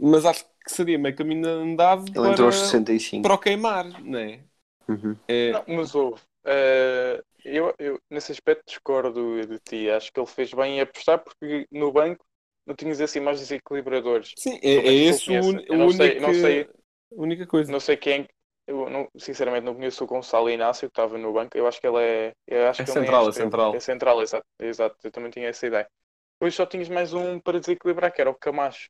Mas 0.00 0.24
acho 0.24 0.44
que 0.44 0.50
seria 0.66 0.98
meio 0.98 1.14
caminho 1.16 1.48
andado 1.48 2.14
Ele 2.14 2.28
para, 2.28 2.28
entrou 2.28 2.46
aos 2.48 2.58
65. 2.60 2.94
para 3.22 3.34
o 3.34 3.38
queimar, 3.38 3.86
não 4.02 4.18
é? 4.18 4.44
Uhum. 4.88 5.18
É, 5.28 5.52
Não, 5.52 5.64
mas 5.68 5.94
houve. 5.94 6.22
eh, 6.44 7.22
eu, 7.44 7.74
eu, 7.78 8.00
nesse 8.10 8.32
aspecto, 8.32 8.64
discordo 8.66 9.46
de 9.46 9.58
ti. 9.60 9.90
Acho 9.90 10.12
que 10.12 10.20
ele 10.20 10.26
fez 10.26 10.52
bem 10.52 10.78
em 10.78 10.80
apostar 10.80 11.18
porque 11.22 11.66
no 11.70 11.92
banco 11.92 12.24
não 12.66 12.74
tinhas 12.76 13.00
assim 13.00 13.20
mais 13.20 13.40
desequilibradores. 13.40 14.36
sim, 14.36 14.58
é, 14.62 14.90
é 14.90 14.94
que 14.94 15.14
é 15.14 15.18
esse 15.18 15.30
o, 15.30 15.90
sei- 15.90 16.20
único, 16.20 16.20
não 16.20 16.32
sei. 16.34 16.68
a 17.16 17.22
única 17.22 17.46
coisa. 17.46 17.74
Não 17.74 17.80
sei 17.80 17.96
quem. 17.96 18.26
Eu 18.66 18.90
não, 18.90 19.08
sinceramente 19.18 19.64
não 19.64 19.74
conheço 19.74 20.04
o 20.04 20.06
Gonçalo 20.06 20.50
Inácio 20.50 20.88
que 20.88 20.92
estava 20.92 21.16
no 21.18 21.32
banco. 21.32 21.56
Eu 21.56 21.66
acho 21.66 21.80
que 21.80 21.86
ele 21.86 21.98
é. 22.02 22.32
Eu 22.46 22.68
acho 22.68 22.82
É 22.82 22.84
que 22.84 22.90
central, 22.94 23.24
é 23.28 23.32
extremo. 23.32 23.54
central. 23.54 23.72
É 23.72 23.80
central, 23.80 24.20
exato, 24.22 24.46
exato. 24.58 24.96
Eu 25.04 25.10
também 25.12 25.30
tinha 25.30 25.48
essa 25.48 25.66
ideia. 25.66 25.88
Depois 26.34 26.54
só 26.54 26.66
tinhas 26.66 26.88
mais 26.88 27.12
um 27.14 27.40
para 27.40 27.60
desequilibrar, 27.60 28.12
que 28.12 28.20
era 28.20 28.30
o 28.30 28.34
Camacho. 28.38 28.88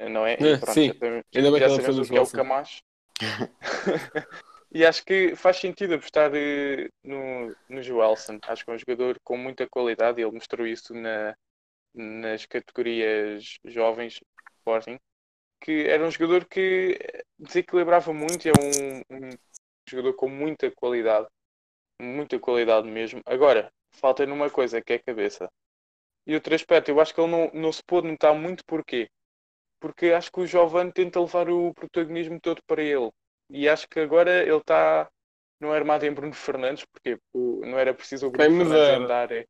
Não 0.00 0.26
é? 0.26 0.34
E 0.40 0.46
É, 0.48 0.56
pronto, 0.56 0.72
sim. 0.72 0.86
já, 0.88 0.92
sabemos- 0.94 1.24
Ainda 1.34 1.50
bem 1.50 1.60
já 1.60 1.66
que 1.66 1.74
sabemos 1.76 2.08
o 2.08 2.12
que 2.12 2.18
é 2.18 2.20
o 2.20 2.26
Camacho. 2.30 2.82
e 4.72 4.84
acho 4.84 5.04
que 5.04 5.36
faz 5.36 5.56
sentido 5.58 5.94
apostar 5.94 6.30
eh, 6.34 6.88
no, 7.02 7.54
no 7.68 7.82
Joelson. 7.82 8.38
Acho 8.42 8.64
que 8.64 8.70
é 8.70 8.74
um 8.74 8.78
jogador 8.78 9.16
com 9.22 9.36
muita 9.36 9.68
qualidade 9.68 10.20
ele 10.20 10.32
mostrou 10.32 10.66
isso 10.66 10.92
na, 10.94 11.34
nas 11.94 12.44
categorias 12.46 13.58
jovens 13.64 14.20
Sporting. 14.58 14.98
Que 15.60 15.86
era 15.88 16.04
um 16.04 16.10
jogador 16.10 16.44
que 16.46 16.98
desequilibrava 17.38 18.12
muito 18.12 18.48
é 18.48 18.52
um, 18.52 19.16
um 19.16 19.30
jogador 19.88 20.14
com 20.14 20.28
muita 20.28 20.70
qualidade. 20.72 21.28
Muita 22.02 22.38
qualidade 22.40 22.88
mesmo. 22.88 23.22
Agora, 23.24 23.70
falta 23.92 24.26
numa 24.26 24.50
coisa 24.50 24.82
que 24.82 24.92
é 24.92 24.96
a 24.96 25.02
cabeça. 25.02 25.48
E 26.26 26.34
outro 26.34 26.54
aspecto, 26.54 26.90
eu 26.90 27.00
acho 27.00 27.14
que 27.14 27.20
ele 27.20 27.30
não, 27.30 27.50
não 27.54 27.72
se 27.72 27.82
pôde 27.86 28.08
notar 28.08 28.34
muito 28.34 28.64
porquê. 28.66 29.08
Porque 29.84 30.06
acho 30.12 30.30
que 30.32 30.40
o 30.40 30.46
Giovanni 30.46 30.92
tenta 30.92 31.20
levar 31.20 31.48
o 31.50 31.74
protagonismo 31.74 32.40
todo 32.40 32.62
para 32.66 32.82
ele. 32.82 33.10
E 33.50 33.68
acho 33.68 33.88
que 33.88 34.00
agora 34.00 34.42
ele 34.42 34.56
está 34.56 35.10
não 35.60 35.74
é 35.74 35.78
armado 35.78 36.06
em 36.06 36.12
Bruno 36.12 36.34
Fernandes, 36.34 36.84
porque 36.86 37.18
não 37.34 37.78
era 37.78 37.94
preciso 37.94 38.26
o 38.28 38.30
Bruno 38.30 38.48
Quem 38.48 38.50
Fernandes 38.50 38.88
andar, 38.90 39.30
a- 39.32 39.44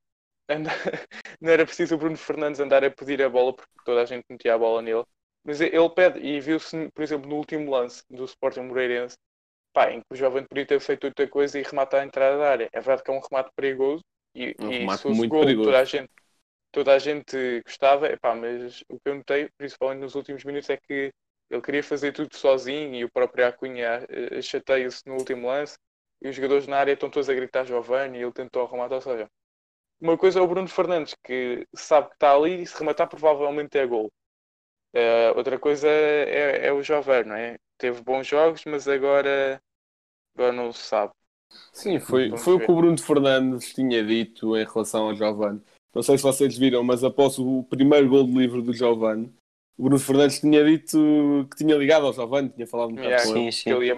andar- 0.55 0.75
não 1.40 1.51
era 1.53 1.66
preciso 1.66 1.94
o 1.97 1.99
Bruno 1.99 2.16
Fernandes 2.16 2.61
andar 2.61 2.85
a 2.85 2.90
pedir 2.90 3.23
a 3.23 3.29
bola, 3.31 3.55
porque 3.55 3.70
toda 3.85 4.03
a 4.03 4.07
gente 4.07 4.25
metia 4.31 4.55
a 4.55 4.59
bola 4.59 4.83
nele. 4.83 5.05
Mas 5.44 5.61
ele 5.61 5.90
pede, 5.90 6.20
e 6.20 6.40
viu-se, 6.40 6.90
por 6.92 7.03
exemplo, 7.03 7.29
no 7.31 7.37
último 7.37 7.70
lance 7.70 8.03
do 8.11 8.25
Sporting 8.25 8.62
Moreirense, 8.62 9.16
pá, 9.75 9.90
em 9.92 10.01
que 10.01 10.07
o 10.12 10.16
Jovem 10.16 10.44
podia 10.47 10.66
ter 10.66 10.81
feito 10.81 11.07
outra 11.07 11.29
coisa 11.29 11.59
e 11.59 11.62
rematar 11.64 12.03
a 12.03 12.07
entrada 12.07 12.38
da 12.38 12.51
área. 12.51 12.70
É 12.73 12.81
verdade 12.81 13.03
que 13.05 13.11
é 13.11 13.14
um 13.14 13.20
remate 13.20 13.51
perigoso, 13.57 14.03
e, 14.35 14.57
Um 14.59 14.73
e 14.85 14.88
remate 14.88 15.07
se 15.07 15.07
fosse 15.07 15.27
muito 15.27 15.37
gol, 15.37 15.47
perigoso. 15.47 15.61
toda 15.61 15.81
a 15.81 15.85
gente 15.85 16.11
toda 16.75 16.93
a 16.93 16.99
gente 16.99 17.63
gostava, 17.63 18.09
epá, 18.09 18.35
mas 18.35 18.83
o 18.89 18.99
que 18.99 19.09
eu 19.09 19.15
notei, 19.15 19.49
principalmente 19.57 20.01
nos 20.01 20.17
últimos 20.17 20.45
minutos, 20.45 20.69
é 20.69 20.77
que 20.77 21.13
ele 21.49 21.63
queria 21.63 21.85
fazer 21.85 22.13
tudo 22.13 22.37
sozinho 22.37 22.97
e 22.97 23.05
o 23.05 23.11
próprio 23.11 23.47
Acunha 23.47 24.05
eh, 24.09 24.43
chateia-se 24.43 25.03
no 25.07 25.15
último 25.15 25.47
lance 25.47 25.79
e 26.21 26.29
os 26.29 26.35
jogadores 26.35 26.67
na 26.67 26.79
área 26.79 26.93
estão 26.93 27.09
todos 27.09 27.29
a 27.29 27.35
gritar 27.35 27.65
Giovanni 27.65 28.19
e 28.19 28.23
ele 28.23 28.33
tentou 28.33 28.67
arrematar, 28.67 28.97
ou 28.97 29.01
seja, 29.03 29.29
uma 30.01 30.19
coisa 30.19 30.41
é 30.41 30.43
o 30.43 30.49
Bruno 30.49 30.67
Fernandes 30.67 31.15
que 31.23 31.65
sabe 31.77 32.09
que 32.09 32.15
está 32.15 32.35
ali 32.35 32.63
e 32.63 32.67
se 32.67 32.77
rematar 32.77 33.09
provavelmente 33.09 33.79
é 33.79 33.87
gol. 33.87 34.11
Eh, 34.93 35.33
outra 35.37 35.59
coisa 35.61 35.89
é, 35.89 36.67
é 36.67 36.73
o 36.73 36.83
Giovanni, 36.83 37.29
não 37.29 37.37
é? 37.37 37.57
Teve 37.79 38.03
bons 38.03 38.27
jogos, 38.27 38.65
mas 38.67 38.89
agora, 38.89 39.63
agora 40.35 40.53
não 40.53 40.73
se 40.73 40.83
sabe. 40.83 41.13
Sim, 41.73 42.01
foi, 42.01 42.31
Vamos 42.31 42.43
foi 42.43 42.55
o 42.55 42.59
que 42.61 42.71
o 42.71 42.75
Bruno 42.75 42.99
Fernandes 42.99 43.73
tinha 43.73 44.05
dito 44.05 44.57
em 44.57 44.65
relação 44.65 45.09
ao 45.09 45.15
Giovanni. 45.15 45.63
Não 45.94 46.02
sei 46.02 46.18
se 46.18 46.24
vocês 46.24 46.59
viram, 46.59 46.83
mas 46.83 47.04
após 47.04 47.38
o 47.38 47.62
primeiro 47.64 48.09
gol 48.09 48.24
de 48.24 48.33
livre 48.33 48.62
do 48.62 48.72
Giovanni, 48.72 49.33
o 49.78 49.85
Bruno 49.85 49.98
Fernandes 49.98 50.40
tinha 50.40 50.64
dito 50.64 51.46
que 51.50 51.57
tinha 51.57 51.76
ligado 51.76 52.07
ao 52.07 52.12
Giovanni, 52.12 52.48
tinha 52.48 52.66
falado 52.66 52.90
um 52.90 52.94
bocado 52.94 53.09
Yeah, 53.09 53.30
com 53.30 53.37
ele. 53.37 53.52
Sim, 53.52 53.70
ele 53.70 53.87
ia 53.87 53.94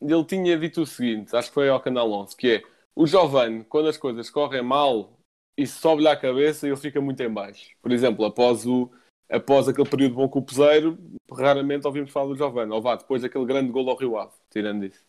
ele 0.00 0.24
tinha 0.24 0.58
dito 0.58 0.82
o 0.82 0.86
seguinte, 0.86 1.34
acho 1.34 1.48
que 1.48 1.54
foi 1.54 1.68
ao 1.68 1.80
Canal 1.80 2.10
11, 2.12 2.36
que 2.36 2.56
é 2.56 2.62
o 2.94 3.06
Giovanni, 3.06 3.64
quando 3.64 3.88
as 3.88 3.96
coisas 3.96 4.28
correm 4.30 4.62
mal 4.62 5.18
e 5.56 5.66
sobe-lhe 5.66 6.08
à 6.08 6.16
cabeça, 6.16 6.66
ele 6.66 6.76
fica 6.76 7.00
muito 7.00 7.22
em 7.22 7.30
baixo. 7.30 7.70
Por 7.80 7.92
exemplo, 7.92 8.24
após, 8.24 8.66
o, 8.66 8.90
após 9.30 9.68
aquele 9.68 9.88
período 9.88 10.16
bom 10.16 10.28
com 10.28 10.40
o 10.40 10.44
Peseiro, 10.44 10.98
raramente 11.30 11.86
ouvimos 11.86 12.10
falar 12.10 12.28
do 12.28 12.36
Giovanni. 12.36 12.72
Ou 12.72 12.82
vá, 12.82 12.96
depois 12.96 13.22
daquele 13.22 13.44
grande 13.44 13.70
gol 13.70 13.88
ao 13.88 13.96
Rio 13.96 14.16
Ave, 14.16 14.32
tirando 14.50 14.84
isso. 14.84 15.04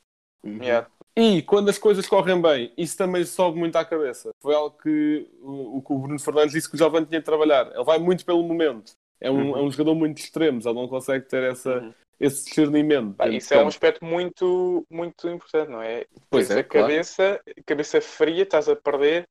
Yeah. 0.45 0.87
E 1.17 1.41
quando 1.43 1.69
as 1.69 1.77
coisas 1.77 2.07
correm 2.07 2.41
bem, 2.41 2.73
isso 2.77 2.97
também 2.97 3.23
sobe 3.23 3.57
muito 3.57 3.75
à 3.77 3.85
cabeça. 3.85 4.31
Foi 4.41 4.53
algo 4.53 4.77
que 4.81 5.27
o, 5.41 5.77
o 5.77 5.81
que 5.81 5.93
o 5.93 5.97
Bruno 5.97 6.19
Fernandes 6.19 6.51
disse 6.51 6.69
que 6.69 6.75
o 6.75 6.77
Giovanni 6.77 7.05
tinha 7.05 7.19
de 7.21 7.25
trabalhar. 7.25 7.71
Ele 7.73 7.83
vai 7.85 7.97
muito 7.99 8.25
pelo 8.25 8.43
momento. 8.43 8.91
É 9.21 9.31
um, 9.31 9.51
Uhum. 9.51 9.57
é 9.57 9.61
um 9.61 9.71
jogador 9.71 9.95
muito 9.95 10.17
extremo, 10.17 10.59
ele 10.63 10.73
não 10.73 10.89
consegue 10.89 11.25
ter 11.25 11.41
essa, 11.43 11.77
Uhum. 11.79 11.93
esse 12.19 12.43
discernimento. 12.45 13.15
Isso 13.31 13.53
é 13.53 13.57
um 13.57 13.59
campo. 13.61 13.69
aspecto 13.69 14.03
muito, 14.05 14.85
muito 14.91 15.29
importante, 15.29 15.71
não 15.71 15.81
é? 15.81 16.05
Pois 16.29 16.49
Tens 16.49 16.57
é, 16.57 16.59
a 16.59 16.63
claro. 16.65 16.87
cabeça, 16.87 17.41
cabeça 17.65 18.01
fria, 18.01 18.43
estás 18.43 18.67
a 18.67 18.75
perder, 18.75 19.23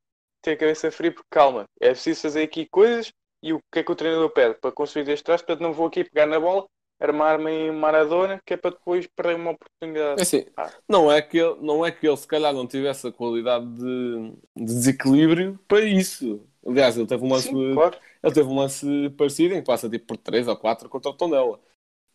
ter 0.43 0.53
a 0.53 0.57
cabeça 0.57 0.91
fria 0.91 1.13
porque 1.13 1.29
calma, 1.31 1.65
é 1.81 1.91
preciso 1.91 2.23
fazer 2.23 2.43
aqui 2.45 2.67
coisas 2.67 3.13
e 3.43 3.53
o 3.53 3.61
que 3.71 3.81
é 3.81 3.83
que 3.83 3.93
o 3.93 3.95
treinador 3.95 4.31
pede 4.31 4.55
para 4.55 4.73
construir 4.73 5.05
desde 5.05 5.23
trás, 5.23 5.43
portanto 5.43 5.61
não 5.63 5.75
vou 5.75 5.87
aqui 5.87 6.03
pegar 6.03 6.25
na 6.27 6.41
bola, 6.41 6.65
armar-me 7.05 7.51
em 7.51 7.73
Maradona, 7.73 8.41
que 8.45 8.55
é 8.55 8.57
para 8.57 8.71
depois 8.71 9.07
perder 9.07 9.37
uma 9.37 9.53
oportunidade. 9.53 10.21
É 10.21 10.23
assim, 10.23 10.47
Ah. 10.57 10.71
não, 10.89 11.11
é 11.11 11.21
que 11.23 11.39
ele, 11.39 11.57
não 11.61 11.85
é 11.85 11.91
que 11.91 12.07
ele 12.07 12.17
se 12.17 12.27
calhar 12.27 12.53
não 12.53 12.67
tivesse 12.67 13.07
a 13.07 13.13
qualidade 13.13 13.67
de, 13.67 14.33
de 14.57 14.65
desequilíbrio 14.65 15.59
para 15.69 15.81
isso. 15.83 16.41
Aliás, 16.67 16.97
ele 16.97 17.07
teve 17.07 17.25
um 17.25 17.31
lance, 17.33 17.49
Sim, 17.49 17.75
claro. 17.75 17.97
ele 18.23 18.33
teve 18.35 18.49
um 18.49 18.57
lance 18.57 19.11
parecido 19.17 19.55
em 19.55 19.61
que 19.61 19.67
passa 19.67 19.89
tipo 19.89 20.07
por 20.07 20.17
3 20.17 20.49
ou 20.49 20.57
4 20.57 20.89
contra 20.89 21.11
o 21.11 21.15
Tondela. 21.15 21.61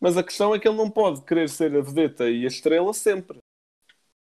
Mas 0.00 0.16
a 0.16 0.22
questão 0.22 0.54
é 0.54 0.58
que 0.58 0.66
ele 0.66 0.76
não 0.76 0.90
pode 0.90 1.20
querer 1.22 1.48
ser 1.48 1.76
a 1.76 1.80
vedeta 1.80 2.28
e 2.28 2.44
a 2.44 2.48
estrela 2.48 2.92
sempre. 2.92 3.38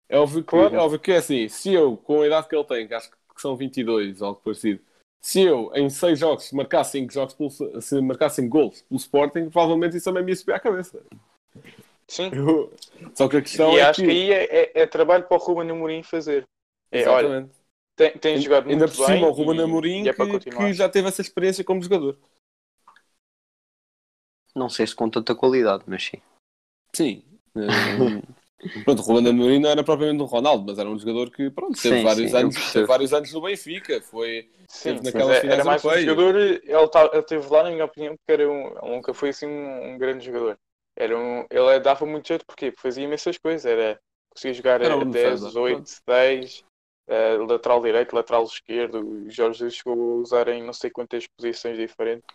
É 0.08 0.18
óbvio 0.18 0.42
que, 0.42 0.50
Claro. 0.50 0.74
é, 0.74 0.78
óbvio 0.78 0.98
que 0.98 1.12
é 1.12 1.16
assim, 1.18 1.48
se 1.48 1.72
eu, 1.72 1.96
com 1.96 2.22
a 2.22 2.26
idade 2.26 2.48
que 2.48 2.56
ele 2.56 2.64
tem, 2.64 2.88
que 2.88 2.94
acho 2.94 3.10
que 3.10 3.16
são 3.42 3.56
22 3.56 4.20
ou 4.20 4.28
algo 4.28 4.40
parecido, 4.42 4.80
se 5.20 5.42
eu 5.42 5.70
em 5.74 5.90
6 5.90 6.18
jogos 6.18 6.44
se 6.44 6.54
marcar 6.54 6.84
5 6.84 7.12
jogos 7.12 7.34
pelo, 7.34 7.80
se 7.82 8.00
marcar 8.00 8.30
5 8.30 8.48
gols 8.48 8.82
pelo 8.82 8.98
Sporting, 8.98 9.50
provavelmente 9.50 9.96
isso 9.96 10.04
também 10.04 10.24
me 10.24 10.32
ia 10.32 10.36
subir 10.36 10.52
à 10.52 10.60
cabeça. 10.60 11.02
Sim. 12.06 12.30
Eu- 12.32 12.72
Só 13.14 13.28
que 13.28 13.36
a 13.36 13.42
questão 13.42 13.72
E 13.72 13.78
é 13.78 13.82
acho 13.82 14.02
que 14.02 14.10
aí 14.10 14.32
é, 14.32 14.44
é- 14.44 14.82
é 14.82 14.86
trabalho 14.86 15.24
para 15.24 15.36
o 15.36 15.40
Ruben 15.40 15.70
Amorim 15.70 16.02
fazer. 16.02 16.44
É, 16.90 17.06
olha, 17.08 17.26
Exatamente. 17.28 17.54
tem, 17.94 18.18
tem 18.18 18.40
jogado 18.40 18.64
muito 18.66 18.80
Ainda 18.82 18.88
por 18.88 19.06
bem 19.06 19.16
cima, 19.16 19.26
o 19.28 19.30
Ruben 19.30 19.60
Amorim 19.60 20.04
e 20.04 20.08
é 20.08 20.12
que, 20.12 20.38
que 20.38 20.72
já 20.72 20.88
teve 20.88 21.08
essa 21.08 21.20
experiência 21.20 21.62
como 21.64 21.82
jogador. 21.82 22.16
Não 24.54 24.68
sei 24.68 24.86
se 24.86 24.94
com 24.94 25.08
tanta 25.10 25.34
qualidade, 25.34 25.84
mas 25.86 26.04
sim. 26.04 26.22
Sim. 26.94 27.22
Pronto, 28.84 29.00
o 29.00 29.02
Ruben 29.02 29.28
Amorim 29.28 29.60
não 29.60 29.70
era 29.70 29.84
propriamente 29.84 30.22
um 30.22 30.26
Ronaldo, 30.26 30.64
mas 30.66 30.78
era 30.78 30.88
um 30.88 30.98
jogador 30.98 31.30
que 31.30 31.48
pronto, 31.50 31.80
teve, 31.80 31.96
Sim, 31.96 32.02
vários, 32.02 32.30
sim, 32.30 32.36
anos, 32.36 32.72
teve 32.72 32.86
vários 32.86 33.12
anos 33.12 33.32
no 33.32 33.40
Benfica. 33.40 34.00
Foi, 34.00 34.48
Sim, 34.68 34.94
Teve 34.94 35.04
naquelas 35.04 35.44
é- 35.44 35.46
era 35.46 35.64
mais 35.64 35.84
um 35.84 35.98
jogador. 35.98 36.36
Ele, 36.36 36.88
tá, 36.88 37.10
ele 37.12 37.22
teve 37.22 37.48
lá, 37.48 37.62
na 37.62 37.70
minha 37.70 37.84
opinião, 37.84 38.16
porque 38.16 38.32
era 38.32 38.50
um, 38.50 38.66
ele 38.66 38.96
nunca 38.96 39.14
foi 39.14 39.30
assim 39.30 39.46
um, 39.46 39.92
um 39.94 39.98
grande 39.98 40.26
jogador. 40.26 40.58
Era 40.96 41.16
um, 41.16 41.46
ele 41.50 41.80
dava 41.80 42.04
muito 42.04 42.28
jeito? 42.28 42.44
Porque 42.44 42.72
fazia 42.76 43.04
imensas 43.04 43.38
coisas. 43.38 43.64
Era, 43.64 43.98
conseguia 44.30 44.54
jogar 44.54 44.80
Era 44.80 44.96
um 44.96 45.10
10, 45.10 45.40
defesa, 45.40 45.60
8, 45.60 45.90
10, 46.06 46.64
eh, 47.08 47.36
lateral 47.38 47.82
direito, 47.82 48.14
lateral 48.14 48.44
esquerdo. 48.44 49.00
O 49.00 49.30
Jorge 49.30 49.60
Jesus 49.60 49.76
chegou 49.76 49.94
a 49.94 50.22
usar 50.22 50.48
em 50.48 50.62
não 50.62 50.72
sei 50.72 50.90
quantas 50.90 51.26
posições 51.26 51.78
diferentes. 51.78 52.28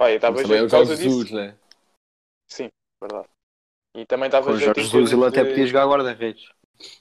E 0.00 0.18
dava 0.18 0.40
também 0.40 0.58
é 0.58 0.62
jeito 0.62 0.66
o 0.66 0.66
por 0.66 0.70
causa 0.70 0.94
Jorge 0.94 1.02
disso. 1.02 1.18
Jesus, 1.18 1.32
né? 1.32 1.56
Sim, 2.46 2.70
verdade. 3.00 3.28
E 3.94 4.06
também 4.06 4.30
dava 4.30 4.46
Com 4.46 4.52
o 4.52 4.58
jeito 4.58 4.80
Jorge 4.80 4.90
Jesus 4.90 5.12
ele 5.12 5.22
termos 5.22 5.26
até 5.28 5.42
de- 5.44 5.50
podia 5.50 5.66
jogar 5.66 5.86
guarda-redes. 5.86 6.48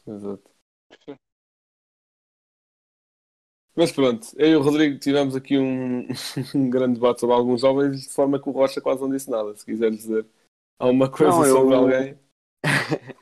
Exato. 0.08 0.50
Mas 3.76 3.92
pronto, 3.92 4.28
eu 4.38 4.48
e 4.50 4.56
o 4.56 4.62
Rodrigo 4.62 4.98
tivemos 5.00 5.36
aqui 5.36 5.58
um, 5.58 6.08
um 6.56 6.70
grande 6.70 6.96
debate 6.96 7.20
sobre 7.20 7.36
alguns 7.36 7.62
jovens, 7.62 8.02
de 8.02 8.10
forma 8.10 8.42
que 8.42 8.50
o 8.50 8.52
Rocha 8.52 8.82
quase 8.82 9.02
não 9.02 9.10
disse 9.10 9.30
nada. 9.30 9.56
Se 9.56 9.64
quiser 9.64 9.92
dizer 9.92 10.26
alguma 10.80 11.10
coisa 11.10 11.32
Não, 11.32 11.46
eu- 11.46 11.56
sobre 11.58 11.76
alguém. 11.76 12.20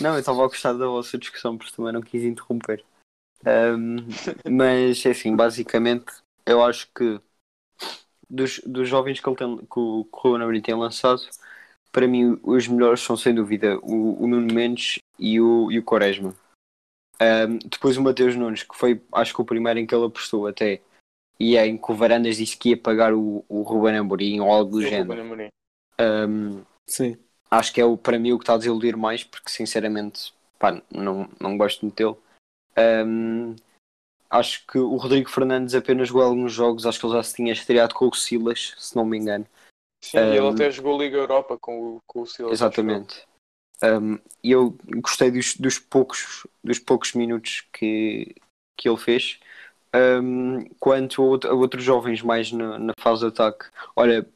Não, 0.00 0.14
eu 0.14 0.20
estava 0.20 0.42
a 0.44 0.46
gostar 0.48 0.72
da 0.72 0.86
vossa 0.86 1.18
discussão, 1.18 1.56
porque 1.58 1.74
também 1.74 1.92
não 1.92 2.00
quis 2.00 2.22
interromper. 2.24 2.84
Ahm, 3.44 3.98
mas, 4.50 5.04
assim, 5.06 5.34
basicamente, 5.36 6.06
eu 6.46 6.62
acho 6.62 6.88
que 6.94 7.20
dos, 8.28 8.60
dos 8.66 8.88
jovens 8.88 9.20
que, 9.20 9.28
ele 9.28 9.36
tem, 9.36 9.56
que 9.56 9.64
o 9.78 10.04
que 10.04 10.16
o 10.16 10.20
Ruben 10.20 10.42
Amorim 10.42 10.60
tem 10.62 10.74
lançado, 10.74 11.20
para 11.92 12.06
mim, 12.06 12.38
os 12.42 12.68
melhores 12.68 13.00
são, 13.00 13.16
sem 13.16 13.34
dúvida, 13.34 13.78
o, 13.80 14.22
o 14.22 14.26
Nuno 14.26 14.52
Mendes 14.52 14.98
e 15.18 15.40
o, 15.40 15.70
e 15.70 15.78
o 15.78 15.84
Quaresma. 15.84 16.34
Ahm, 17.20 17.58
depois 17.64 17.96
o 17.96 18.02
Mateus 18.02 18.36
Nunes, 18.36 18.62
que 18.62 18.76
foi, 18.76 19.02
acho 19.12 19.34
que 19.34 19.40
o 19.40 19.44
primeiro 19.44 19.80
em 19.80 19.86
que 19.86 19.94
ele 19.94 20.06
apostou 20.06 20.46
até, 20.46 20.80
e 21.38 21.56
é 21.56 21.66
em 21.66 21.76
que 21.76 21.90
o 21.90 21.94
Varandas 21.94 22.36
disse 22.36 22.56
que 22.56 22.70
ia 22.70 22.76
pagar 22.76 23.12
o, 23.12 23.44
o 23.48 23.62
Ruben 23.62 23.96
Amorim 23.96 24.40
ou 24.40 24.50
algo 24.50 24.70
do 24.70 24.76
do 24.78 24.82
género. 24.82 25.50
Ahm, 25.98 26.62
Sim. 26.86 27.16
acho 27.50 27.72
que 27.72 27.80
é 27.80 27.84
o, 27.84 27.96
para 27.96 28.18
mim 28.18 28.32
o 28.32 28.38
que 28.38 28.44
está 28.44 28.54
a 28.54 28.58
desiludir 28.58 28.96
mais, 28.96 29.24
porque 29.24 29.50
sinceramente 29.50 30.32
pá, 30.58 30.80
não, 30.90 31.28
não 31.40 31.56
gosto 31.56 31.82
muito 31.82 31.96
dele. 31.96 32.16
Ahm, 32.76 33.56
acho 34.30 34.66
que 34.66 34.78
o 34.78 34.96
Rodrigo 34.96 35.30
Fernandes 35.30 35.74
apenas 35.74 36.08
jogou 36.08 36.22
alguns 36.22 36.52
jogos, 36.52 36.86
acho 36.86 37.00
que 37.00 37.06
ele 37.06 37.14
já 37.14 37.22
se 37.22 37.34
tinha 37.34 37.52
estreado 37.52 37.94
com 37.94 38.06
o 38.06 38.14
Silas, 38.14 38.74
se 38.78 38.94
não 38.94 39.04
me 39.04 39.18
engano. 39.18 39.46
Sim, 40.02 40.18
e 40.18 40.20
ele 40.20 40.40
Um, 40.40 40.54
até 40.54 40.70
jogou 40.70 41.00
Liga 41.00 41.16
Europa 41.16 41.58
com 41.58 41.96
o, 41.96 42.00
com 42.06 42.22
o 42.22 42.26
Silas. 42.26 42.52
Exatamente. 42.52 43.26
Um, 43.82 44.18
E 44.42 44.50
eu 44.50 44.76
gostei 45.02 45.30
dos, 45.30 45.56
dos 45.56 45.78
poucos, 45.78 46.46
dos 46.62 46.78
poucos 46.78 47.12
minutos 47.14 47.66
que, 47.72 48.34
que 48.76 48.88
ele 48.88 48.96
fez. 48.98 49.38
Um, 49.94 50.64
quanto 50.78 51.22
a, 51.22 51.24
outro- 51.24 51.50
a 51.50 51.54
outros 51.54 51.82
jovens 51.82 52.22
mais 52.22 52.52
na, 52.52 52.78
na 52.78 52.92
fase 53.00 53.20
de 53.22 53.28
ataque, 53.28 53.66
olha, 53.96 54.26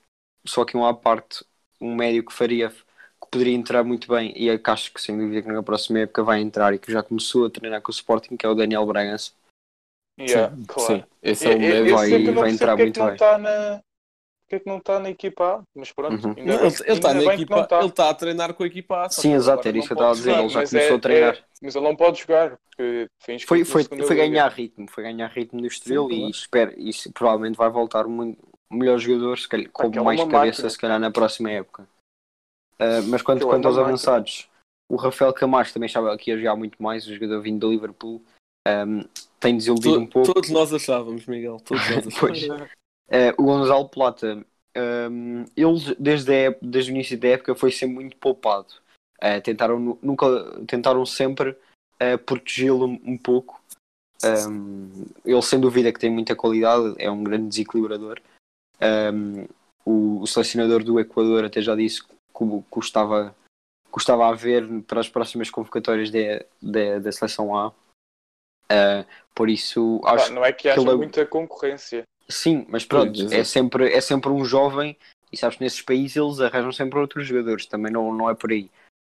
só 0.47 0.65
que 0.65 0.77
um 0.77 0.85
à 0.85 0.95
parte, 0.95 1.45
um 1.81 1.95
médio 1.95 2.25
que 2.25 2.33
faria 2.33 2.71
que 2.71 3.29
poderia 3.31 3.55
entrar 3.55 3.85
muito 3.85 4.09
bem 4.09 4.33
e 4.37 4.49
é 4.49 4.59
que 4.59 4.71
acho 4.71 4.93
que 4.93 5.01
sem 5.01 5.17
dúvida 5.17 5.43
que 5.43 5.49
na 5.49 5.63
próxima 5.63 6.01
época 6.01 6.23
vai 6.25 6.41
entrar 6.41 6.75
e 6.75 6.79
que 6.79 6.91
já 6.91 7.03
começou 7.03 7.47
a 7.47 7.51
treinar 7.51 7.81
com 7.81 7.91
o 7.91 7.95
Sporting, 7.95 8.37
que 8.37 8.45
é 8.45 8.49
o 8.49 8.55
Daniel 8.55 8.85
Bragança. 8.87 9.33
Yeah, 10.19 10.55
sim, 10.55 10.65
claro. 10.67 10.97
sim. 10.99 11.05
Esse 11.23 11.47
é 11.49 11.55
o 11.55 11.61
médio. 11.61 11.95
vai- 11.95 12.25
vai 12.33 12.51
entrar 12.51 12.73
é 12.73 12.77
muito 12.77 13.01
bem. 13.01 13.13
está 13.15 13.39
na. 13.39 13.81
Porque 14.53 14.57
é 14.57 14.61
que 14.61 14.69
não 14.69 14.77
está 14.77 15.01
na 15.01 15.09
equipa 15.09 15.45
A? 15.57 15.63
Mas 15.75 15.91
pronto, 15.93 16.27
Uhum. 16.27 16.35
ainda 16.37 16.53
Não, 16.53 16.59
bem, 16.61 16.67
ele 16.85 16.93
está 16.93 17.15
na 17.15 17.25
equipa, 17.25 17.61
está. 17.63 17.79
ele 17.79 17.89
está 17.89 18.11
a 18.11 18.15
treinar 18.15 18.53
com 18.53 18.63
a 18.63 18.67
equipa 18.67 19.07
A. 19.07 19.09
Sim, 19.09 19.33
exato, 19.33 19.67
era 19.67 19.79
isso 19.79 19.87
que 19.87 19.93
eu 19.93 19.95
estava 19.95 20.11
a 20.11 20.15
dizer, 20.15 20.31
jogar. 20.31 20.41
ele 20.43 20.49
já 20.51 20.67
começou 20.69 20.79
é- 20.95 20.99
a 20.99 21.01
treinar. 21.01 21.35
é- 21.37 21.45
mas 21.63 21.75
ele 21.75 21.85
não 21.85 21.97
pode 21.97 22.21
jogar, 22.21 22.59
porque 22.59 23.07
foi 23.19 23.39
Foi, 23.39 23.65
foi, 23.65 24.17
ganhar 24.17 24.49
ritmo, 24.53 24.87
foi 24.91 25.05
ganhar 25.05 25.29
ritmo 25.29 25.59
no 25.59 25.67
Estoril 25.67 26.07
Sim, 26.11 26.27
e 26.27 26.31
espero, 26.31 26.75
e 26.77 26.93
se- 26.93 27.11
provavelmente 27.11 27.57
vai 27.57 27.71
voltar 27.71 28.07
um 28.07 28.37
melhor 28.71 28.99
jogador, 28.99 29.39
se 29.39 29.49
calhar, 29.49 29.71
com 29.71 29.87
Aquele 29.87 29.99
é 30.01 30.05
mais 30.05 30.21
cabeça, 30.21 30.37
máquina. 30.39 30.69
se 30.71 30.79
calhar 30.79 31.01
na 31.01 31.11
próxima 31.11 31.51
época. 31.51 31.89
Ah, 32.79 33.01
mas 33.09 33.23
quanto, 33.23 33.45
é 33.45 33.47
quanto 33.49 33.65
aos 33.65 33.77
máquina. 33.77 33.89
avançados, 33.89 34.51
o 34.91 34.97
Rafael 34.97 35.33
Camacho 35.33 35.73
também 35.73 35.87
estava 35.87 36.13
aqui 36.13 36.31
a 36.31 36.37
jogar 36.37 36.57
muito 36.57 36.83
mais, 36.83 37.07
o 37.07 37.15
jogador 37.15 37.41
vindo 37.41 37.61
do 37.61 37.71
Liverpool, 37.71 38.23
ahm, 38.69 39.01
tem 39.41 39.57
desiludido 39.57 39.99
um 39.99 40.07
pouco. 40.07 40.31
Todos 40.35 40.51
nós 40.51 40.75
achávamos, 40.75 41.25
Miguel. 41.25 41.57
Todos 41.65 41.89
nós 41.89 42.07
achávamos. 42.21 42.71
Eh, 43.09 43.35
o 43.39 43.43
Gonzalo 43.45 43.89
Plata, 43.89 44.45
um, 44.77 45.45
ele 45.57 45.95
desde, 45.99 46.47
a 46.47 46.55
desde 46.63 46.91
o 46.91 46.95
início 46.95 47.19
da 47.19 47.29
época 47.29 47.55
foi 47.55 47.71
sempre 47.71 47.95
muito 47.97 48.17
poupado. 48.17 48.75
Eh, 49.21 49.41
tentaram, 49.41 49.79
nu- 49.79 49.99
nunca, 50.03 50.27
tentaram 50.67 51.05
sempre 51.07 51.57
eh, 52.01 52.17
protegê-lo 52.17 52.87
um, 52.87 53.17
pouco. 53.19 53.61
Um, 54.25 55.07
ele, 55.25 55.43
sem 55.43 55.61
dúvida, 55.61 55.93
que 55.93 55.99
tem 55.99 56.11
muita 56.11 56.35
qualidade, 56.37 56.95
é 56.99 57.11
um 57.11 57.23
grande 57.23 57.49
desequilibrador. 57.49 58.21
Um, 58.81 59.47
o, 59.85 60.21
o 60.23 60.27
selecionador 60.27 60.83
do 60.83 60.99
Equador 60.99 61.45
até 61.45 61.61
já 61.61 61.75
disse 61.75 62.03
que, 62.03 62.09
que 62.09 62.45
que 63.93 63.97
o 63.97 63.99
estava 63.99 64.29
a 64.29 64.33
ver 64.33 64.67
para 64.85 65.01
as 65.01 65.09
próximas 65.09 65.51
convocatórias 65.51 66.11
da, 66.11 66.19
seleção 67.13 67.55
A. 67.55 67.73
Eh, 68.71 69.05
por 69.35 69.51
isso, 69.51 70.01
acho 70.05 70.33
não 70.33 70.45
é 70.45 70.53
que 70.53 70.69
haja 70.69 70.81
ele 70.81 70.91
é- 70.91 70.95
muita 70.95 71.27
concorrência. 71.27 72.05
Sim, 72.33 72.67
mas 72.69 72.85
pronto, 72.85 73.21
é 73.31 73.45
sempre, 73.45 73.93
é 73.93 74.01
sempre 74.01 74.31
um 74.31 74.45
jovem 74.45 74.97
e 75.33 75.37
sabes 75.37 75.57
que 75.59 75.65
nesses 75.65 75.83
países 75.83 76.17
eles 76.17 76.41
arranjam 76.41 76.73
sempre 76.73 76.99
outros 76.99 77.27
jogadores, 77.27 77.67
também 77.67 77.93
não, 77.93 78.13
não 78.13 78.29
é 78.29 78.35
por 78.35 78.51
aí. 78.51 78.71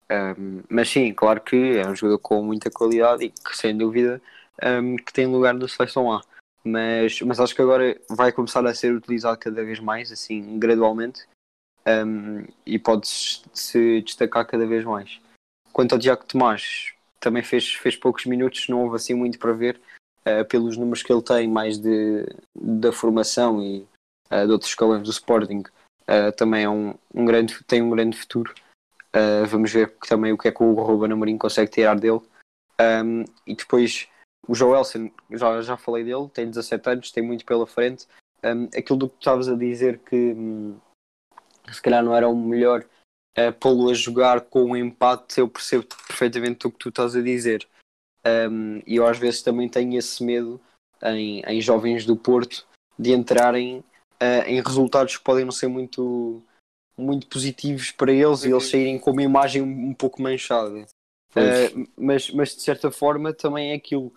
Ahm, 0.09 0.61
mas 0.69 0.89
sim, 0.89 1.13
claro 1.13 1.41
que 1.41 1.77
é 1.77 1.87
um 1.87 1.95
jogador 1.95 2.19
com 2.19 2.43
muita 2.43 2.69
qualidade 2.69 3.25
e 3.25 3.29
que 3.29 3.57
sem 3.57 3.75
dúvida 3.75 4.21
ahm, 4.61 4.97
que 4.97 5.11
tem 5.11 5.25
lugar 5.25 5.53
na 5.53 5.67
seleção 5.67 6.11
A. 6.11 6.21
Mas, 6.63 7.21
mas 7.21 7.39
acho 7.39 7.55
que 7.55 7.61
agora 7.61 7.99
vai 8.09 8.31
começar 8.31 8.65
a 8.65 8.73
ser 8.73 8.93
utilizado 8.93 9.37
cada 9.37 9.63
vez 9.63 9.79
mais, 9.79 10.11
assim, 10.11 10.59
gradualmente, 10.59 11.25
ahm, 11.85 12.45
e 12.65 12.77
pode 12.77 13.07
se 13.07 14.01
destacar 14.01 14.45
cada 14.45 14.65
vez 14.65 14.83
mais. 14.83 15.19
Quanto 15.71 15.93
ao 15.93 15.99
Tiago 15.99 16.25
Tomás, 16.25 16.93
também 17.19 17.43
fez, 17.43 17.73
fez 17.73 17.95
poucos 17.95 18.25
minutos, 18.25 18.67
não 18.67 18.83
houve 18.83 18.95
assim 18.95 19.13
muito 19.13 19.37
para 19.39 19.53
ver, 19.53 19.79
pelos 20.49 20.75
números 20.77 21.03
que 21.03 21.13
ele 21.13 21.21
tem, 21.21 21.47
mais 21.47 21.77
de, 21.77 22.25
da 22.55 22.91
formação 22.91 23.61
e 23.61 23.87
eh, 24.29 24.45
de 24.45 24.51
outros 24.51 24.71
escalões 24.71 25.03
do 25.03 25.11
Sporting, 25.11 25.63
eh, 26.07 26.31
também 26.31 26.63
é 26.63 26.69
um, 26.69 26.95
um 27.13 27.25
grande, 27.25 27.63
tem 27.65 27.81
um 27.81 27.89
grande 27.89 28.17
futuro. 28.17 28.53
Eh, 29.13 29.45
vamos 29.45 29.71
ver 29.71 29.95
também 30.07 30.33
o 30.33 30.37
que 30.37 30.47
é 30.47 30.51
que 30.51 30.63
o 30.63 30.73
Ruben 30.73 31.11
Amorim 31.11 31.37
consegue 31.37 31.71
tirar 31.71 31.99
dele. 31.99 32.21
Um, 32.81 33.23
e 33.47 33.55
depois 33.55 34.09
o 34.47 34.53
Joelson, 34.53 35.09
já, 35.31 35.61
já 35.61 35.77
falei 35.77 36.03
dele, 36.03 36.27
tem 36.29 36.49
17 36.49 36.89
anos, 36.89 37.11
tem 37.11 37.23
muito 37.23 37.45
pela 37.45 37.65
frente. 37.65 38.07
Um, 38.43 38.65
aquilo 38.77 38.99
do 38.99 39.09
que 39.09 39.15
tu 39.15 39.19
estavas 39.19 39.47
a 39.47 39.55
dizer 39.55 39.99
que 39.99 40.15
hum, 40.15 40.77
se 41.71 41.81
calhar 41.81 42.03
não 42.03 42.15
era 42.15 42.27
o 42.27 42.35
melhor 42.35 42.85
eh, 43.35 43.51
pô-lo 43.51 43.89
a 43.89 43.93
jogar 43.93 44.41
com 44.41 44.63
um 44.71 44.75
empate, 44.75 45.39
eu 45.39 45.47
percebo 45.47 45.85
perfeitamente 46.07 46.67
o 46.67 46.71
que 46.71 46.77
tu 46.77 46.89
estás 46.89 47.15
a 47.15 47.21
dizer. 47.21 47.67
Um, 48.25 48.81
e 48.87 48.95
eu 48.95 49.05
às 49.05 49.17
vezes 49.17 49.43
também 49.43 49.69
tenho 49.69 49.97
esse 49.97 50.23
medo 50.23 50.59
em, 51.03 51.41
em 51.41 51.61
jovens 51.61 52.05
do 52.05 52.15
Porto 52.15 52.65
de 52.97 53.11
entrarem 53.11 53.79
uh, 54.21 54.47
em 54.47 54.61
resultados 54.61 55.17
que 55.17 55.23
podem 55.23 55.45
não 55.45 55.51
ser 55.51 55.67
muito, 55.67 56.41
muito 56.97 57.27
positivos 57.27 57.91
para 57.91 58.11
eles 58.11 58.43
e 58.43 58.51
eles 58.51 58.69
saírem 58.69 58.97
com 58.97 59.11
uma 59.11 59.23
imagem 59.23 59.61
um, 59.61 59.93
pouco 59.93 60.21
manchada. 60.21 60.87
Uh, 61.35 61.87
mas, 61.97 62.31
mas 62.31 62.55
de 62.55 62.61
certa 62.61 62.89
forma 62.89 63.33
também 63.33 63.71
é 63.71 63.75
aquilo 63.75 64.11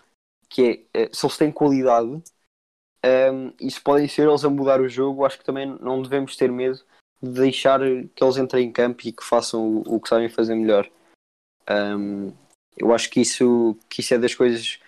que 0.49 0.89
é, 0.95 1.05
uh, 1.05 1.15
se 1.15 1.27
eles 1.27 1.37
têm 1.37 1.53
qualidade 1.53 2.23
um, 3.05 3.53
e 3.61 3.71
se 3.71 3.81
podem 3.81 4.09
ser 4.09 4.29
eles 4.29 4.45
a 4.45 4.51
mudar 4.51 4.81
o 4.81 4.89
jogo, 4.89 5.25
acho 5.25 5.39
que 5.39 5.45
também 5.45 5.67
não 5.67 6.03
devemos 6.03 6.37
ter 6.37 6.51
medo 6.51 6.81
de 7.23 7.31
deixar 7.31 7.81
que 8.15 8.23
eles 8.23 8.37
entrem 8.37 8.67
em 8.67 8.73
campo 8.73 9.03
e 9.05 9.13
que 9.13 9.25
façam 9.25 9.61
o, 9.61 9.97
o 9.97 10.01
que 10.01 10.09
sabem 10.09 10.29
fazer 10.29 10.55
melhor. 10.55 10.89
Um, 11.69 12.33
eu 12.79 12.95
acho 12.95 13.11
que 13.11 13.21
isso, 13.21 13.77
que 13.89 14.01
isso 14.01 14.15
é 14.15 14.19
das 14.19 14.35
coisas. 14.35 14.79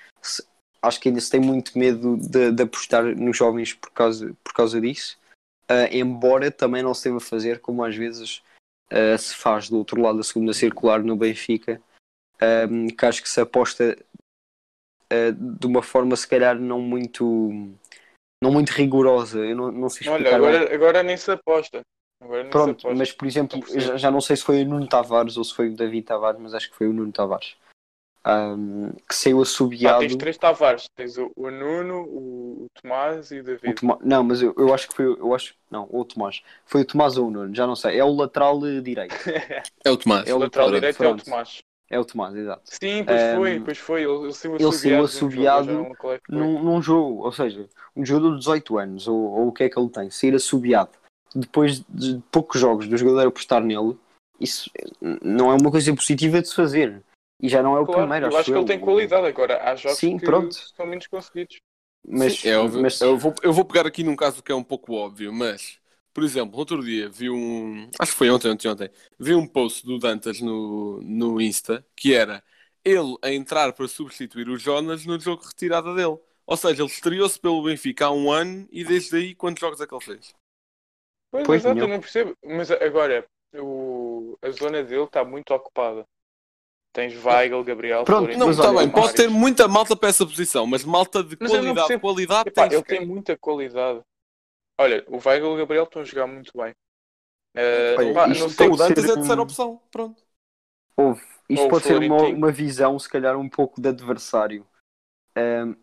Acho 0.83 1.01
que 1.01 1.09
ainda 1.09 1.21
se 1.21 1.31
tem 1.31 1.41
muito 1.41 1.79
medo 1.79 2.17
de, 2.17 2.53
de 2.53 2.63
apostar 2.63 3.05
nos 3.05 3.37
jovens 3.37 3.75
por 3.75 3.91
causa, 3.91 4.35
por 4.43 4.53
causa 4.55 4.81
disso. 4.81 5.19
Uh, 5.71 5.87
embora 5.93 6.51
também 6.51 6.83
não 6.83 6.95
se 6.95 7.05
deva 7.05 7.21
fazer 7.21 7.61
como 7.61 7.85
às 7.85 7.95
vezes 7.95 8.43
uh, 8.91 9.17
se 9.17 9.35
faz 9.35 9.69
do 9.69 9.79
outro 9.79 10.01
lado 10.01 10.19
da 10.19 10.25
segunda 10.25 10.53
circular 10.53 11.03
no 11.03 11.17
Benfica, 11.17 11.81
um, 12.69 12.89
que 12.89 13.07
acho 13.07 13.23
que 13.23 13.29
se 13.29 13.41
aposta 13.41 13.97
uh, 15.13 15.33
de 15.33 15.67
uma 15.67 15.83
forma 15.83 16.17
se 16.17 16.27
calhar 16.27 16.59
não 16.59 16.81
muito 16.81 17.51
não 18.43 18.51
muito 18.51 18.71
rigorosa. 18.71 19.41
Eu 19.41 19.55
não, 19.55 19.71
não 19.71 19.89
sei 19.89 20.09
explicar. 20.09 20.41
Olha, 20.41 20.51
bem. 20.51 20.59
agora, 20.59 20.75
agora 20.75 21.03
nem 21.03 21.17
se 21.17 21.31
aposta. 21.31 21.83
Pronto, 22.51 22.81
se 22.81 22.87
aposta. 22.87 22.95
mas 22.95 23.13
por 23.13 23.29
exemplo, 23.29 23.63
já, 23.79 23.97
já 23.97 24.11
não 24.11 24.21
sei 24.21 24.37
se 24.37 24.43
foi 24.43 24.63
o 24.63 24.67
Nuno 24.67 24.89
Tavares 24.89 25.37
ou 25.37 25.45
se 25.45 25.55
foi 25.55 25.69
o 25.69 25.77
David 25.77 26.07
Tavares, 26.07 26.41
mas 26.41 26.55
acho 26.55 26.71
que 26.71 26.77
foi 26.77 26.89
o 26.89 26.93
Nuno 26.93 27.13
Tavares. 27.13 27.57
Um, 28.27 28.91
que 29.09 29.15
saiu 29.15 29.39
Pá, 29.39 29.43
assobiado. 29.43 29.99
tens 30.01 30.17
três 30.17 30.37
Tavares. 30.37 30.85
Tens 30.95 31.17
o, 31.17 31.33
o 31.35 31.51
Nuno, 31.51 32.03
o, 32.03 32.65
o 32.65 32.67
Tomás 32.83 33.31
e 33.31 33.39
o 33.39 33.41
O 33.41 33.45
David. 33.45 33.75
Tomá- 33.77 33.99
Não, 34.03 34.23
mas 34.23 34.43
eu, 34.43 34.55
eu 34.59 34.75
acho 34.75 34.89
que 34.89 34.95
foi. 34.95 35.07
Eu 35.07 35.35
acho, 35.35 35.55
não, 35.71 35.89
o 35.91 36.05
Tomás. 36.05 36.43
Foi 36.67 36.83
o 36.83 36.85
Tomás 36.85 37.17
ou 37.17 37.29
o 37.29 37.31
Nuno, 37.31 37.55
já 37.55 37.67
não 37.67 37.75
sei. 37.75 37.99
É 37.99 38.05
o 38.05 38.15
lateral 38.15 38.61
eh, 38.67 38.81
direito. 38.81 39.15
É 39.85 39.91
o 39.91 39.97
Tomás. 39.97 40.29
É 40.29 40.35
o 40.35 40.37
o 40.37 40.41
lateral 40.41 40.69
Pronto. 40.69 40.81
direito 40.81 41.03
é 41.03 41.07
o 41.07 41.09
pronto. 41.11 41.25
Tomás. 41.25 41.59
É 41.93 41.99
o 41.99 42.05
Tomás, 42.05 42.37
exato. 42.37 42.63
Sim, 42.65 43.05
pois 43.05 43.23
Um, 43.23 43.37
foi, 43.37 43.61
pois 43.61 43.79
foi. 43.79 44.03
Ele, 44.03 44.13
ele 44.25 44.33
saiu 44.33 44.55
ele 44.57 44.73
saiu 44.73 45.05
assobiado. 45.05 45.05
assobiado 45.05 45.73
num 46.29 46.43
jogo, 46.53 46.65
num 46.65 46.83
jogo, 46.83 47.25
ou 47.25 47.33
seja, 47.33 47.69
um 47.97 48.05
jogador 48.05 48.33
de 48.33 48.39
18 48.41 48.79
anos, 48.79 49.09
ou, 49.09 49.17
ou 49.17 49.49
o 49.49 49.53
que 49.53 49.65
é 49.65 49.69
que 49.71 49.79
ele 49.79 49.89
tem, 49.89 50.11
sair 50.11 50.35
assobiado 50.35 50.91
depois 51.35 51.81
de 51.89 52.21
poucos 52.31 52.61
jogos 52.61 52.87
do 52.87 52.97
jogador 52.97 53.27
apostar 53.29 53.63
nele, 53.63 53.97
isso 54.39 54.71
eh, 54.75 55.19
não 55.23 55.51
é 55.51 55.55
uma 55.55 55.71
coisa 55.71 55.95
positiva 55.95 56.41
de 56.41 56.49
se 56.49 56.55
fazer. 56.55 57.03
E 57.43 57.49
já 57.49 57.63
não 57.63 57.77
é 57.77 57.81
o 57.81 57.87
Claro, 57.87 58.03
primeiro, 58.03 58.27
eu 58.27 58.37
acho 58.37 58.53
que 58.53 58.59
ele 58.59 58.67
tem 58.67 58.81
qualidade. 58.81 59.27
Agora, 59.27 59.71
há 59.71 59.75
jogos 59.75 59.99
Sim, 59.99 60.19
que 60.19 60.27
pronto. 60.27 60.57
são 60.77 60.87
menos 60.87 61.07
conseguidos. 61.07 61.61
Mas, 62.07 62.35
Sim, 62.35 62.49
é 62.49 62.59
óbvio. 62.59 62.83
mas 62.83 63.01
Eu, 63.01 63.17
vou, 63.19 63.35
eu 63.43 63.53
vou 63.53 63.65
pegar 63.65 63.87
aqui 63.87 64.03
num 64.03 64.17
caso 64.17 64.43
que 64.43 64.51
é 64.53 64.55
um 64.55 64.65
pouco 64.65 64.95
óbvio, 64.95 65.33
mas 65.33 65.79
por 66.13 66.25
exemplo, 66.25 66.59
outro 66.59 66.83
dia 66.83 67.09
vi 67.09 67.31
um. 67.31 67.89
Acho 67.99 68.13
que 68.13 68.19
foi 68.19 68.31
ontem, 68.31 68.51
ontem, 68.51 68.69
ontem. 68.69 68.91
Vi 69.19 69.35
um 69.35 69.47
post 69.47 69.85
do 69.87 69.99
Dantas 69.99 70.41
no, 70.41 71.01
no 71.03 71.41
Insta 71.41 71.87
que 71.95 72.15
era 72.15 72.43
ele 72.85 73.17
a 73.23 73.31
entrar 73.31 73.73
para 73.73 73.87
substituir 73.87 74.49
o 74.49 74.57
Jonas 74.57 75.05
no 75.07 75.19
jogo 75.21 75.43
de 75.43 75.49
retirada 75.49 75.95
dele. 75.95 76.19
Ou 76.47 76.57
seja, 76.57 76.83
ele 76.83 76.91
estreou-se 76.91 77.39
pelo 77.39 77.63
Benfica 77.63 78.07
há 78.07 78.11
um 78.11 78.31
ano 78.31 78.67
e 78.73 78.83
desde 78.83 79.17
aí 79.17 79.35
quantos 79.35 79.61
jogos 79.61 79.81
é 79.81 79.87
que 79.87 79.95
ele 79.95 80.05
fez? 80.05 80.35
Pois, 81.31 81.47
Pois, 81.47 81.61
exato, 81.61 81.81
eu 81.81 81.89
não 81.89 82.01
percebo. 82.01 82.37
Mas 82.45 82.71
agora, 82.71 83.25
o... 83.55 84.37
a 84.43 84.51
zona 84.51 84.83
dele 84.83 85.05
está 85.05 85.25
muito 85.25 85.55
ocupada. 85.55 86.05
Tens 86.93 87.15
Weigl, 87.25 87.63
Gabriel, 87.63 88.05
Pronto, 88.05 88.19
Florentino, 88.33 88.45
Não, 88.47 88.51
está 88.51 88.67
bem, 88.67 88.75
Mário. 88.75 88.93
pode 88.93 89.15
ter 89.15 89.29
muita 89.29 89.69
malta 89.69 89.95
para 89.95 90.09
essa 90.09 90.27
posição, 90.27 90.67
mas 90.67 90.85
malta 90.85 91.23
de 91.23 91.37
Mas 91.39 91.51
qualidade, 91.51 91.75
percebo. 91.77 92.01
qualidade 92.01 92.49
Epá, 92.49 92.63
tens 92.63 92.73
ele 92.73 92.83
que- 92.83 92.97
tem 92.97 93.07
muita 93.07 93.37
qualidade. 93.39 94.01
Olha, 94.81 95.05
o 95.09 95.19
Weigl 95.25 95.47
e 95.47 95.51
o 95.53 95.57
Gabriel 95.57 95.85
estão 95.85 96.03
a 96.03 96.05
jogar 96.05 96.27
muito 96.27 96.51
bem. 96.57 96.73
Eh, 97.55 97.95
Olha, 97.97 98.15
pá, 98.15 98.27
não 98.27 98.35
tem 98.35 98.49
sei 98.49 98.69
o 98.69 98.77
Dantas 98.77 99.05
é 99.05 99.09
a 99.09 99.11
um- 99.13 99.15
terceira 99.15 99.43
opção. 99.43 99.81
Pronto. 99.91 100.21
Houve. 100.97 101.23
Isto 101.49 101.63
Ou 101.65 101.69
pode 101.69 101.85
ser 101.85 101.99
uma, 101.99 102.23
uma 102.23 102.53
visão, 102.53 102.99
se 102.99 103.09
calhar, 103.09 103.37
um 103.37 103.49
pouco 103.49 103.81
de 103.81 103.89
adversário. 103.89 104.67
Ahm, 105.37 105.75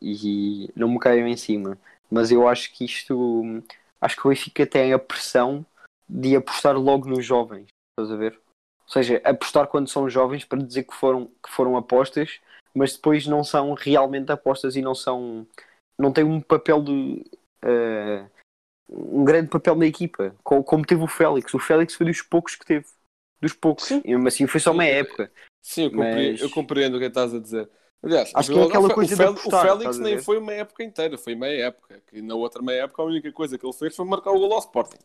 e 0.00 0.70
não 0.74 0.88
me 0.88 0.98
caiam 0.98 1.26
em 1.26 1.36
cima. 1.36 1.78
Mas 2.10 2.30
eu 2.30 2.48
acho 2.48 2.72
que 2.72 2.84
isto. 2.84 3.62
Acho 4.00 4.16
que 4.16 4.26
o 4.26 4.30
Benfica 4.30 4.66
tem 4.66 4.92
a 4.92 4.98
pressão 4.98 5.64
de 6.08 6.36
apostar 6.36 6.76
logo 6.78 7.08
nos 7.08 7.24
jovens. 7.24 7.66
Estás 7.98 8.10
a 8.12 8.16
ver? 8.16 8.38
Ou 8.86 8.92
seja, 8.92 9.20
apostar 9.24 9.66
quando 9.66 9.88
são 9.88 10.08
jovens 10.08 10.44
para 10.44 10.62
dizer 10.62 10.84
que 10.84 10.94
foram, 10.94 11.26
que 11.26 11.50
foram 11.50 11.76
apostas, 11.76 12.38
mas 12.74 12.94
depois 12.94 13.26
não 13.26 13.42
são 13.42 13.74
realmente 13.74 14.30
apostas 14.30 14.76
e 14.76 14.82
não 14.82 14.94
são. 14.94 15.46
Não 15.98 16.12
têm 16.12 16.24
um 16.24 16.40
papel 16.40 16.82
de. 16.82 17.24
ah, 17.62 18.26
um 18.88 19.24
grande 19.24 19.48
papel 19.48 19.74
na 19.74 19.86
equipa, 19.86 20.34
co- 20.44 20.62
como 20.62 20.86
teve 20.86 21.02
o 21.02 21.08
Félix. 21.08 21.52
O 21.52 21.58
Félix 21.58 21.94
foi 21.94 22.06
dos 22.06 22.22
poucos 22.22 22.54
que 22.54 22.64
teve. 22.64 22.86
Dos 23.40 23.52
poucos. 23.52 23.84
Sim. 23.86 24.00
E 24.04 24.10
mesmo 24.12 24.28
assim 24.28 24.46
foi 24.46 24.60
só 24.60 24.70
uma 24.70 24.84
época. 24.84 25.30
Sim, 25.60 25.84
eu 25.84 25.90
compreendo, 25.90 26.30
Mas- 26.32 26.40
eu 26.40 26.50
compreendo 26.50 26.96
o 26.96 27.00
que 27.00 27.06
estás 27.06 27.34
a 27.34 27.40
dizer. 27.40 27.68
Aliás, 28.02 28.30
Acho 28.34 28.52
que 28.52 28.58
é 28.58 28.62
aquela 28.62 28.94
coisa 28.94 29.14
o, 29.14 29.16
Fel- 29.16 29.30
apostar, 29.30 29.64
o 29.66 29.68
Félix 29.78 29.98
nem 29.98 30.18
foi 30.18 30.38
uma 30.38 30.52
época 30.52 30.84
inteira, 30.84 31.18
foi 31.18 31.34
meia 31.34 31.66
época. 31.66 32.00
Que 32.06 32.22
na 32.22 32.34
outra 32.36 32.62
meia 32.62 32.82
época 32.84 33.02
a 33.02 33.06
única 33.06 33.32
coisa 33.32 33.58
que 33.58 33.66
ele 33.66 33.72
fez 33.72 33.96
foi 33.96 34.04
marcar 34.04 34.30
o 34.30 34.38
gol 34.38 34.52
ao 34.52 34.60
Sporting. 34.60 34.98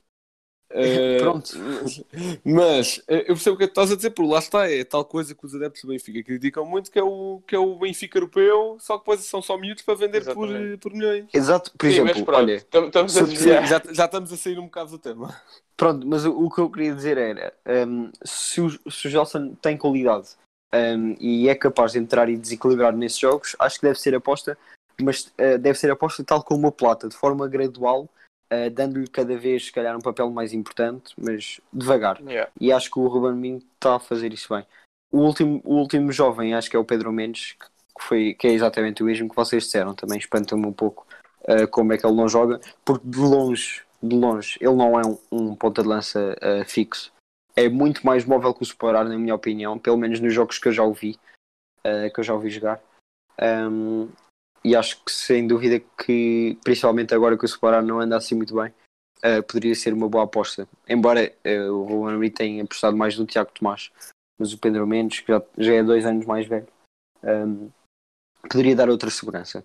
Eh, 0.73 1.17
Pronto. 1.19 1.51
Mas, 2.43 3.01
eh, 3.07 3.21
eu 3.21 3.35
percebo 3.35 3.55
o 3.55 3.57
que 3.57 3.63
é 3.63 3.67
que 3.67 3.71
estás 3.71 3.91
a 3.91 3.95
dizer, 3.95 4.11
porque 4.11 4.31
lá 4.31 4.39
está, 4.39 4.69
é 4.71 4.83
tal 4.83 5.03
coisa 5.05 5.35
que 5.35 5.45
os 5.45 5.53
adeptos 5.53 5.81
do 5.81 5.89
Benfica 5.89 6.23
criticam 6.23 6.65
muito, 6.65 6.89
que 6.91 6.97
é 6.99 7.03
o, 7.03 7.41
que 7.45 7.55
é 7.55 7.59
o 7.59 7.75
Benfica 7.77 8.17
europeu, 8.17 8.77
só 8.79 8.97
que 8.97 9.03
depois 9.03 9.21
são 9.25 9.41
só 9.41 9.57
miúdos 9.57 9.83
para 9.83 9.95
vender 9.95 10.21
por, 10.33 10.47
Exatamente. 10.49 10.77
por 10.77 10.93
milhões. 10.93 11.25
Exato, 11.33 11.71
por 11.77 11.85
Sim, 11.87 11.93
exemplo, 11.93 12.25
pronto, 12.25 12.37
olha, 12.37 12.61
tam- 12.61 12.89
a 12.99 13.01
desviar. 13.01 13.67
Já, 13.67 13.81
já 13.91 14.05
estamos 14.05 14.31
a 14.31 14.37
sair 14.37 14.59
um 14.59 14.65
bocado 14.65 14.91
do 14.91 14.97
tema. 14.97 15.35
pronto, 15.75 16.07
mas 16.07 16.25
o, 16.25 16.31
o 16.45 16.49
que 16.49 16.59
eu 16.61 16.69
queria 16.69 16.95
dizer 16.95 17.17
era 17.17 17.53
hum, 17.87 18.11
se, 18.23 18.61
o, 18.61 18.69
se 18.69 19.07
o 19.07 19.09
Gelson 19.09 19.55
tem 19.61 19.77
qualidade 19.77 20.29
hum, 20.73 21.15
e 21.19 21.49
é 21.49 21.55
capaz 21.55 21.93
de 21.93 21.99
entrar 21.99 22.29
e 22.29 22.37
desequilibrar 22.37 22.95
nesses 22.95 23.19
jogos, 23.19 23.55
acho 23.59 23.79
que 23.79 23.85
deve 23.87 23.99
ser 23.99 24.15
aposta, 24.15 24.57
mas 25.01 25.25
uh, 25.25 25.57
deve 25.59 25.77
ser 25.77 25.91
aposta 25.91 26.23
tal 26.23 26.43
como 26.43 26.67
o 26.67 26.71
Plata, 26.71 27.09
de 27.09 27.15
forma 27.15 27.47
gradual, 27.47 28.07
uh, 28.51 28.69
dando-lhe 28.69 29.07
cada 29.07 29.37
vez, 29.37 29.65
se 29.65 29.71
calhar, 29.71 29.95
um 29.95 30.01
papel 30.01 30.29
mais 30.29 30.53
importante, 30.53 31.13
mas 31.17 31.61
devagar. 31.71 32.21
Yeah. 32.21 32.51
E 32.59 32.71
acho 32.71 32.91
que 32.91 32.99
o 32.99 33.07
Ruben 33.07 33.33
Minho 33.33 33.57
está 33.75 33.95
a 33.95 33.99
fazer 33.99 34.33
isso 34.33 34.53
bem. 34.53 34.65
O 35.11 35.19
último, 35.19 35.61
o 35.63 35.75
último 35.75 36.11
jovem, 36.11 36.53
acho 36.53 36.69
que 36.69 36.75
é 36.75 36.79
o 36.79 36.85
Pedro 36.85 37.11
Mendes, 37.11 37.53
que, 37.53 38.03
foi, 38.03 38.33
que 38.33 38.47
é 38.47 38.51
exatamente 38.51 39.01
o 39.01 39.05
mesmo 39.05 39.29
que 39.29 39.35
vocês 39.35 39.63
disseram. 39.63 39.93
Também 39.93 40.17
espanta-me 40.17 40.65
um 40.65 40.73
pouco 40.73 41.05
uh, 41.43 41.67
como 41.69 41.93
é 41.93 41.97
que 41.97 42.05
ele 42.05 42.15
não 42.15 42.27
joga, 42.27 42.59
porque 42.83 43.07
de 43.07 43.19
longe, 43.19 43.83
de 44.01 44.15
longe, 44.15 44.57
ele 44.61 44.75
não 44.75 44.99
é 44.99 45.05
um, 45.05 45.17
um 45.31 45.55
ponta 45.55 45.81
de 45.81 45.87
lança 45.87 46.35
uh, 46.41 46.65
fixo. 46.65 47.11
É 47.55 47.67
muito 47.67 48.05
mais 48.05 48.23
móvel 48.23 48.53
que 48.53 48.63
o 48.63 48.65
Separar, 48.65 49.03
na 49.03 49.17
minha 49.17 49.35
opinião, 49.35 49.77
pelo 49.77 49.97
menos 49.97 50.21
nos 50.21 50.33
jogos 50.33 50.57
que 50.57 50.69
eu 50.69 50.71
já 50.71 50.83
ouvi, 50.83 51.19
que 51.83 52.19
eu 52.19 52.23
já 52.23 52.33
ouvi 52.33 52.49
jogar. 52.49 52.79
Um, 53.41 54.07
e 54.63 54.75
acho 54.75 55.03
que 55.03 55.11
sem 55.11 55.47
dúvida 55.47 55.79
que, 55.79 56.57
principalmente 56.63 57.13
agora 57.13 57.37
que 57.37 57.45
o 57.45 57.47
Separar 57.47 57.83
não 57.83 57.99
anda 57.99 58.17
assim 58.17 58.35
muito 58.35 58.55
bem, 58.55 58.73
Uh, 59.23 59.43
poderia 59.43 59.75
ser 59.75 59.93
uma 59.93 60.09
boa 60.09 60.23
aposta. 60.23 60.67
Embora 60.89 61.31
uh, 61.45 61.71
o 61.71 61.83
Ruben 61.83 62.15
Amorim 62.15 62.31
tenha 62.31 62.63
apostado 62.63 62.97
mais 62.97 63.15
no 63.15 63.27
Tiago 63.27 63.51
Tomás, 63.51 63.91
mas 64.39 64.51
o 64.51 64.57
Pedro 64.57 64.87
Mendes, 64.87 65.19
que 65.19 65.31
já, 65.31 65.43
já 65.59 65.73
é 65.75 65.83
dois 65.83 66.07
anos 66.07 66.25
mais 66.25 66.47
velho, 66.47 66.67
um, 67.23 67.69
poderia 68.49 68.75
dar 68.75 68.89
outra 68.89 69.11
segurança. 69.11 69.63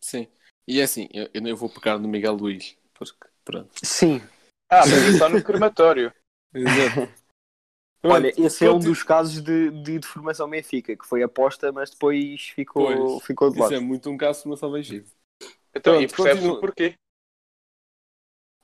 Sim. 0.00 0.28
E 0.68 0.80
é 0.80 0.84
assim, 0.84 1.08
eu, 1.12 1.28
eu 1.34 1.40
nem 1.40 1.52
vou 1.54 1.68
pegar 1.68 1.98
no 1.98 2.06
Miguel 2.06 2.34
Luís, 2.34 2.78
porque 2.94 3.26
pronto. 3.44 3.72
Sim, 3.82 4.20
Ah, 4.70 4.86
mas 4.86 4.92
está 4.92 5.28
no 5.28 5.42
crematório. 5.42 6.14
Exato. 6.54 7.12
Olha, 8.06 8.32
esse 8.38 8.64
é 8.64 8.70
um 8.70 8.82
dos 8.82 9.02
casos 9.02 9.42
de, 9.42 9.70
de 9.70 9.98
deformação 10.00 10.48
Benfica, 10.50 10.96
que 10.96 11.06
foi 11.06 11.22
aposta, 11.22 11.72
mas 11.72 11.90
depois 11.90 12.42
ficou, 12.50 13.20
Pois, 13.20 13.20
ficou 13.20 13.50
de 13.50 13.58
Isso 13.58 13.58
lado. 13.58 13.74
é 13.74 13.80
muito 13.80 14.08
um 14.10 14.16
caso 14.16 14.38
de 14.38 14.42
formação 14.44 14.72
Benfica. 14.72 15.08
Então, 15.74 15.94
e 15.96 16.06
Pronto, 16.06 16.08
percebes 16.08 16.46
continua. 16.46 16.48
o 16.48 16.54
porquê? 16.56 16.94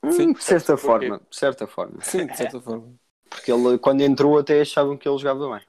Hum, 0.02 0.26
Sim, 0.26 0.34
de 0.36 0.44
certa 0.44 0.76
percebes 0.76 0.76
forma, 0.76 1.18
de 1.30 1.36
certa 1.36 1.66
forma. 1.66 2.00
Sim, 2.02 2.28
de 2.28 2.36
certa 2.36 2.60
forma. 2.60 2.94
Porque 3.28 3.52
ele, 3.52 3.78
quando 3.78 4.00
entrou, 4.02 4.38
até 4.38 4.60
achavam 4.62 4.96
que 4.96 5.08
ele 5.08 5.18
jogava 5.18 5.58
bem. 5.58 5.66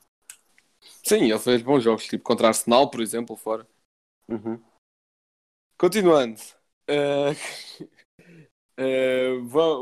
Sim, 1.04 1.30
ele 1.30 1.40
fez 1.40 1.62
bons 1.62 1.82
jogos, 1.84 2.06
tipo 2.06 2.22
contra 2.26 2.50
Arsenal, 2.50 2.90
por 2.90 3.00
exemplo, 3.02 3.38
fora. 3.38 3.66
Uhum. 4.28 4.64
Continuando. 5.78 6.42
va- 6.88 7.36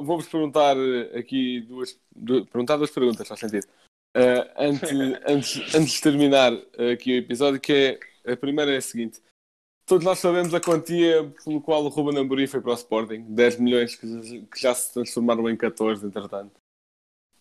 Vou-vos 0.03 0.27
perguntar 0.27 0.75
aqui 1.17 1.61
duas, 1.61 1.99
du- 2.15 2.45
perguntar 2.45 2.77
duas 2.77 2.91
perguntas, 2.91 3.27
faz 3.27 3.39
sentido. 3.39 3.67
Eh, 4.15 4.53
antes, 4.57 4.89
antes, 5.27 5.75
antes 5.75 5.93
de 5.93 6.01
terminar 6.01 6.51
aqui 6.93 7.13
o 7.13 7.17
episódio, 7.17 7.59
que 7.59 7.99
é 8.25 8.31
a 8.33 8.37
primeira 8.37 8.73
é 8.73 8.77
a 8.77 8.81
seguinte. 8.81 9.21
Todos 9.85 10.05
nós 10.05 10.19
sabemos 10.19 10.53
a 10.53 10.61
quantia 10.61 11.29
pelo 11.43 11.59
qual 11.61 11.83
o 11.83 11.89
Ruben 11.89 12.17
Amorim 12.19 12.47
foi 12.47 12.61
para 12.61 12.71
o 12.71 12.75
Sporting. 12.75 13.21
10 13.27 13.59
milhões 13.59 13.95
que, 13.95 14.41
que 14.45 14.59
já 14.61 14.73
se 14.73 14.93
transformaram 14.93 15.49
em 15.49 15.57
14, 15.57 16.05
entretanto. 16.05 16.53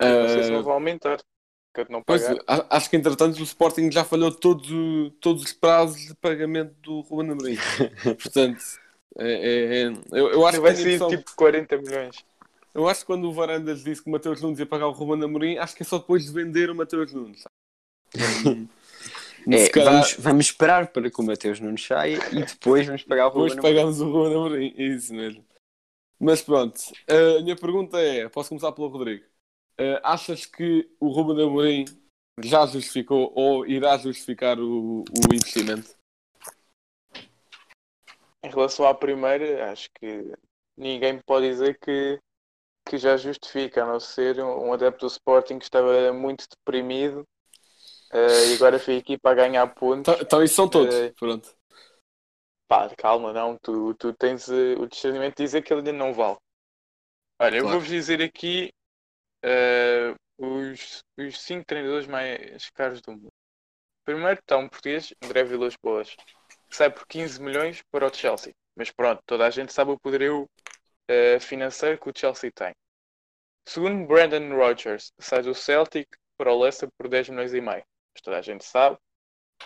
Não 0.00 0.28
sei 0.28 0.42
se 0.42 0.48
Eh, 0.48 0.52
não 0.52 0.62
vão 0.62 0.72
aumentar. 0.72 1.20
Pois, 2.04 2.22
acho 2.68 2.90
que 2.90 2.96
entretanto 2.96 3.38
o 3.38 3.42
Sporting 3.44 3.90
já 3.92 4.04
falhou 4.04 4.30
todos, 4.34 4.68
o- 4.70 5.10
todos 5.20 5.42
os 5.44 5.52
prazos 5.52 6.08
de 6.08 6.14
pagamento 6.16 6.74
do 6.82 7.00
Ruben 7.00 7.30
Amorim. 7.30 7.56
Portanto, 8.20 8.60
é, 9.18 9.32
é- 9.32 9.82
é- 9.84 9.92
eu, 10.12 10.30
eu 10.32 10.46
acho 10.46 10.58
que 10.58 10.62
vai 10.62 10.74
sair 10.74 10.96
impressão- 10.96 11.08
tipo 11.10 11.30
40 11.36 11.76
milhões. 11.78 12.24
Eu 12.74 12.88
acho 12.88 13.00
que 13.00 13.06
quando 13.06 13.28
o 13.28 13.32
Varandas 13.32 13.82
disse 13.82 14.02
que 14.02 14.08
o 14.08 14.12
Mateus 14.12 14.40
Nunes 14.40 14.58
ia 14.58 14.66
pagar 14.66 14.88
o 14.88 14.92
Ruben 14.92 15.24
Amorim, 15.24 15.58
acho 15.58 15.74
que 15.74 15.82
é 15.82 15.86
só 15.86 15.98
depois 15.98 16.24
de 16.24 16.32
vender 16.32 16.70
o 16.70 16.74
Mateus 16.74 17.12
Nunes. 17.12 17.44
É, 19.50 19.68
calhar, 19.70 19.92
vamos, 19.92 20.14
vamos 20.20 20.46
esperar 20.46 20.92
para 20.92 21.10
que 21.10 21.20
o 21.20 21.24
Mateus 21.24 21.58
não 21.58 21.76
saia 21.76 22.16
e 22.30 22.44
depois 22.44 22.86
vamos 22.86 23.02
pagar 23.02 23.26
o 23.26 23.30
depois 23.30 23.52
Ruben 23.54 23.58
Amorim. 23.58 23.74
pagamos 23.74 24.00
o 24.00 24.04
Ruben 24.04 24.36
Amorim. 24.36 24.74
É 24.76 24.82
isso 24.84 25.12
mesmo. 25.12 25.44
Mas 26.20 26.40
pronto, 26.40 26.80
a 27.08 27.42
minha 27.42 27.56
pergunta 27.56 27.98
é: 28.00 28.28
posso 28.28 28.50
começar 28.50 28.70
pelo 28.70 28.86
Rodrigo? 28.86 29.24
Eh, 29.78 30.00
achas 30.04 30.46
que 30.46 30.88
o 31.00 31.08
Ruben 31.08 31.44
Amorim 31.44 31.84
já 32.40 32.64
justificou 32.66 33.32
ou 33.34 33.66
irá 33.66 33.96
justificar 33.98 34.60
o, 34.60 35.00
o 35.00 35.34
investimento? 35.34 35.96
Em 38.44 38.48
relação 38.48 38.86
à 38.86 38.94
primeira, 38.94 39.72
acho 39.72 39.88
que 39.98 40.32
ninguém 40.76 41.20
pode 41.26 41.48
dizer 41.48 41.78
que, 41.80 42.20
que 42.84 42.98
já 42.98 43.16
justifica, 43.16 43.82
a 43.82 43.86
não 43.86 44.00
ser 44.00 44.40
um, 44.40 44.72
adepto 44.72 45.06
do 45.06 45.10
Sporting 45.10 45.58
que 45.58 45.64
estava 45.64 46.12
muito 46.12 46.44
deprimido 46.48 47.24
eh, 48.12 48.50
e 48.50 48.54
agora 48.54 48.78
foi 48.78 48.98
aqui 48.98 49.18
para 49.18 49.36
ganhar 49.36 49.66
pontos. 49.74 50.12
Então, 50.12 50.16
então 50.20 50.42
isso 50.42 50.54
são 50.54 50.68
todos. 50.68 50.94
Eh, 50.94 51.12
Pronto. 51.18 51.48
Pá, 52.68 52.88
calma, 52.96 53.32
não. 53.32 53.56
Tu, 53.58 53.94
tu 53.94 54.12
tens 54.14 54.48
eh, 54.48 54.74
o 54.78 54.86
discernimento 54.86 55.36
de 55.36 55.44
dizer 55.44 55.62
que 55.62 55.72
ele 55.72 55.80
ainda 55.80 55.92
não 55.92 56.12
vale. 56.12 56.36
Olha, 57.38 57.56
eu 57.56 57.62
Claro. 57.62 57.78
vou-vos 57.78 57.88
dizer 57.88 58.22
aqui 58.22 58.72
eh, 59.42 60.14
os, 60.38 61.02
os 61.18 61.40
cinco 61.40 61.64
treinadores 61.66 62.06
mais 62.06 62.70
caros 62.70 63.00
do 63.02 63.12
mundo. 63.12 63.28
Primeiro 64.04 64.40
está 64.40 64.56
um 64.56 64.68
português, 64.68 65.12
André 65.22 65.44
Vilas 65.44 65.74
Boas, 65.82 66.16
que 66.68 66.76
sai 66.76 66.90
por 66.90 67.06
15 67.06 67.40
milhões 67.40 67.82
para 67.90 68.06
o 68.06 68.14
Chelsea. 68.14 68.52
Mas 68.74 68.90
pronto, 68.90 69.22
toda 69.26 69.46
a 69.46 69.50
gente 69.50 69.72
sabe 69.72 69.90
o 69.90 69.98
poderio 69.98 70.48
eh, 71.08 71.38
financeiro 71.40 71.98
que 71.98 72.10
o 72.10 72.12
Chelsea 72.16 72.50
tem. 72.52 72.72
Segundo, 73.66 74.06
Brandon 74.06 74.54
Rodgers, 74.56 75.12
sai 75.18 75.42
do 75.42 75.54
Celtic 75.54 76.08
para 76.36 76.52
o 76.52 76.60
Leicester 76.60 76.88
por 76.98 77.08
10 77.08 77.28
milhões 77.28 77.54
e 77.54 77.60
meio. 77.60 77.84
Mas 78.14 78.22
toda 78.22 78.38
a 78.38 78.42
gente 78.42 78.64
sabe. 78.64 78.98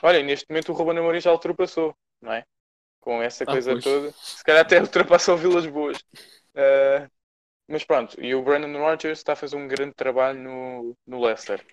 Olha, 0.03 0.23
neste 0.23 0.47
momento 0.51 0.73
o 0.73 0.75
Ruben 0.75 0.99
Amorim 0.99 1.21
já 1.21 1.33
ultrapassou, 1.33 1.97
não 2.21 2.33
é? 2.33 2.45
Com 3.01 3.23
essa 3.23 3.47
Ah, 3.47 3.57
coisa 3.57 3.77
pois. 3.77 3.85
toda. 3.85 4.13
Se 4.35 4.45
calhar 4.45 4.63
até 4.65 4.81
ultrapassou 4.83 5.37
Vilas 5.37 5.67
Boas. 5.67 6.05
Eh, 6.55 7.09
mas 7.69 7.85
pronto, 7.85 8.21
e 8.23 8.35
o 8.35 8.43
Brandon 8.43 8.79
Rodgers 8.79 9.19
está 9.19 9.35
a 9.35 9.37
fazer 9.37 9.57
um 9.57 9.69
grande 9.69 9.95
trabalho 9.95 10.41
no, 10.41 10.97
no 11.07 11.21
Leicester. 11.25 11.65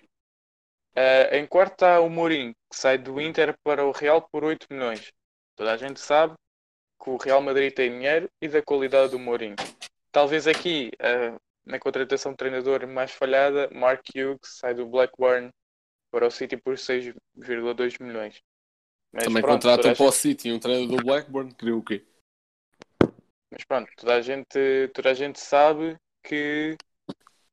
Eh, 0.96 1.38
em 1.38 1.46
quarto 1.46 1.72
está 1.74 2.00
o 2.00 2.08
Mourinho, 2.10 2.52
que 2.70 2.76
sai 2.76 2.98
do 2.98 3.20
Inter 3.20 3.56
para 3.62 3.84
o 3.84 3.92
Real 3.92 4.22
por 4.30 4.44
8 4.44 4.66
milhões. 4.70 5.12
Toda 5.56 5.72
a 5.72 5.76
gente 5.76 6.00
sabe 6.00 6.34
que 7.02 7.10
o 7.10 7.16
Real 7.16 7.40
Madrid 7.40 7.72
tem 7.72 7.90
dinheiro 7.90 8.28
e 8.40 8.48
da 8.48 8.62
qualidade 8.62 9.12
do 9.12 9.18
Mourinho. 9.18 9.56
talvez 10.10 10.46
aqui, 10.46 10.90
uh, 11.00 11.40
na 11.66 11.78
contratação 11.78 12.32
de 12.32 12.38
treinador 12.38 12.86
mais 12.86 13.10
falhada, 13.10 13.68
Mark 13.72 14.04
Hughes 14.14 14.38
sai 14.42 14.74
do 14.74 14.86
Blackburn 14.86 15.50
para 16.10 16.26
o 16.26 16.30
City 16.30 16.56
por 16.56 16.74
6,2 16.74 18.00
milhões. 18.00 18.40
Mas 19.12 19.24
Também 19.24 19.42
pronto, 19.42 19.62
contratam 19.62 19.94
para 19.94 20.06
o 20.06 20.12
City 20.12 20.52
um 20.52 20.58
treinador 20.58 20.96
do 20.96 21.04
Blackburn, 21.04 21.54
queria 21.54 21.76
o 21.76 21.82
quê? 21.82 22.04
Mas 23.50 23.64
pronto, 23.64 23.90
toda 23.96 24.14
a 24.14 24.20
gente, 24.20 24.88
toda 24.92 25.10
a 25.10 25.14
gente 25.14 25.38
sabe 25.38 25.96
que 26.22 26.76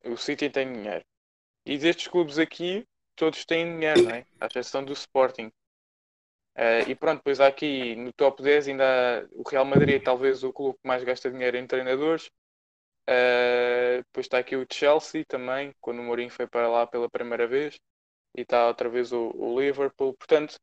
o 0.03 0.17
City 0.17 0.49
tem 0.49 0.71
dinheiro. 0.71 1.03
E 1.65 1.77
destes 1.77 2.07
clubes 2.07 2.39
aqui, 2.39 2.83
todos 3.15 3.45
têm 3.45 3.65
dinheiro, 3.65 4.03
não 4.03 4.11
é? 4.11 4.25
À 4.39 4.47
exceção 4.47 4.83
do 4.83 4.93
Sporting. 4.93 5.51
Uh, 6.57 6.89
e 6.89 6.95
pronto, 6.95 7.19
depois 7.19 7.39
há 7.39 7.47
aqui 7.47 7.95
no 7.95 8.11
top 8.13 8.43
10 8.43 8.67
ainda 8.67 9.27
o 9.33 9.47
Real 9.47 9.65
Madrid, 9.65 10.03
talvez 10.03 10.43
o 10.43 10.51
clube 10.51 10.77
que 10.81 10.87
mais 10.87 11.03
gasta 11.03 11.31
dinheiro 11.31 11.57
em 11.57 11.65
treinadores. 11.65 12.27
Uh, 13.09 14.03
depois 14.05 14.25
está 14.25 14.37
aqui 14.39 14.55
o 14.55 14.65
Chelsea 14.71 15.25
também, 15.25 15.73
quando 15.81 15.99
o 15.99 16.03
Mourinho 16.03 16.29
foi 16.29 16.47
para 16.47 16.67
lá 16.69 16.85
pela 16.85 17.09
primeira 17.09 17.47
vez. 17.47 17.79
E 18.35 18.41
está 18.41 18.67
outra 18.67 18.89
vez 18.89 19.11
o, 19.11 19.31
o 19.35 19.59
Liverpool. 19.59 20.13
Portanto, 20.15 20.57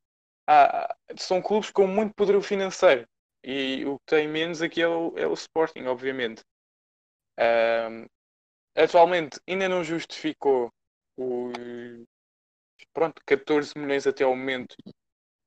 há, 0.46 0.94
são 1.16 1.42
clubes 1.42 1.70
com 1.70 1.86
muito 1.86 2.14
poder 2.14 2.40
financeiro. 2.42 3.06
E 3.44 3.84
o 3.86 3.98
que 4.00 4.06
tem 4.06 4.28
menos 4.28 4.62
aqui 4.62 4.82
é 4.82 4.88
o, 4.88 5.14
é 5.16 5.26
o 5.26 5.34
Sporting, 5.34 5.84
obviamente. 5.86 6.42
Uh, 7.38 8.08
atualmente 8.76 9.40
ainda 9.48 9.68
não 9.68 9.84
justificou 9.84 10.70
os 11.16 11.52
pronto, 12.92 13.22
14 13.24 13.72
milhões 13.76 14.06
até 14.06 14.24
ao 14.24 14.34
momento 14.34 14.76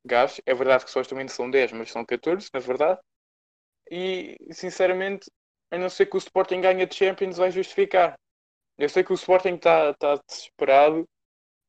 gastos. 0.06 0.42
É 0.46 0.54
verdade 0.54 0.86
que 0.86 0.92
supostamente 0.92 1.32
são 1.32 1.50
10, 1.50 1.72
mas 1.72 1.92
são 1.92 2.06
14, 2.06 2.50
na 2.54 2.60
verdade. 2.60 3.00
E, 3.90 4.38
sinceramente, 4.52 5.30
a 5.72 5.78
não 5.78 5.90
ser 5.90 6.06
que 6.08 6.16
o 6.16 6.20
Sporting 6.20 6.62
ganhe 6.62 6.84
a 6.84 6.90
Champions, 6.92 7.38
vai 7.38 7.52
justificar. 7.52 8.18
Eu 8.78 8.90
sei 8.90 9.04
que 9.04 9.12
o 9.12 9.16
Sporting 9.16 9.56
está 9.56 9.94
tá 9.96 10.16
desesperado 10.28 11.08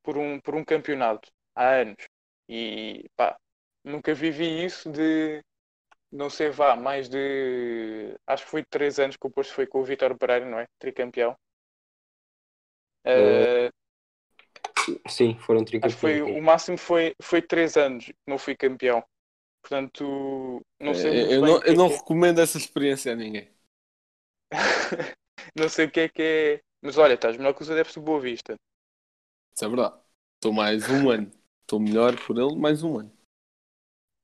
por 0.03 0.19
um, 0.19 0.41
por 0.41 0.55
um 0.55 0.65
campeonato 0.65 1.31
há 1.55 1.71
anos. 1.83 2.09
E, 2.49 3.05
pá, 3.17 3.39
nunca 3.85 4.15
vivi 4.15 4.65
isso 4.65 4.91
de 4.91 5.43
não 6.13 6.29
sei, 6.29 6.51
vá, 6.51 6.77
mais 6.77 7.09
de. 7.09 8.15
Acho 8.27 8.45
que 8.45 8.51
foi 8.51 8.65
3 8.65 8.99
anos 8.99 9.17
que 9.17 9.27
o 9.27 9.31
Porto 9.31 9.53
foi 9.53 9.67
com 9.67 9.81
o 9.81 9.85
Vitor 9.85 10.17
Pereira, 10.19 10.45
não 10.45 10.59
é? 10.59 10.67
Tricampeão. 10.79 11.37
Uh, 13.07 13.73
Sim, 15.09 15.37
foram 15.39 15.65
tricampeões. 15.65 15.99
Foi, 15.99 16.23
o 16.23 16.43
máximo 16.43 16.77
foi, 16.77 17.15
foi 17.21 17.43
3 17.43 17.77
anos 17.77 18.07
que 18.07 18.15
não 18.27 18.39
fui 18.39 18.57
campeão. 18.57 19.03
Portanto, 19.63 20.61
não 20.81 20.95
sei. 20.95 21.21
É, 21.21 21.35
eu 21.37 21.41
não, 21.41 21.63
eu 21.63 21.75
não 21.75 21.87
é 21.87 21.97
recomendo 21.97 22.41
essa 22.41 22.59
experiência 22.59 23.13
a 23.13 23.17
ninguém. 23.17 23.49
não 25.57 25.69
sei 25.69 25.87
o 25.87 25.91
que 25.91 26.01
é 26.01 26.09
que 26.09 26.23
é. 26.23 26.61
Mas 26.83 26.99
olha, 26.99 27.15
estás 27.15 27.37
melhor 27.37 27.55
que 27.55 27.63
os 27.63 27.71
adeptos 27.71 27.95
do 27.95 28.03
Boa 28.03 28.21
Vista. 28.21 28.57
Isso 29.55 29.65
é 29.65 29.69
verdade. 29.69 29.95
Estou 30.35 30.53
mais 30.53 30.89
um 30.91 31.11
ano. 31.11 31.31
Estou 31.61 31.79
melhor 31.79 32.17
por 32.27 32.37
ele 32.37 32.57
mais 32.57 32.83
um 32.83 32.99
ano. 32.99 33.13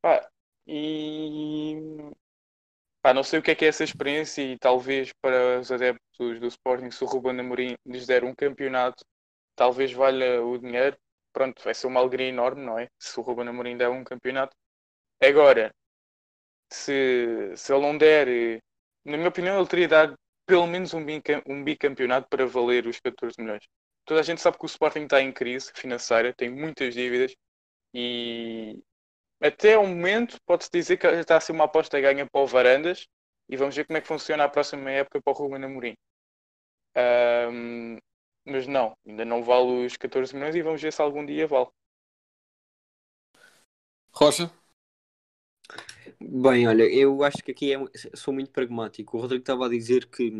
Pá, 0.02 0.28
e. 0.66 1.76
Pá, 3.00 3.14
não 3.14 3.22
sei 3.22 3.38
o 3.38 3.42
que 3.42 3.52
é 3.52 3.54
que 3.54 3.64
é 3.64 3.68
essa 3.68 3.84
experiência 3.84 4.42
e 4.42 4.58
talvez 4.58 5.12
para 5.22 5.60
os 5.60 5.70
adeptos 5.70 6.40
do 6.40 6.46
Sporting, 6.48 6.90
se 6.90 7.04
o 7.04 7.06
Ruben 7.06 7.38
Amorim 7.38 7.76
lhes 7.86 8.06
der 8.06 8.24
um 8.24 8.34
campeonato 8.34 9.04
talvez 9.58 9.92
valha 9.92 10.42
o 10.42 10.56
dinheiro. 10.58 10.96
Pronto, 11.32 11.62
vai 11.62 11.74
ser 11.74 11.88
uma 11.88 12.00
alegria 12.00 12.28
enorme, 12.28 12.64
não 12.64 12.78
é? 12.78 12.88
Se 12.98 13.18
o 13.20 13.22
Ruben 13.22 13.48
Amorim 13.48 13.76
der 13.76 13.90
um 13.90 14.04
campeonato. 14.04 14.56
Agora, 15.22 15.74
se, 16.72 17.52
se 17.56 17.72
ele 17.72 17.82
não 17.82 17.98
der, 17.98 18.62
na 19.04 19.16
minha 19.16 19.28
opinião, 19.28 19.58
ele 19.58 19.68
teria 19.68 19.88
dar 19.88 20.14
pelo 20.46 20.66
menos 20.66 20.94
um, 20.94 21.04
um 21.46 21.64
bicampeonato 21.64 22.28
para 22.28 22.46
valer 22.46 22.86
os 22.86 23.00
14 23.00 23.34
milhões. 23.40 23.64
Toda 24.04 24.20
a 24.20 24.22
gente 24.22 24.40
sabe 24.40 24.58
que 24.58 24.64
o 24.64 24.66
Sporting 24.66 25.04
está 25.04 25.20
em 25.20 25.32
crise 25.32 25.72
financeira, 25.74 26.32
tem 26.34 26.48
muitas 26.50 26.94
dívidas 26.94 27.34
e 27.94 28.82
até 29.40 29.76
o 29.78 29.86
momento 29.86 30.38
pode-se 30.46 30.70
dizer 30.72 30.96
que 30.98 31.06
está 31.06 31.36
a 31.36 31.40
ser 31.40 31.52
uma 31.52 31.64
aposta 31.64 32.00
ganha 32.00 32.26
para 32.26 32.40
o 32.40 32.46
Varandas 32.46 33.06
e 33.48 33.56
vamos 33.56 33.76
ver 33.76 33.86
como 33.86 33.98
é 33.98 34.00
que 34.00 34.08
funciona 34.08 34.44
a 34.44 34.48
próxima 34.48 34.90
época 34.90 35.20
para 35.22 35.32
o 35.32 35.36
Ruben 35.36 35.64
Amorim. 35.64 35.96
Um, 36.96 37.98
mas 38.50 38.66
não, 38.66 38.96
ainda 39.06 39.24
não 39.24 39.42
vale 39.42 39.86
os 39.86 39.96
14 39.96 40.34
milhões 40.34 40.54
e 40.56 40.62
vamos 40.62 40.82
ver 40.82 40.92
se 40.92 41.02
algum 41.02 41.24
dia 41.26 41.46
vale. 41.46 41.68
Rocha? 44.12 44.50
Bem, 46.20 46.66
olha, 46.68 46.84
eu 46.84 47.22
acho 47.24 47.38
que 47.42 47.50
aqui 47.50 47.72
é, 47.74 47.78
sou 48.14 48.32
muito 48.32 48.50
pragmático. 48.50 49.16
O 49.16 49.20
Rodrigo 49.20 49.42
estava 49.42 49.66
a 49.66 49.68
dizer 49.68 50.06
que 50.06 50.30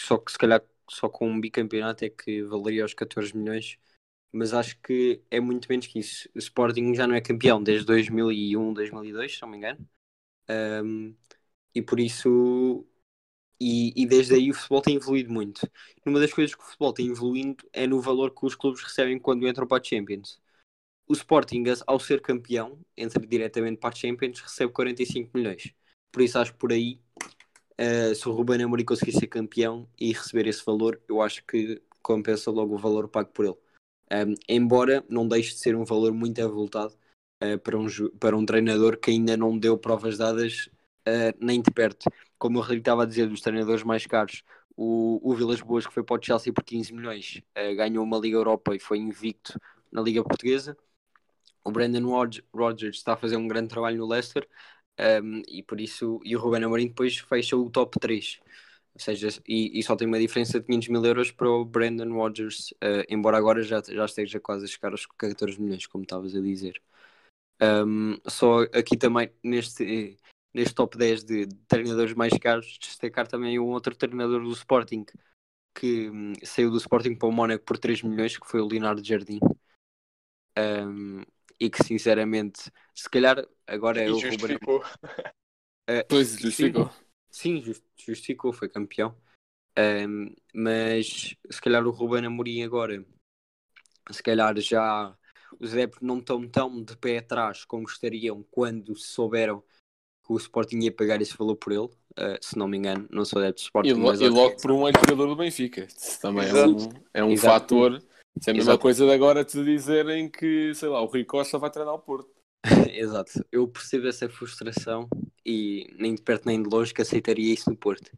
só 0.00 0.16
que 0.18 0.32
se 0.32 0.38
calhar 0.38 0.62
só 0.88 1.08
com 1.08 1.28
um 1.28 1.40
bicampeonato 1.40 2.04
é 2.04 2.10
que 2.10 2.42
valeria 2.42 2.84
os 2.84 2.94
14 2.94 3.36
milhões, 3.36 3.78
mas 4.32 4.52
acho 4.54 4.78
que 4.80 5.22
é 5.30 5.40
muito 5.40 5.68
menos 5.68 5.86
que 5.86 5.98
isso. 5.98 6.28
O 6.34 6.38
Sporting 6.38 6.94
já 6.94 7.06
não 7.06 7.14
é 7.14 7.20
campeão 7.20 7.62
desde 7.62 7.86
2001, 7.86 8.72
2002, 8.74 9.36
se 9.36 9.42
não 9.42 9.48
me 9.50 9.56
engano, 9.58 9.86
um, 10.84 11.14
e 11.74 11.82
por 11.82 12.00
isso 12.00 12.86
e, 13.62 13.92
e, 14.02 14.06
desde 14.06 14.34
aí 14.34 14.50
o 14.50 14.54
futebol 14.54 14.82
tem 14.82 14.96
evoluído 14.96 15.32
muito. 15.32 15.70
Uma 16.04 16.18
das 16.18 16.32
coisas 16.32 16.54
que 16.54 16.62
o 16.62 16.66
futebol 16.66 16.92
tem 16.92 17.08
evoluindo 17.08 17.64
é 17.72 17.86
no 17.86 18.00
valor 18.00 18.32
que 18.34 18.44
os 18.44 18.56
clubes 18.56 18.82
recebem 18.82 19.18
quando 19.20 19.46
entram 19.46 19.66
para 19.66 19.80
a 19.80 19.84
Champions. 19.84 20.40
O 21.06 21.12
Sporting, 21.12 21.64
ao 21.86 22.00
ser 22.00 22.20
campeão, 22.20 22.78
entra 22.96 23.24
diretamente 23.24 23.78
para 23.78 23.90
a 23.90 23.94
Champions, 23.94 24.40
recebe 24.40 24.72
45 24.72 25.30
milhões. 25.34 25.72
Por 26.10 26.22
isso 26.22 26.38
acho 26.38 26.52
que 26.52 26.58
por 26.58 26.72
aí, 26.72 27.00
uh, 27.80 28.14
se 28.14 28.28
o 28.28 28.32
Ruben 28.32 28.62
Amorim 28.62 28.84
conseguir 28.84 29.12
ser 29.12 29.28
campeão 29.28 29.88
e 29.98 30.12
receber 30.12 30.48
esse 30.48 30.64
valor, 30.64 31.00
eu 31.08 31.22
acho 31.22 31.44
que 31.44 31.80
compensa 32.02 32.50
logo 32.50 32.74
o 32.74 32.78
valor 32.78 33.08
pago 33.08 33.30
por 33.30 33.44
ele. 33.44 33.56
Um, 34.12 34.34
embora 34.48 35.04
não 35.08 35.26
deixe 35.28 35.52
de 35.52 35.60
ser 35.60 35.76
um 35.76 35.84
valor 35.84 36.12
muito 36.12 36.42
avultado 36.42 36.94
uh, 37.42 37.58
para, 37.60 37.78
um, 37.78 37.86
para 38.18 38.36
um 38.36 38.44
treinador 38.44 38.98
que 38.98 39.10
ainda 39.10 39.36
não 39.36 39.56
deu 39.56 39.78
provas 39.78 40.18
dadas 40.18 40.68
uh, 41.08 41.32
nem 41.40 41.62
de 41.62 41.70
perto 41.70 42.10
como 42.42 42.58
o 42.58 42.60
Rodrigo 42.60 42.80
estava 42.80 43.04
a 43.04 43.06
dizer, 43.06 43.28
dos 43.28 43.40
treinadores 43.40 43.84
mais 43.84 44.04
caros, 44.04 44.42
o, 44.76 45.20
o 45.22 45.32
Vilas 45.32 45.60
Boas, 45.60 45.86
que 45.86 45.94
foi 45.94 46.02
para 46.02 46.18
o 46.18 46.20
Chelsea 46.20 46.52
por 46.52 46.64
15 46.64 46.92
milhões, 46.92 47.40
uh, 47.56 47.76
ganhou 47.76 48.04
uma 48.04 48.18
Liga 48.18 48.36
Europa 48.36 48.74
e 48.74 48.80
foi 48.80 48.98
invicto 48.98 49.60
na 49.92 50.02
Liga 50.02 50.24
Portuguesa. 50.24 50.76
O 51.64 51.70
Brandon 51.70 52.04
Rodgers 52.52 52.96
está 52.96 53.12
a 53.12 53.16
fazer 53.16 53.36
um 53.36 53.46
grande 53.46 53.68
trabalho 53.68 53.96
no 53.98 54.08
Leicester 54.08 54.48
um, 54.98 55.02
ehm, 55.04 55.42
e 55.46 55.62
por 55.62 55.80
isso, 55.80 56.20
e 56.24 56.34
o 56.34 56.40
Ruben 56.40 56.64
Amorim 56.64 56.88
depois 56.88 57.16
fecha 57.18 57.56
o 57.56 57.70
top 57.70 58.00
3. 58.00 58.40
Ou 58.94 59.00
seja, 59.00 59.28
e, 59.46 59.78
e, 59.78 59.82
só 59.84 59.94
tem 59.94 60.08
uma 60.08 60.18
diferença 60.18 60.58
de 60.58 60.66
500 60.66 60.88
mil 60.88 61.04
euros 61.06 61.30
para 61.30 61.48
o 61.48 61.64
Brandon 61.64 62.12
Rodgers, 62.12 62.72
uh, 62.72 63.06
embora 63.08 63.38
agora 63.38 63.62
já, 63.62 63.80
já 63.86 64.04
esteja 64.04 64.40
quase 64.40 64.64
a 64.64 64.68
chegar 64.68 64.90
aos 64.90 65.06
14 65.06 65.60
milhões, 65.62 65.86
como 65.86 66.02
estavas 66.02 66.34
a 66.34 66.40
dizer. 66.40 66.82
Um, 67.60 68.14
ehm, 68.14 68.20
só 68.26 68.62
aqui 68.74 68.96
também 68.96 69.30
neste, 69.44 70.18
neste 70.52 70.74
top 70.74 70.96
10 70.96 71.24
de, 71.24 71.46
de, 71.46 71.56
treinadores 71.66 72.14
mais 72.14 72.32
caros, 72.38 72.78
destacar 72.78 73.26
também 73.26 73.58
um 73.58 73.70
outro 73.70 73.94
treinador 73.94 74.42
do 74.42 74.52
Sporting 74.52 75.04
que 75.74 76.10
hum, 76.10 76.32
saiu 76.44 76.70
do 76.70 76.76
Sporting 76.76 77.14
para 77.14 77.28
o 77.28 77.32
Mónaco 77.32 77.64
por 77.64 77.78
3 77.78 78.02
milhões, 78.02 78.36
que 78.36 78.46
foi 78.46 78.60
o 78.60 78.66
Leonardo 78.66 79.04
Jardim. 79.04 79.40
Um, 80.58 81.22
e 81.58 81.70
que 81.70 81.82
sinceramente, 81.82 82.70
se 82.94 83.08
calhar 83.08 83.46
agora 83.66 84.02
é 84.02 84.10
o 84.10 84.18
justificou. 84.18 84.80
Uh, 85.88 86.04
pois, 86.08 86.38
justificou. 86.38 86.90
Sim, 87.30 87.62
sim 87.62 87.74
justificou, 87.96 88.52
foi 88.52 88.68
campeão. 88.68 89.16
Um, 89.78 90.34
mas 90.54 91.34
se 91.50 91.60
calhar 91.62 91.86
o 91.86 91.90
Ruben 91.90 92.26
Amorim 92.26 92.62
agora, 92.62 93.02
se 94.10 94.22
calhar 94.22 94.58
já 94.60 95.16
os 95.58 95.72
adeptos 95.72 96.02
não 96.02 96.18
estão 96.18 96.46
tão 96.48 96.82
de 96.82 96.96
pé 96.96 97.18
atrás 97.18 97.64
como 97.64 97.84
gostariam 97.84 98.42
quando 98.50 98.94
souberam 98.96 99.64
que 100.24 100.32
o 100.32 100.36
Sporting 100.36 100.78
ia 100.78 100.92
pagar 100.92 101.20
esse 101.20 101.36
valor 101.36 101.56
por 101.56 101.72
ele, 101.72 101.84
uh, 101.84 102.38
se 102.40 102.56
não 102.56 102.68
me 102.68 102.78
engano, 102.78 103.06
não 103.10 103.24
sou 103.24 103.40
adepto 103.40 103.60
de 103.60 103.64
Sporting. 103.64 103.88
E, 103.90 103.92
lo, 103.94 104.14
e 104.14 104.28
logo 104.28 104.56
por 104.60 104.70
um 104.70 104.86
ex-jogador 104.86 105.26
do 105.26 105.36
Benfica, 105.36 105.86
também 106.20 106.48
é 106.48 106.66
um, 106.66 106.76
é 107.14 107.24
um 107.24 107.36
fator. 107.36 108.02
Isso 108.38 108.48
é 108.48 108.52
a 108.52 108.54
mesma 108.54 108.72
Exato. 108.72 108.82
coisa 108.82 109.04
de 109.04 109.12
agora 109.12 109.44
te 109.44 109.62
dizerem 109.62 110.28
que, 110.28 110.74
sei 110.74 110.88
lá, 110.88 111.02
o 111.02 111.06
Rui 111.06 111.24
Costa 111.24 111.58
vai 111.58 111.70
treinar 111.70 111.94
o 111.94 111.98
Porto. 111.98 112.30
Exato, 112.94 113.44
eu 113.50 113.66
percebo 113.68 114.06
essa 114.06 114.28
frustração 114.28 115.08
e 115.44 115.92
nem 115.98 116.14
de 116.14 116.22
perto 116.22 116.46
nem 116.46 116.62
de 116.62 116.68
longe 116.68 116.94
que 116.94 117.02
aceitaria 117.02 117.52
isso 117.52 117.68
no 117.68 117.76
Porto. 117.76 118.10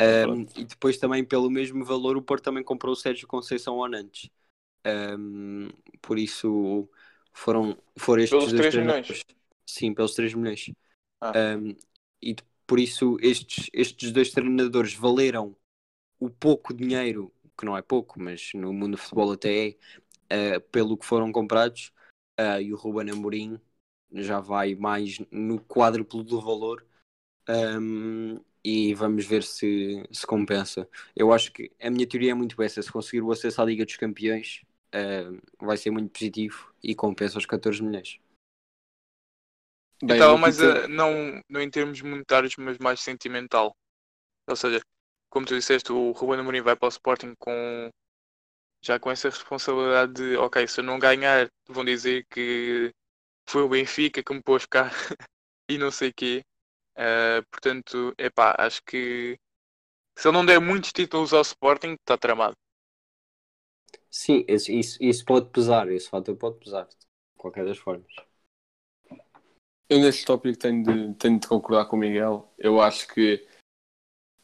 Um, 0.00 0.46
e 0.56 0.64
depois 0.64 0.98
também 0.98 1.24
pelo 1.24 1.50
mesmo 1.50 1.82
valor 1.84 2.18
o 2.18 2.22
Porto 2.22 2.44
também 2.44 2.62
comprou 2.62 2.92
o 2.92 2.96
Sérgio 2.96 3.26
Conceição 3.26 3.76
Onantes. 3.78 4.30
Um, 4.86 5.68
por 6.00 6.18
isso 6.18 6.88
foram, 7.32 7.76
foram 7.96 8.22
estes 8.22 8.38
pelos 8.38 8.52
3 8.52 8.74
milhões. 8.76 9.24
Sim, 9.66 9.94
pelos 9.94 10.14
3 10.14 10.34
milhões. 10.34 10.70
Ah. 11.20 11.32
Um, 11.58 11.76
e 12.22 12.36
por 12.66 12.78
isso 12.78 13.16
estes, 13.20 13.70
estes 13.72 14.12
dois 14.12 14.30
treinadores 14.30 14.94
valeram 14.94 15.56
o 16.18 16.30
pouco 16.30 16.74
dinheiro, 16.74 17.32
que 17.58 17.64
não 17.64 17.76
é 17.76 17.82
pouco, 17.82 18.20
mas 18.20 18.52
no 18.54 18.72
mundo 18.72 18.92
do 18.92 18.98
futebol 18.98 19.32
até 19.32 19.76
é, 20.30 20.56
uh, 20.58 20.60
pelo 20.72 20.96
que 20.96 21.06
foram 21.06 21.32
comprados, 21.32 21.92
uh, 22.40 22.60
e 22.60 22.72
o 22.72 22.76
Ruben 22.76 23.10
Amorim 23.10 23.60
já 24.12 24.40
vai 24.40 24.74
mais 24.74 25.18
no 25.30 25.60
quádruplo 25.60 26.22
do 26.24 26.40
valor. 26.40 26.86
Um, 27.48 28.40
e 28.64 28.94
vamos 28.94 29.24
ver 29.26 29.44
se 29.44 30.04
se 30.10 30.26
compensa. 30.26 30.88
Eu 31.14 31.32
acho 31.32 31.52
que 31.52 31.70
a 31.80 31.88
minha 31.90 32.06
teoria 32.06 32.32
é 32.32 32.34
muito 32.34 32.60
essa: 32.62 32.82
se 32.82 32.90
conseguir 32.90 33.22
o 33.22 33.30
acesso 33.30 33.62
à 33.62 33.64
Liga 33.64 33.84
dos 33.84 33.96
Campeões, 33.96 34.62
eh, 34.92 35.30
vai 35.60 35.76
ser 35.76 35.90
muito 35.90 36.10
positivo 36.10 36.72
e 36.82 36.94
compensa 36.94 37.38
os 37.38 37.46
14 37.46 37.82
milhões. 37.82 38.18
Bem, 40.02 40.22
estava 40.22 40.36
eu 40.36 40.38
mais 40.38 40.60
a, 40.60 40.88
não, 40.88 41.40
não 41.48 41.60
em 41.60 41.70
termos 41.70 42.00
monetários, 42.02 42.54
mas 42.58 42.78
mais 42.78 43.00
sentimental. 43.00 43.74
Ou 44.48 44.56
seja, 44.56 44.80
como 45.30 45.46
tu 45.46 45.56
disseste, 45.56 45.92
o 45.92 46.12
Ruben 46.12 46.40
Amorim 46.40 46.62
vai 46.62 46.76
para 46.76 46.86
o 46.86 46.90
Sporting 46.90 47.34
com 47.38 47.90
já 48.82 48.98
com 49.00 49.10
essa 49.10 49.28
responsabilidade 49.30 50.12
de, 50.14 50.36
ok, 50.36 50.66
se 50.68 50.80
eu 50.80 50.84
não 50.84 50.98
ganhar, 50.98 51.48
vão 51.68 51.84
dizer 51.84 52.26
que 52.30 52.92
foi 53.48 53.62
o 53.62 53.68
Benfica 53.68 54.22
que 54.24 54.34
me 54.34 54.42
pôs 54.42 54.66
cá 54.66 54.90
e 55.70 55.78
não 55.78 55.90
sei 55.92 56.12
quê. 56.12 56.44
Eh, 56.96 57.42
portanto, 57.50 58.14
epá, 58.18 58.56
acho 58.58 58.82
que 58.86 59.38
se 60.18 60.28
ele 60.28 60.36
não 60.36 60.46
der 60.46 60.60
muitos 60.60 60.92
títulos 60.92 61.32
ao 61.34 61.42
Sporting, 61.42 61.94
está 61.94 62.18
tramado. 62.18 62.56
Sim, 64.10 64.44
isso, 64.48 64.70
isso 65.00 65.24
pode 65.24 65.48
pesar, 65.50 65.88
esse 65.92 66.08
fator 66.08 66.36
pode 66.36 66.58
pesar, 66.58 66.86
de 66.88 66.96
qualquer 67.36 67.64
das 67.64 67.78
formas. 67.78 68.12
Eu 69.88 70.00
neste 70.00 70.24
tópico 70.24 70.58
tenho 70.58 70.82
de, 70.82 71.14
tenho 71.14 71.38
de 71.38 71.46
concordar 71.46 71.86
com 71.86 71.96
o 71.96 71.98
Miguel. 71.98 72.52
Eu 72.58 72.80
acho 72.80 73.06
que 73.08 73.46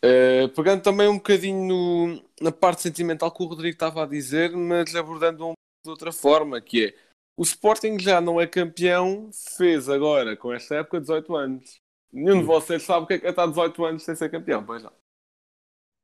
eh, 0.03 0.49
pegando 0.49 0.83
também 0.83 1.09
um 1.09 1.17
bocadinho 1.17 1.65
no- 1.67 2.25
na 2.41 2.53
parte 2.53 2.83
sentimental 2.83 3.31
que 3.33 3.43
o 3.43 3.47
Rodrigo 3.47 3.75
estava 3.75 4.03
a 4.03 4.07
dizer, 4.07 4.53
mas 4.57 4.95
abordando 4.95 5.49
um 5.49 5.53
de 5.85 5.91
outra 5.91 6.13
forma, 6.13 6.61
que 6.61 6.87
é 6.87 6.95
o 7.37 7.43
Sporting 7.43 7.99
já 7.99 8.21
não 8.21 8.41
é 8.41 8.47
campeão, 8.47 9.31
fez 9.57 9.89
agora 9.89 10.37
com 10.37 10.53
esta 10.53 10.77
época 10.77 11.01
18 11.01 11.35
anos. 11.35 11.77
Nenhum 12.13 12.41
de 12.41 12.45
vocês 12.47 12.83
sabe 12.83 13.05
o 13.05 13.07
que 13.07 13.15
é 13.15 13.19
que 13.19 13.27
é 13.27 13.31
estar 13.31 13.47
18 13.47 13.85
anos 13.85 14.03
sem 14.05 14.15
ser 14.15 14.31
campeão, 14.31 14.65
pois 14.65 14.83
não. 14.83 14.93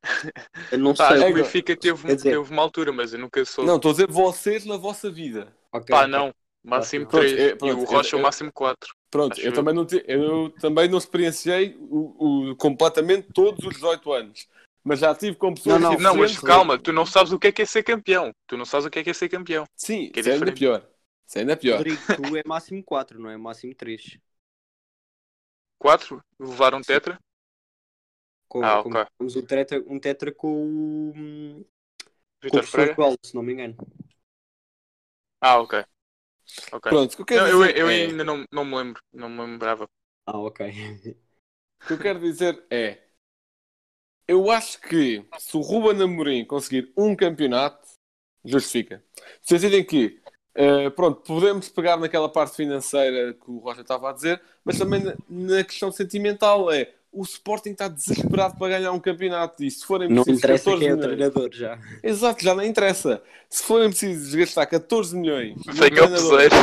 Eu 0.71 0.79
não 0.79 0.93
Pá, 0.93 1.09
sei. 1.17 1.31
o 1.31 1.33
Benfica 1.33 1.75
teve, 1.77 2.15
dizer- 2.15 2.31
teve 2.31 2.53
uma 2.53 2.61
altura, 2.61 2.91
mas 2.91 3.13
eu 3.13 3.19
nunca 3.19 3.43
soube. 3.45 3.67
Não, 3.69 3.75
estou 3.77 3.91
a 3.91 3.93
dizer 3.93 4.07
vocês 4.07 4.65
na 4.65 4.75
vossa 4.77 5.09
vida. 5.11 5.53
Ok, 5.71 5.87
Pá, 5.87 5.99
ok. 6.01 6.07
não. 6.11 6.33
Máximo 6.63 7.05
Pronto, 7.07 7.21
3 7.25 7.39
é- 7.39 7.57
e 7.61 7.71
o 7.71 7.83
Rocha 7.85 8.15
eu- 8.15 8.19
o 8.19 8.23
máximo 8.23 8.51
4. 8.51 8.93
Pronto, 9.11 9.33
Acho 9.33 9.41
eu 9.41 9.51
eu. 9.51 9.55
também, 9.55 9.73
não 9.73 9.85
te- 9.85 10.03
eu 10.07 10.49
também 10.59 10.87
não 10.87 10.97
experienciei 10.97 11.75
o, 11.79 12.51
o- 12.51 12.55
completamente 12.55 13.27
todos 13.33 13.63
os 13.65 13.73
18 13.73 14.11
anos. 14.13 14.47
Mas 14.83 14.99
já 14.99 15.13
tive 15.13 15.35
com 15.35 15.53
pessoas 15.53 15.81
Não, 15.81 15.91
não, 15.93 15.99
Não, 15.99 16.15
mas 16.15 16.37
calma, 16.39 16.79
tu 16.79 16.93
não 16.93 17.05
sabes 17.05 17.31
o 17.31 17.39
que 17.39 17.47
é 17.47 17.51
que 17.51 17.61
é 17.61 17.65
ser 17.65 17.83
campeão. 17.83 18.31
Tu 18.47 18.55
não 18.57 18.65
sabes 18.65 18.85
o 18.85 18.89
que 18.89 18.99
é 18.99 19.03
que 19.03 19.09
é 19.09 19.13
ser 19.13 19.29
campeão. 19.29 19.65
Sim, 19.75 20.09
que 20.11 20.19
é 20.19 20.21
isso 20.21 20.29
é 20.29 20.33
ainda 20.33 20.51
pior. 20.51 20.87
Isso 21.27 21.37
é 21.37 21.41
ainda 21.41 21.57
pior. 21.57 21.77
Rodrigo, 21.77 22.03
tu 22.15 22.35
é 22.37 22.41
máximo 22.45 22.83
4, 22.83 23.19
não 23.19 23.29
é 23.29 23.37
máximo 23.37 23.73
3. 23.75 24.17
4 25.79 26.21
levaram 26.39 26.81
tetra. 26.81 27.19
Com, 28.47 28.61
Ah, 28.63 28.79
com- 28.79 28.89
ok. 28.89 29.05
temos 29.17 29.35
um 29.35 29.45
tetra, 29.45 29.83
um 29.87 29.99
tetra 29.99 30.31
com 30.31 31.11
o. 31.11 31.65
Com 32.47 32.57
o 32.57 32.61
Vitor. 32.61 32.95
Coelho, 32.95 33.17
se 33.23 33.35
não 33.35 33.43
me 33.43 33.53
engano. 33.53 33.75
Ah, 35.41 35.59
ok. 35.59 35.85
Pronto, 36.87 37.15
que 37.15 37.21
eu 37.21 37.25
quero 37.25 37.41
Não, 37.41 37.47
eu, 37.47 37.65
dizer 37.65 37.75
eu 37.75 37.87
é- 37.87 38.05
ainda 38.07 38.23
não, 38.23 38.45
não 38.51 38.65
me 38.65 38.75
lembro. 38.75 39.01
Não 39.13 39.29
me 39.29 39.41
lembrava. 39.41 39.87
Ah, 40.25 40.37
ok. 40.39 40.59
O 41.83 41.87
que 41.87 41.93
eu 41.93 41.99
quero 41.99 42.19
dizer 42.19 42.63
é. 42.71 42.99
Eu 44.27 44.51
acho 44.51 44.79
que 44.81 45.25
se 45.37 45.57
o 45.57 45.61
Ruben 45.61 46.01
Amorim 46.03 46.45
conseguir 46.45 46.93
um 46.95 47.15
campeonato, 47.15 47.87
justifica. 48.45 49.03
No 49.41 49.47
sentido 49.47 49.75
em 49.75 49.83
que, 49.83 50.21
eh, 50.55 50.89
pronto, 50.91 51.21
podemos 51.21 51.69
pegar 51.69 51.97
naquela 51.97 52.29
parte 52.31 52.55
financeira 52.57 53.33
que 53.33 53.49
o 53.49 53.57
Rocha 53.59 53.81
estava 53.81 54.09
a 54.09 54.13
dizer, 54.13 54.41
mas 54.63 54.77
também 54.77 55.01
na, 55.03 55.17
na 55.27 55.63
questão 55.63 55.91
sentimental 55.91 56.71
é 56.71 56.93
o 57.11 57.23
Sporting 57.23 57.71
está 57.71 57.87
desesperado 57.87 58.57
para 58.57 58.77
ganhar 58.77 58.91
um 58.91 58.99
campeonato 58.99 59.63
e 59.63 59.69
se 59.71 59.85
forem 59.85 60.07
Não 60.09 60.23
precisos 60.23 60.39
interessa 60.43 60.63
14 60.65 60.79
quem 60.79 60.89
é 60.89 60.93
o 60.93 60.97
milhões- 60.97 61.15
treinador 61.17 61.49
já. 61.53 61.79
Exato, 62.03 62.43
já 62.43 62.53
não 62.55 62.63
interessa. 62.63 63.21
Se 63.49 63.63
forem 63.63 63.89
precisos 63.89 64.33
gastar 64.35 64.65
14 64.67 65.15
milhões 65.17 65.59
treinador 65.63 66.37
peseiro. 66.39 66.55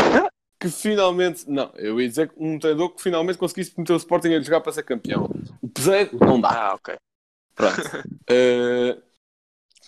que 0.61 0.69
finalmente. 0.71 1.49
Não, 1.51 1.71
eu 1.77 2.01
ia 2.01 2.09
dizer 2.09 2.29
que 2.29 2.35
um 2.39 2.59
treinador 2.59 2.91
que 2.95 3.03
finalmente 3.03 3.39
conseguisse 3.39 3.73
meter 3.77 3.93
o 3.93 3.97
Sporting 3.97 4.29
a 4.35 4.41
jogar 4.41 4.61
para 4.61 4.73
ser 4.73 4.83
campeão. 4.85 5.29
O 5.61 5.69
Peseiro 5.69 6.17
não 6.21 6.41
dá. 6.41 6.49
Ah, 6.71 6.75
ok. 6.75 6.95
Pronto. 7.55 7.77
Eh, 8.29 8.99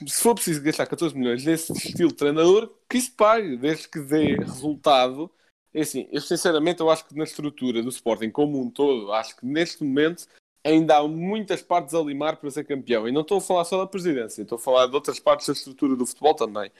se 0.07 0.23
for 0.23 0.35
preciso 0.35 0.63
gastar 0.63 0.87
14 0.87 1.17
milhões 1.17 1.45
nesse 1.45 1.73
estilo 1.73 2.11
de 2.11 2.15
treinador, 2.17 2.73
que 2.89 2.99
isso 2.99 3.13
pague, 3.17 3.57
desde 3.57 3.89
que 3.89 3.99
dê 4.01 4.37
resultado. 4.37 5.29
É 5.75 5.81
assim, 5.83 6.09
eu 6.13 6.21
sinceramente 6.21 6.81
eu 6.81 6.89
acho 6.89 7.05
que 7.07 7.17
na 7.17 7.25
estrutura 7.25 7.83
do 7.83 7.89
Sporting 7.89 8.31
como 8.31 8.61
um 8.61 8.71
todo, 8.71 9.13
acho 9.13 9.37
que 9.37 9.45
neste 9.45 9.83
momento 9.85 10.27
ainda 10.69 10.97
há 10.99 11.09
muitas 11.09 11.63
partes 11.63 11.95
a 11.95 12.01
limar 12.01 12.37
para 12.37 12.51
ser 12.51 12.65
campeão. 12.65 13.09
E 13.09 13.13
não 13.13 13.23
estou 13.23 13.39
a 13.39 13.41
falar 13.41 13.65
só 13.65 13.79
da 13.79 13.87
presidência, 13.87 14.43
estou 14.43 14.57
a 14.57 14.61
falar 14.61 14.87
de 14.87 14.95
outras 14.95 15.19
partes 15.19 15.47
da 15.47 15.53
estrutura 15.53 15.97
do 15.97 16.07
futebol 16.07 16.35
também. 16.35 16.71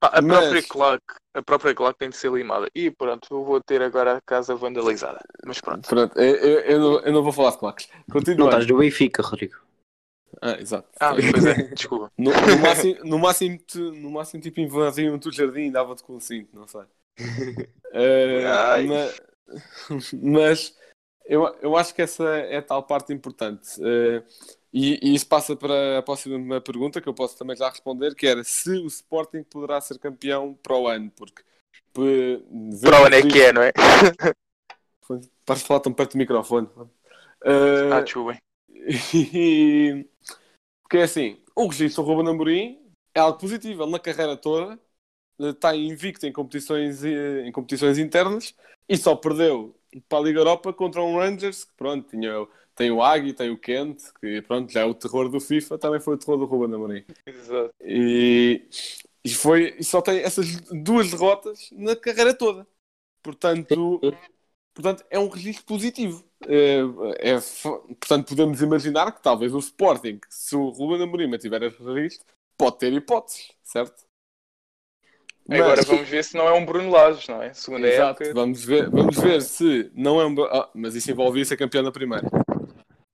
Pá, 0.00 0.10
a, 0.12 0.20
Mas- 0.22 0.38
própria 0.38 0.62
claque, 0.62 1.14
a 1.34 1.42
própria 1.42 1.74
claque 1.74 1.98
tem 1.98 2.10
de 2.10 2.16
ser 2.16 2.30
limada. 2.30 2.68
E 2.74 2.90
pronto, 2.90 3.26
eu 3.30 3.44
vou 3.44 3.60
ter 3.62 3.80
agora 3.82 4.16
a 4.16 4.20
casa 4.20 4.54
vandalizada. 4.54 5.20
Mas 5.44 5.60
pronto. 5.60 5.88
Pronto, 5.88 6.18
eu, 6.20 6.36
eu- 6.36 6.60
eu 6.60 6.78
não, 6.80 7.00
eu 7.00 7.12
não 7.12 7.22
vou 7.22 7.32
falar 7.32 7.50
de 7.52 7.58
claques. 7.58 7.88
Não 8.06 8.12
Continua. 8.12 8.46
estás 8.48 8.66
do 8.66 8.76
Benfica, 8.76 9.22
Rodrigo. 9.22 9.56
Ah, 10.42 10.60
exato. 10.60 10.86
Ah, 11.00 11.14
pois 11.14 11.46
é, 11.46 11.62
desculpa. 11.74 12.12
No, 12.18 12.30
no 12.30 12.58
máximo, 12.60 13.04
no, 13.04 13.18
máximo, 13.18 13.58
te- 13.58 13.78
no 13.78 14.10
máximo, 14.10 14.42
tipo, 14.42 14.60
invadiam-te 14.60 15.28
o 15.28 15.32
jardim 15.32 15.62
e 15.62 15.70
dava-te 15.70 16.02
com 16.02 16.16
o 16.16 16.20
cinto, 16.20 16.50
não 16.54 16.66
sei. 16.68 16.82
Ai. 17.94 18.86
ma- 18.86 19.10
mas, 20.22 20.76
eu, 21.28 21.44
eu 21.60 21.76
acho 21.76 21.94
que 21.94 22.02
essa 22.02 22.24
é 22.24 22.58
a 22.58 22.62
tal 22.62 22.82
parte 22.82 23.12
importante. 23.12 23.68
Eh, 23.82 24.22
e, 24.72 24.98
e 25.02 25.14
isso 25.14 25.26
passa 25.26 25.56
para 25.56 25.98
a 25.98 26.02
próxima 26.02 26.60
pergunta, 26.60 27.00
que 27.00 27.08
eu 27.08 27.14
posso 27.14 27.36
também 27.36 27.56
já 27.56 27.68
responder, 27.68 28.14
que 28.14 28.26
era 28.26 28.44
se 28.44 28.70
o 28.70 28.86
Sporting 28.86 29.42
poderá 29.42 29.80
ser 29.80 29.98
campeão 29.98 30.54
para 30.62 30.76
o 30.76 30.86
ano, 30.86 31.10
porque... 31.16 31.42
Para 32.82 33.02
onde 33.02 33.16
é 33.16 33.22
que 33.22 33.40
é, 33.40 33.52
não 33.52 33.62
é? 33.62 33.72
Pares 35.46 35.62
de 35.62 35.68
falar 35.68 35.80
tão 35.80 35.92
perto 35.92 36.12
do 36.12 36.18
microfone. 36.18 36.68
Eh, 37.44 37.90
Ah, 37.92 38.00
desculpem. 38.00 38.38
e... 39.14 40.06
Porque 40.82 40.98
é 40.98 41.02
assim, 41.02 41.42
o 41.56 41.66
registro 41.66 42.04
do 42.04 42.08
Ruben 42.08 42.30
Amorim 42.30 42.78
é 43.12 43.18
algo 43.18 43.40
positivo. 43.40 43.82
Ele 43.82 43.90
na 43.90 43.98
carreira 43.98 44.36
toda 44.36 44.78
eh, 45.40 45.48
está 45.48 45.74
invicto 45.74 46.26
em 46.26 46.32
competições, 46.32 47.02
em 47.04 47.50
competições 47.50 47.98
internas 47.98 48.54
e 48.88 48.96
só 48.96 49.16
perdeu 49.16 49.74
para 50.08 50.18
a 50.18 50.22
Liga 50.22 50.40
Europa 50.40 50.72
contra 50.72 51.02
um 51.02 51.16
Rangers 51.18 51.64
que 51.64 51.72
pronto, 51.76 52.08
tinha, 52.08 52.46
tem 52.74 52.90
o 52.90 53.02
Agui, 53.02 53.32
tem 53.32 53.50
o 53.50 53.58
Kent, 53.58 54.02
que 54.20 54.42
pronto, 54.42 54.72
já 54.72 54.80
é 54.80 54.84
o 54.84 54.94
terror 54.94 55.28
do 55.28 55.40
FIFA, 55.40 55.78
também 55.78 56.00
foi 56.00 56.14
o 56.14 56.18
terror 56.18 56.38
do 56.38 56.44
Ruben 56.44 56.74
Amorim. 56.74 57.04
Exato. 57.26 57.74
E, 57.82 58.68
e, 59.24 59.34
foi, 59.34 59.76
e 59.78 59.84
só 59.84 60.00
tem 60.00 60.20
essas 60.20 60.60
duas 60.70 61.10
derrotas 61.10 61.70
na 61.72 61.96
carreira 61.96 62.34
toda. 62.34 62.66
Portanto, 63.22 64.00
portanto 64.74 65.04
é 65.10 65.18
um 65.18 65.28
registro 65.28 65.64
positivo. 65.64 66.24
É, 66.46 66.80
é 67.18 67.40
portanto, 67.98 68.28
podemos 68.28 68.60
imaginar 68.60 69.10
que 69.12 69.22
talvez 69.22 69.52
o 69.54 69.58
Sporting, 69.58 70.20
se 70.28 70.54
o 70.54 70.68
Ruben 70.68 71.02
Amorim 71.02 71.36
tiver 71.38 71.62
esse 71.62 71.82
registro, 71.82 72.26
pode 72.56 72.78
ter 72.78 72.92
hipóteses, 72.92 73.52
certo? 73.62 74.05
Agora 75.48 75.76
Mas- 75.76 75.84
vamos 75.86 76.08
ver 76.08 76.24
se 76.24 76.36
não 76.36 76.48
é 76.48 76.52
um 76.52 76.64
Bruno 76.66 76.90
Lage, 76.90 77.30
não 77.30 77.42
é? 77.42 77.52
Segunda 77.54 77.86
Exato, 77.86 78.22
época. 78.22 78.40
vamos 78.40 78.64
ver, 78.64 78.90
vamos 78.90 79.16
ver 79.18 79.42
se 79.42 79.90
não 79.94 80.20
é 80.20 80.26
um. 80.26 80.42
ah, 80.44 80.68
mas 80.74 80.94
isso 80.94 81.10
envolvia 81.10 81.44
ser 81.44 81.56
campeão 81.56 81.82
na 81.82 81.92
primeira. 81.92 82.26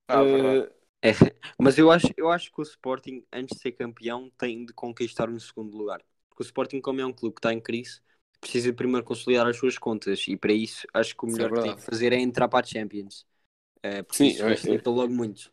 Ah. 0.09 0.22
Eh, 0.22 0.72
É, 1.05 1.11
mas 1.59 1.76
eu 1.78 1.91
acho, 1.91 2.07
eu 2.16 2.30
acho 2.30 2.53
que 2.53 2.61
o 2.61 2.62
Sporting, 2.62 3.24
antes 3.33 3.57
de 3.57 3.62
ser 3.62 3.72
campeão, 3.72 4.30
tem 4.39 4.64
de 4.64 4.72
conquistar 4.72 5.28
um 5.28 5.39
segundo 5.39 5.76
lugar. 5.76 6.01
Porque 6.30 6.43
o 6.43 6.47
Sporting, 6.47 6.80
como 6.80 7.01
é 7.01 7.05
um 7.07 7.12
clube 7.12 7.35
que 7.35 7.41
está 7.41 7.53
em 7.53 7.61
crise, 7.61 8.01
precisa 8.41 8.70
de 8.70 8.76
primeiro 8.76 9.05
consolidar 9.05 9.47
as 9.49 9.57
suas 9.57 9.76
contas. 9.76 10.24
E 10.28 10.37
para 10.37 10.53
isso, 10.53 10.87
acho 10.95 11.16
que 11.16 11.24
o 11.24 11.28
Isso 11.28 11.37
melhor 11.37 11.51
é 11.53 11.57
que 11.57 11.62
tem 11.68 11.76
de 11.76 11.83
fazer 11.83 12.12
é 12.12 12.16
entrar 12.20 12.47
para 12.49 12.64
a 12.64 12.68
Champions. 12.68 13.26
É, 13.83 14.03
porque 14.03 14.16
Sim, 14.18 14.28
isso 14.28 14.43
facilita 14.45 14.91
logo 14.91 15.12
muito. 15.12 15.51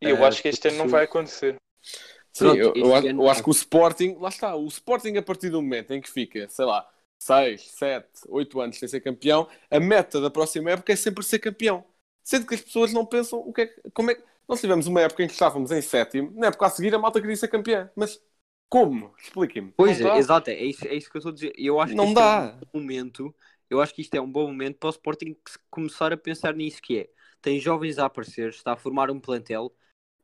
E 0.00 0.08
eu 0.08 0.16
eh, 0.16 0.26
acho 0.26 0.40
que 0.40 0.48
este 0.48 0.68
ano 0.68 0.78
não 0.78 0.88
vai 0.88 1.04
acontecer. 1.04 1.56
Sim, 2.32 2.54
eu, 2.56 2.76
eu 2.80 2.94
acho, 2.94 3.08
eu 3.18 3.28
acho 3.28 3.42
que 3.42 3.48
o 3.50 3.52
Sporting, 3.52 4.16
lá 4.20 4.28
está, 4.28 4.54
o 4.56 4.66
Sporting 4.68 5.16
a 5.16 5.22
partir 5.22 5.50
do 5.50 5.60
momento 5.62 5.92
em 5.92 6.00
que 6.00 6.10
fica, 6.10 6.48
sei 6.48 6.64
lá, 6.64 6.88
6, 7.18 7.70
7, 7.72 8.08
8 8.28 8.60
anos 8.60 8.78
sem 8.78 8.88
ser 8.88 9.00
campeão, 9.00 9.48
a 9.70 9.80
meta 9.80 10.20
da 10.20 10.30
próxima 10.30 10.70
época 10.70 10.92
é 10.92 10.96
sempre 10.96 11.24
ser 11.24 11.38
campeão. 11.40 11.84
Sendo 12.22 12.46
que 12.46 12.54
as 12.54 12.60
pessoas 12.60 12.92
não 12.92 13.04
pensam 13.06 13.38
o 13.40 13.52
que 13.52 13.62
é 13.62 13.66
como 13.92 14.10
é 14.10 14.14
que. 14.14 14.22
Nós 14.48 14.60
tivemos 14.60 14.86
uma 14.86 15.00
época 15.02 15.22
em 15.22 15.26
que 15.26 15.32
estávamos 15.34 15.70
em 15.70 15.82
sétimo, 15.82 16.30
na 16.38 16.46
época 16.48 16.66
a 16.66 16.70
seguir 16.70 16.94
a 16.94 16.98
malta 16.98 17.20
queria 17.20 17.36
ser 17.36 17.48
campeã. 17.48 17.90
Mas 17.96 18.20
como? 18.68 19.14
Expliquem-me. 19.18 19.74
Pois 19.76 19.96
Não 19.96 20.00
é, 20.00 20.08
dá. 20.08 20.16
exato, 20.16 20.50
é 20.50 20.62
isso, 20.64 20.86
é 20.86 20.94
isso 20.94 21.10
que 21.10 21.16
eu 21.16 21.20
estou 21.20 21.30
a 21.30 21.34
dizer. 21.34 21.52
Eu 21.56 21.80
acho 21.80 21.96
que 21.96 22.04
Não 22.04 22.06
este 22.06 22.20
dá. 22.20 22.28
é 22.28 22.66
um 22.66 22.70
bom 22.72 22.80
momento. 22.80 23.34
Eu 23.70 23.80
acho 23.80 23.94
que 23.94 24.02
isto 24.02 24.14
é 24.14 24.20
um 24.20 24.30
bom 24.30 24.46
momento 24.46 24.78
para 24.78 24.88
o 24.88 24.90
Sporting 24.90 25.36
começar 25.70 26.12
a 26.12 26.16
pensar 26.16 26.54
nisso 26.54 26.80
que 26.82 26.98
é. 27.00 27.10
Tem 27.40 27.60
jovens 27.60 27.98
a 27.98 28.06
aparecer, 28.06 28.48
está 28.50 28.72
a 28.72 28.76
formar 28.76 29.10
um 29.10 29.20
plantel. 29.20 29.74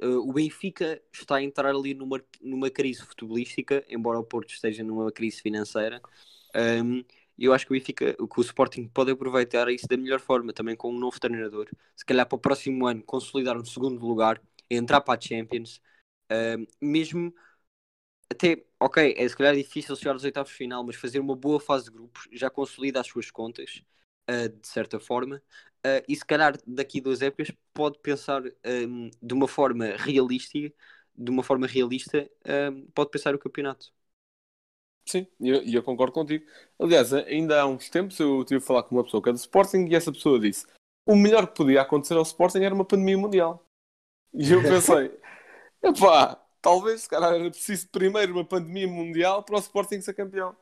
Uh, 0.00 0.28
o 0.28 0.32
Benfica 0.32 1.00
está 1.12 1.36
a 1.36 1.42
entrar 1.42 1.74
ali 1.74 1.94
numa, 1.94 2.22
numa 2.40 2.70
crise 2.70 3.02
futebolística, 3.02 3.84
embora 3.88 4.18
o 4.18 4.24
Porto 4.24 4.50
esteja 4.50 4.82
numa 4.82 5.10
crise 5.12 5.40
financeira. 5.40 6.00
Um, 6.54 7.04
eu 7.38 7.52
acho 7.52 7.66
que 7.66 7.72
o 7.72 7.74
Benfica, 7.74 8.14
que 8.14 8.40
o 8.40 8.42
Sporting 8.42 8.88
pode 8.88 9.10
aproveitar 9.10 9.68
isso 9.68 9.86
da 9.88 9.96
melhor 9.96 10.20
forma, 10.20 10.52
também 10.52 10.76
com 10.76 10.90
um 10.90 10.98
novo 10.98 11.18
treinador. 11.18 11.68
Se 11.96 12.04
calhar 12.04 12.26
para 12.26 12.36
o 12.36 12.38
próximo 12.38 12.86
ano 12.86 13.02
consolidar 13.02 13.56
um 13.56 13.64
segundo 13.64 14.04
lugar 14.06 14.40
entrar 14.70 15.00
para 15.00 15.18
a 15.18 15.20
Champions, 15.20 15.80
uh, 16.30 16.66
mesmo 16.80 17.34
até, 18.30 18.64
ok, 18.80 19.14
é 19.16 19.28
se 19.28 19.36
calhar 19.36 19.54
difícil 19.54 19.94
chegar 19.96 20.12
aos 20.12 20.24
oitavos 20.24 20.50
de 20.50 20.56
final, 20.56 20.84
mas 20.84 20.96
fazer 20.96 21.20
uma 21.20 21.36
boa 21.36 21.60
fase 21.60 21.84
de 21.84 21.90
grupos 21.92 22.28
já 22.32 22.50
consolida 22.50 23.00
as 23.00 23.06
suas 23.06 23.30
contas, 23.30 23.82
uh, 24.30 24.48
de 24.48 24.66
certa 24.66 24.98
forma, 24.98 25.36
uh, 25.36 26.04
e 26.08 26.16
se 26.16 26.24
calhar 26.24 26.58
daqui 26.66 27.00
a 27.00 27.02
duas 27.02 27.22
épocas 27.22 27.50
pode 27.72 27.98
pensar 27.98 28.42
um, 28.44 29.10
de 29.22 29.34
uma 29.34 29.48
forma 29.48 29.96
realística, 29.96 30.74
de 31.16 31.30
uma 31.30 31.42
forma 31.42 31.66
realista, 31.66 32.28
um, 32.72 32.86
pode 32.94 33.10
pensar 33.10 33.34
o 33.34 33.38
campeonato. 33.38 33.92
Sim, 35.06 35.26
e 35.38 35.50
eu, 35.50 35.62
eu, 35.62 35.82
concordo 35.82 36.12
contigo. 36.12 36.46
Aliás, 36.78 37.12
ainda 37.12 37.60
há 37.60 37.66
uns 37.66 37.90
tempos 37.90 38.18
eu 38.18 38.42
tive 38.44 38.58
a 38.58 38.66
falar 38.66 38.82
com 38.84 38.94
uma 38.94 39.04
pessoa 39.04 39.22
que 39.22 39.28
é 39.28 39.32
do 39.32 39.36
Sporting 39.38 39.86
e 39.86 39.94
essa 39.94 40.10
pessoa 40.10 40.40
disse 40.40 40.66
o 41.06 41.14
melhor 41.14 41.46
que 41.46 41.56
podia 41.56 41.82
acontecer 41.82 42.14
ao 42.14 42.22
Sporting 42.22 42.62
era 42.62 42.74
uma 42.74 42.84
pandemia 42.84 43.18
mundial. 43.18 43.64
E 44.32 44.50
eu 44.50 44.62
pensei, 44.62 45.16
epá, 45.82 46.42
talvez 46.60 47.02
se 47.02 47.08
calhar 47.08 47.34
era 47.34 47.50
preciso 47.50 47.88
primeiro 47.88 48.32
uma 48.32 48.44
pandemia 48.44 48.88
mundial 48.88 49.42
para 49.42 49.56
o 49.56 49.58
Sporting 49.58 50.00
ser 50.00 50.14
campeão. 50.14 50.56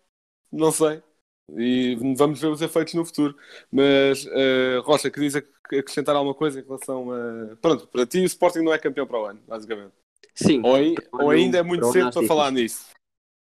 Não 0.51 0.73
sei. 0.73 1.03
E 1.51 1.97
vamos 2.15 2.41
ver 2.41 2.49
os 2.49 2.63
efeitos 2.63 2.95
no 2.95 3.05
futuro. 3.05 3.37
Mas, 3.71 4.25
uh, 4.27 4.81
Rocha, 4.83 5.11
querias 5.11 5.35
acrescentar 5.37 6.15
alguma 6.15 6.35
coisa 6.35 6.61
em 6.61 6.65
relação 6.65 7.11
a. 7.13 7.57
Pronto, 7.57 7.87
para 7.89 8.07
ti 8.07 8.21
o 8.21 8.25
Sporting 8.25 8.61
não 8.61 8.73
é 8.73 8.79
campeão 8.79 9.07
para 9.07 9.21
o 9.21 9.27
ano, 9.27 9.41
basicamente. 9.47 9.93
Sim. 10.35 10.63
Ou, 10.65 11.25
ou 11.25 11.31
ainda 11.31 11.59
é 11.59 11.63
muito 11.63 11.91
cedo 11.93 12.11
para 12.11 12.27
falar 12.27 12.51
nisso. 12.51 12.91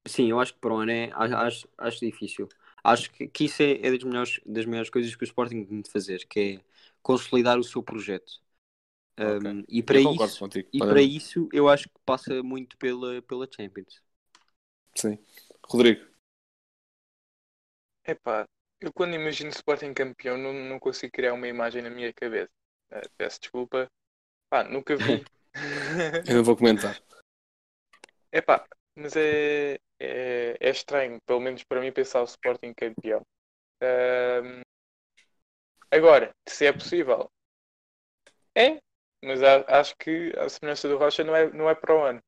Sim, 0.06 0.30
eu 0.30 0.38
acho 0.38 0.54
que 0.54 0.60
para 0.60 0.72
o 0.72 0.76
ano 0.76 0.92
é, 0.92 1.10
acho, 1.12 1.68
acho 1.76 2.00
difícil. 2.00 2.48
Acho 2.84 3.10
que, 3.10 3.26
que 3.26 3.44
isso 3.44 3.60
é, 3.62 3.72
é 3.84 3.90
das, 3.90 4.04
melhores, 4.04 4.40
das 4.46 4.64
melhores 4.64 4.90
coisas 4.90 5.14
que 5.14 5.24
o 5.24 5.26
Sporting 5.26 5.64
tem 5.64 5.80
de 5.80 5.90
fazer, 5.90 6.24
que 6.26 6.40
é 6.40 6.60
consolidar 7.02 7.58
o 7.58 7.64
seu 7.64 7.82
projeto. 7.82 8.40
Okay. 9.18 9.50
Um, 9.50 9.64
e 9.68 9.82
para, 9.82 9.98
isso, 9.98 10.38
contigo. 10.38 10.68
e 10.72 10.78
para 10.78 11.00
isso 11.00 11.48
eu 11.52 11.68
acho 11.68 11.88
que 11.88 11.94
passa 12.04 12.42
muito 12.42 12.76
pela, 12.76 13.20
pela 13.22 13.48
Champions. 13.50 14.02
Sim. 14.94 15.18
Rodrigo. 15.66 16.04
Epá, 18.06 18.46
eu 18.80 18.92
quando 18.92 19.14
imagino 19.14 19.50
Sporting 19.50 19.92
campeão 19.92 20.38
não, 20.38 20.52
não 20.52 20.78
consigo 20.78 21.12
criar 21.12 21.32
uma 21.32 21.48
imagem 21.48 21.82
na 21.82 21.90
minha 21.90 22.12
cabeça. 22.12 22.50
Uh, 22.92 23.10
peço 23.16 23.40
desculpa. 23.40 23.90
Pá, 24.48 24.62
nunca 24.62 24.96
vi. 24.96 25.24
eu 26.28 26.36
não 26.36 26.44
vou 26.44 26.56
comentar. 26.56 26.96
Epá, 28.32 28.64
mas 28.94 29.16
é, 29.16 29.78
é, 29.98 30.56
é, 30.60 30.70
estranho, 30.70 31.18
pelo 31.26 31.40
menos 31.40 31.64
para 31.64 31.80
mim, 31.80 31.90
pensar 31.90 32.20
o 32.20 32.24
Sporting 32.24 32.72
campeão. 32.74 33.22
Um, 33.82 34.60
agora, 35.90 36.30
se 36.48 36.66
é 36.66 36.72
possível, 36.72 37.30
é, 38.54 38.78
mas 39.22 39.42
acho 39.42 39.96
que 39.96 40.32
a 40.38 40.48
semelhança 40.48 40.88
do 40.88 40.96
Rocha 40.96 41.24
não 41.24 41.34
é, 41.34 41.50
não 41.50 41.68
é 41.68 41.74
para 41.74 41.94
o 41.94 42.02
ano. 42.04 42.22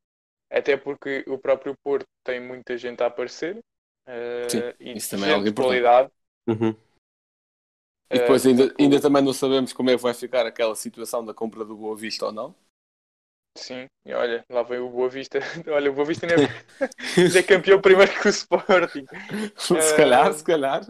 Até 0.50 0.76
porque 0.76 1.24
o 1.28 1.38
próprio 1.38 1.76
Porto 1.84 2.06
tem 2.24 2.40
muita 2.40 2.76
gente 2.76 3.02
a 3.02 3.06
aparecer 3.06 3.62
uh, 4.08 4.50
Sim, 4.50 4.58
e 4.80 4.96
isso 4.96 5.10
também 5.10 5.30
é 5.30 5.34
algo 5.34 5.54
qualidade. 5.54 6.10
Uhum. 6.48 6.74
E 8.10 8.18
depois 8.18 8.46
ainda, 8.46 8.66
uh, 8.66 8.74
ainda 8.78 9.00
também 9.00 9.22
não 9.22 9.32
sabemos 9.32 9.72
como 9.72 9.90
é 9.90 9.96
que 9.96 10.02
vai 10.02 10.14
ficar 10.14 10.46
aquela 10.46 10.74
situação 10.74 11.24
da 11.24 11.34
compra 11.34 11.64
do 11.64 11.76
Boa 11.76 11.96
Vista 11.96 12.26
ou 12.26 12.32
não. 12.32 12.54
Sim, 13.56 13.86
e 14.04 14.12
olha, 14.12 14.44
lá 14.48 14.62
vem 14.62 14.78
o 14.78 14.88
Boa 14.88 15.08
Vista. 15.08 15.40
Olha, 15.68 15.90
o 15.90 15.94
Boa 15.94 16.06
Vista 16.06 16.26
ainda 16.26 16.44
é, 16.44 16.46
é 17.38 17.42
campeão 17.42 17.80
primeiro 17.80 18.12
que 18.12 18.28
o 18.28 18.30
Sporting. 18.30 19.04
se 19.58 19.96
calhar, 19.96 20.30
uh, 20.30 20.34
se 20.34 20.44
calhar. 20.44 20.82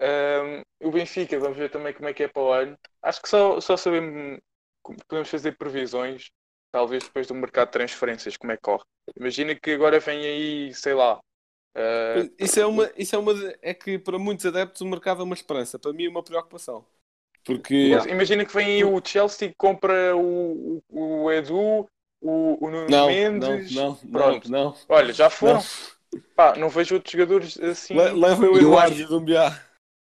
Um, 0.00 0.62
o 0.86 0.90
Benfica, 0.90 1.38
vamos 1.38 1.58
ver 1.58 1.70
também 1.70 1.92
como 1.92 2.08
é 2.08 2.14
que 2.14 2.22
é 2.22 2.28
para 2.28 2.42
o 2.42 2.52
ano. 2.52 2.78
Acho 3.02 3.22
que 3.22 3.28
só, 3.28 3.60
só 3.60 3.76
sabemos, 3.76 4.40
podemos 5.08 5.28
fazer 5.28 5.56
previsões, 5.56 6.30
talvez 6.70 7.04
depois 7.04 7.26
do 7.26 7.34
mercado 7.34 7.68
de 7.68 7.72
transferências, 7.72 8.36
como 8.36 8.52
é 8.52 8.56
que 8.56 8.62
corre. 8.62 8.84
Imagina 9.18 9.54
que 9.54 9.72
agora 9.72 9.98
vem 9.98 10.20
aí, 10.20 10.74
sei 10.74 10.94
lá. 10.94 11.20
Uh, 11.74 12.30
isso 12.38 12.60
é 12.60 12.66
uma, 12.66 12.90
isso 12.96 13.16
é 13.16 13.18
uma, 13.18 13.32
é 13.60 13.74
que 13.74 13.98
para 13.98 14.18
muitos 14.18 14.46
adeptos 14.46 14.80
o 14.80 14.86
mercado 14.86 15.22
é 15.22 15.24
uma 15.24 15.34
esperança, 15.34 15.78
para 15.78 15.92
mim 15.92 16.06
é 16.06 16.08
uma 16.08 16.22
preocupação. 16.22 16.84
Porque... 17.44 17.90
Mas 17.92 18.06
imagina 18.06 18.44
que 18.44 18.54
vem 18.54 18.66
aí 18.66 18.84
o 18.84 19.02
Chelsea 19.04 19.48
que 19.48 19.54
compra 19.56 20.16
o, 20.16 20.82
o, 20.88 21.24
o 21.24 21.32
Edu, 21.32 21.86
o, 22.20 22.64
o 22.64 22.70
Nuno 22.70 22.88
não, 22.88 23.06
Mendes. 23.08 23.74
Não, 23.74 23.98
não, 24.02 24.10
Pronto. 24.10 24.50
não, 24.50 24.64
não. 24.64 24.76
Olha, 24.88 25.12
já 25.12 25.28
foram. 25.28 25.56
Não. 25.56 26.22
Pá, 26.34 26.56
não 26.56 26.68
vejo 26.68 26.94
outros 26.94 27.12
jogadores 27.12 27.58
assim. 27.58 27.94
Le 27.94 28.12
levem 28.12 28.48
o 28.48 28.56
Eduardo 28.56 28.94
acho... 28.94 29.08
Dumbiá. 29.08 29.60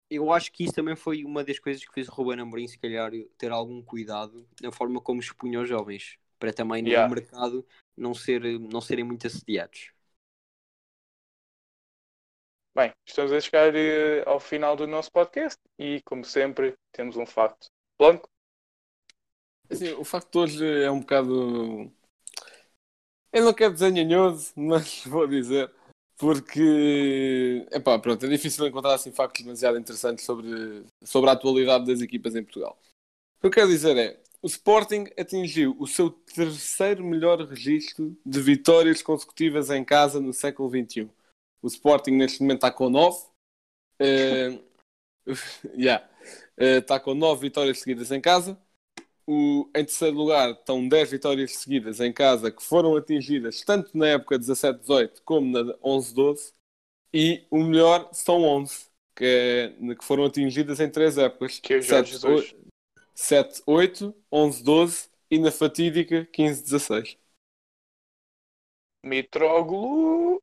Eu 0.09 0.31
acho 0.31 0.51
que 0.51 0.63
isso 0.63 0.73
também 0.73 0.95
foi 0.95 1.23
uma 1.25 1.43
das 1.43 1.57
coisas 1.57 1.83
que 1.83 1.91
fez 1.91 2.07
o 2.07 2.11
Ruben 2.11 2.39
Amorim, 2.39 2.67
se 2.67 2.77
calhar, 2.77 3.11
ter 3.35 3.51
algum 3.51 3.81
cuidado 3.81 4.47
na 4.61 4.71
forma 4.71 5.01
como 5.01 5.19
expunha 5.19 5.59
os 5.59 5.67
jovens, 5.67 6.19
para 6.37 6.53
também 6.53 6.85
yeah. 6.85 7.07
no 7.07 7.15
mercado 7.15 7.65
não, 7.97 8.13
ser, 8.13 8.43
não 8.59 8.79
serem 8.79 9.03
muito 9.03 9.25
assediados. 9.25 9.91
Bem, 12.75 12.91
estamos 13.05 13.31
a 13.31 13.39
chegar 13.39 13.71
uh, 13.71 14.27
ao 14.27 14.39
final 14.39 14.75
do 14.75 14.87
nosso 14.87 15.11
podcast 15.11 15.59
e, 15.77 16.01
como 16.03 16.25
sempre, 16.25 16.73
temos 16.91 17.15
um 17.15 17.25
facto. 17.25 17.67
Blanco? 17.99 18.27
Assim, 19.69 19.93
o 19.93 20.03
facto 20.03 20.39
hoje 20.39 20.65
é 20.81 20.89
um 20.89 20.99
bocado. 20.99 21.91
Eu 23.31 23.43
não 23.45 23.53
quero 23.53 23.75
dizer 23.75 23.91
nhanhoso, 23.91 24.53
mas 24.57 25.03
vou 25.05 25.27
dizer. 25.27 25.71
Porque, 26.17 27.67
epá, 27.71 27.99
pronto, 27.99 28.25
é 28.25 28.29
difícil 28.29 28.65
encontrar 28.65 28.95
assim, 28.95 29.11
factos 29.11 29.43
demasiado 29.43 29.77
interessantes 29.77 30.25
sobre, 30.25 30.83
sobre 31.03 31.29
a 31.29 31.33
atualidade 31.33 31.85
das 31.85 32.01
equipas 32.01 32.35
em 32.35 32.43
Portugal. 32.43 32.79
O 33.37 33.41
que 33.41 33.47
eu 33.47 33.51
quero 33.51 33.67
dizer 33.67 33.95
é: 33.97 34.19
o 34.41 34.47
Sporting 34.47 35.05
atingiu 35.15 35.75
o 35.77 35.85
seu 35.85 36.09
terceiro 36.09 37.03
melhor 37.03 37.39
registro 37.41 38.17
de 38.25 38.41
vitórias 38.41 39.03
consecutivas 39.03 39.69
em 39.69 39.83
casa 39.85 40.19
no 40.19 40.33
século 40.33 40.69
XXI 40.69 41.07
o 41.63 41.67
Sporting 41.67 42.11
neste 42.11 42.41
momento 42.41 42.57
está 42.57 42.71
com 42.71 42.89
9. 42.89 43.17
Uh, 44.01 44.61
yeah. 45.75 46.05
uh, 46.59 46.79
está 46.79 46.99
com 46.99 47.13
9 47.15 47.41
vitórias 47.41 47.79
seguidas 47.79 48.11
em 48.11 48.19
casa. 48.19 48.59
O, 49.25 49.69
em 49.69 49.85
terceiro 49.85 50.17
lugar 50.17 50.51
estão 50.51 50.85
10 50.85 51.11
vitórias 51.11 51.55
seguidas 51.55 52.01
em 52.01 52.11
casa 52.11 52.51
que 52.51 52.61
foram 52.61 52.97
atingidas 52.97 53.61
tanto 53.61 53.97
na 53.97 54.09
época 54.09 54.37
17-18 54.37 55.21
como 55.23 55.49
na 55.49 55.73
11-12. 55.77 56.53
E 57.13 57.45
o 57.49 57.59
melhor 57.59 58.09
são 58.11 58.43
11, 58.43 58.87
que, 59.15 59.23
é, 59.23 59.95
que 59.95 60.03
foram 60.03 60.25
atingidas 60.25 60.81
em 60.81 60.89
3 60.89 61.17
épocas: 61.19 61.59
que 61.59 61.75
é 61.75 61.79
7-8, 63.15 64.13
11-12 64.31 65.09
e 65.31 65.39
na 65.39 65.51
fatídica 65.51 66.27
15-16. 66.33 67.17
Mitroglou 69.05 70.42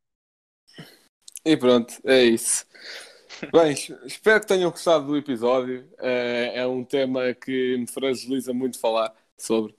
e 1.45 1.57
pronto, 1.57 1.95
é 2.05 2.25
isso. 2.25 2.67
Bem, 3.53 3.73
espero 4.05 4.41
que 4.41 4.47
tenham 4.47 4.71
gostado 4.71 5.07
do 5.07 5.17
episódio. 5.17 5.89
É, 5.99 6.53
é 6.57 6.67
um 6.67 6.85
tema 6.85 7.33
que 7.35 7.77
me 7.79 7.87
fragiliza 7.87 8.53
muito 8.53 8.79
falar 8.79 9.15
sobre. 9.37 9.75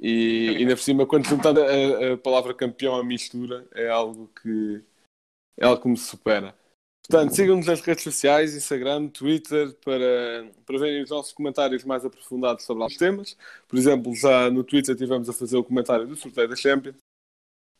E 0.00 0.56
ainda 0.58 0.76
por 0.76 0.82
cima, 0.82 1.06
quando 1.06 1.26
juntando 1.26 1.60
a, 1.62 2.12
a, 2.12 2.16
palavra 2.18 2.54
campeão 2.54 2.94
à 2.94 3.02
mistura, 3.02 3.66
é 3.74 3.88
algo 3.88 4.30
que 4.42 4.82
é 5.56 5.66
algo 5.66 5.82
que 5.82 5.88
me 5.88 5.96
supera. 5.96 6.54
Portanto, 7.08 7.34
sigam-nos 7.34 7.66
nas 7.66 7.80
redes 7.80 8.04
sociais, 8.04 8.54
Instagram, 8.54 9.08
Twitter, 9.08 9.74
para, 9.82 10.50
para 10.66 10.78
verem 10.78 11.02
os 11.02 11.10
nossos 11.10 11.32
comentários 11.32 11.82
mais 11.84 12.04
aprofundados 12.04 12.64
sobre 12.64 12.82
alguns 12.82 12.98
temas. 12.98 13.36
Por 13.66 13.78
exemplo, 13.78 14.14
já 14.14 14.50
no 14.50 14.62
Twitter 14.62 14.94
tivemos 14.94 15.28
a 15.28 15.32
fazer 15.32 15.56
o 15.56 15.64
comentário 15.64 16.06
do 16.06 16.14
sorteio 16.14 16.48
da 16.48 16.54
Champions. 16.54 16.96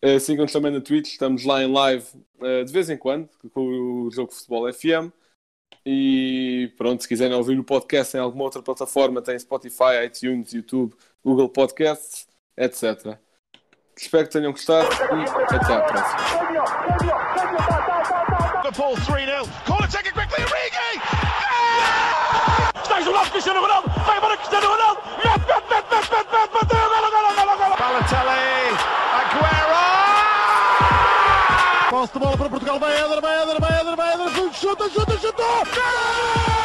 Uh, 0.05 0.21
Sigam-nos 0.21 0.53
também 0.53 0.71
na 0.71 0.81
Twitch, 0.81 1.09
estamos 1.09 1.45
lá 1.45 1.63
em 1.63 1.73
live 1.73 2.07
uh, 2.41 2.65
de 2.65 2.73
vez 2.73 2.89
em 2.89 2.97
quando 2.97 3.29
com 3.53 3.61
o 4.07 4.11
Jogo 4.13 4.31
de 4.31 4.37
Futebol 4.37 4.73
FM. 4.73 5.13
E 5.85 6.73
pronto, 6.77 7.03
se 7.03 7.09
quiserem 7.09 7.37
ouvir 7.37 7.59
o 7.59 7.65
podcast 7.65 8.17
em 8.17 8.21
alguma 8.21 8.45
outra 8.45 8.63
plataforma, 8.63 9.23
tem 9.23 9.39
Spotify, 9.39 10.05
iTunes, 10.07 10.53
YouTube, 10.53 10.95
Google 11.25 11.49
Podcasts, 11.49 12.29
etc. 12.57 13.19
Espero 13.97 14.27
que 14.27 14.33
tenham 14.33 14.53
gostado 14.53 14.89
e 14.95 15.55
até 15.55 15.75
à 15.75 15.81
próxima. 15.81 16.39
Liverpool 18.63 18.95
3-0. 18.95 19.67
Corner 19.67 19.91
taken 19.91 20.13
quickly, 20.13 20.45
Origi! 20.45 21.01
Esteja 22.83 23.11
o 23.11 23.13
lado 23.13 23.31
Cristiano 23.31 23.61
Ronaldo, 23.61 23.89
vai 24.07 24.19
embora 24.19 24.37
Cristiano 24.37 24.69
Ronaldo, 24.69 25.01
mete, 25.25 25.47
mete, 25.47 25.69
mete, 25.69 25.91
mete, 25.91 26.11
mete, 26.13 26.33
mete, 26.33 26.53
bateu, 26.53 26.78
de 32.13 32.19
bola 32.19 32.37
para 32.37 32.49
Portugal, 32.49 32.79
vai 32.79 33.05
Eder, 33.05 33.21
vai 33.21 33.43
Eder, 33.43 33.61
vai 33.61 33.81
Eder, 33.81 33.97
vai 33.97 34.15
Eder, 34.15 34.53
chuta, 34.55 34.89
chuta, 34.89 35.19
chuta! 35.19 35.43
Gol! 35.43 36.58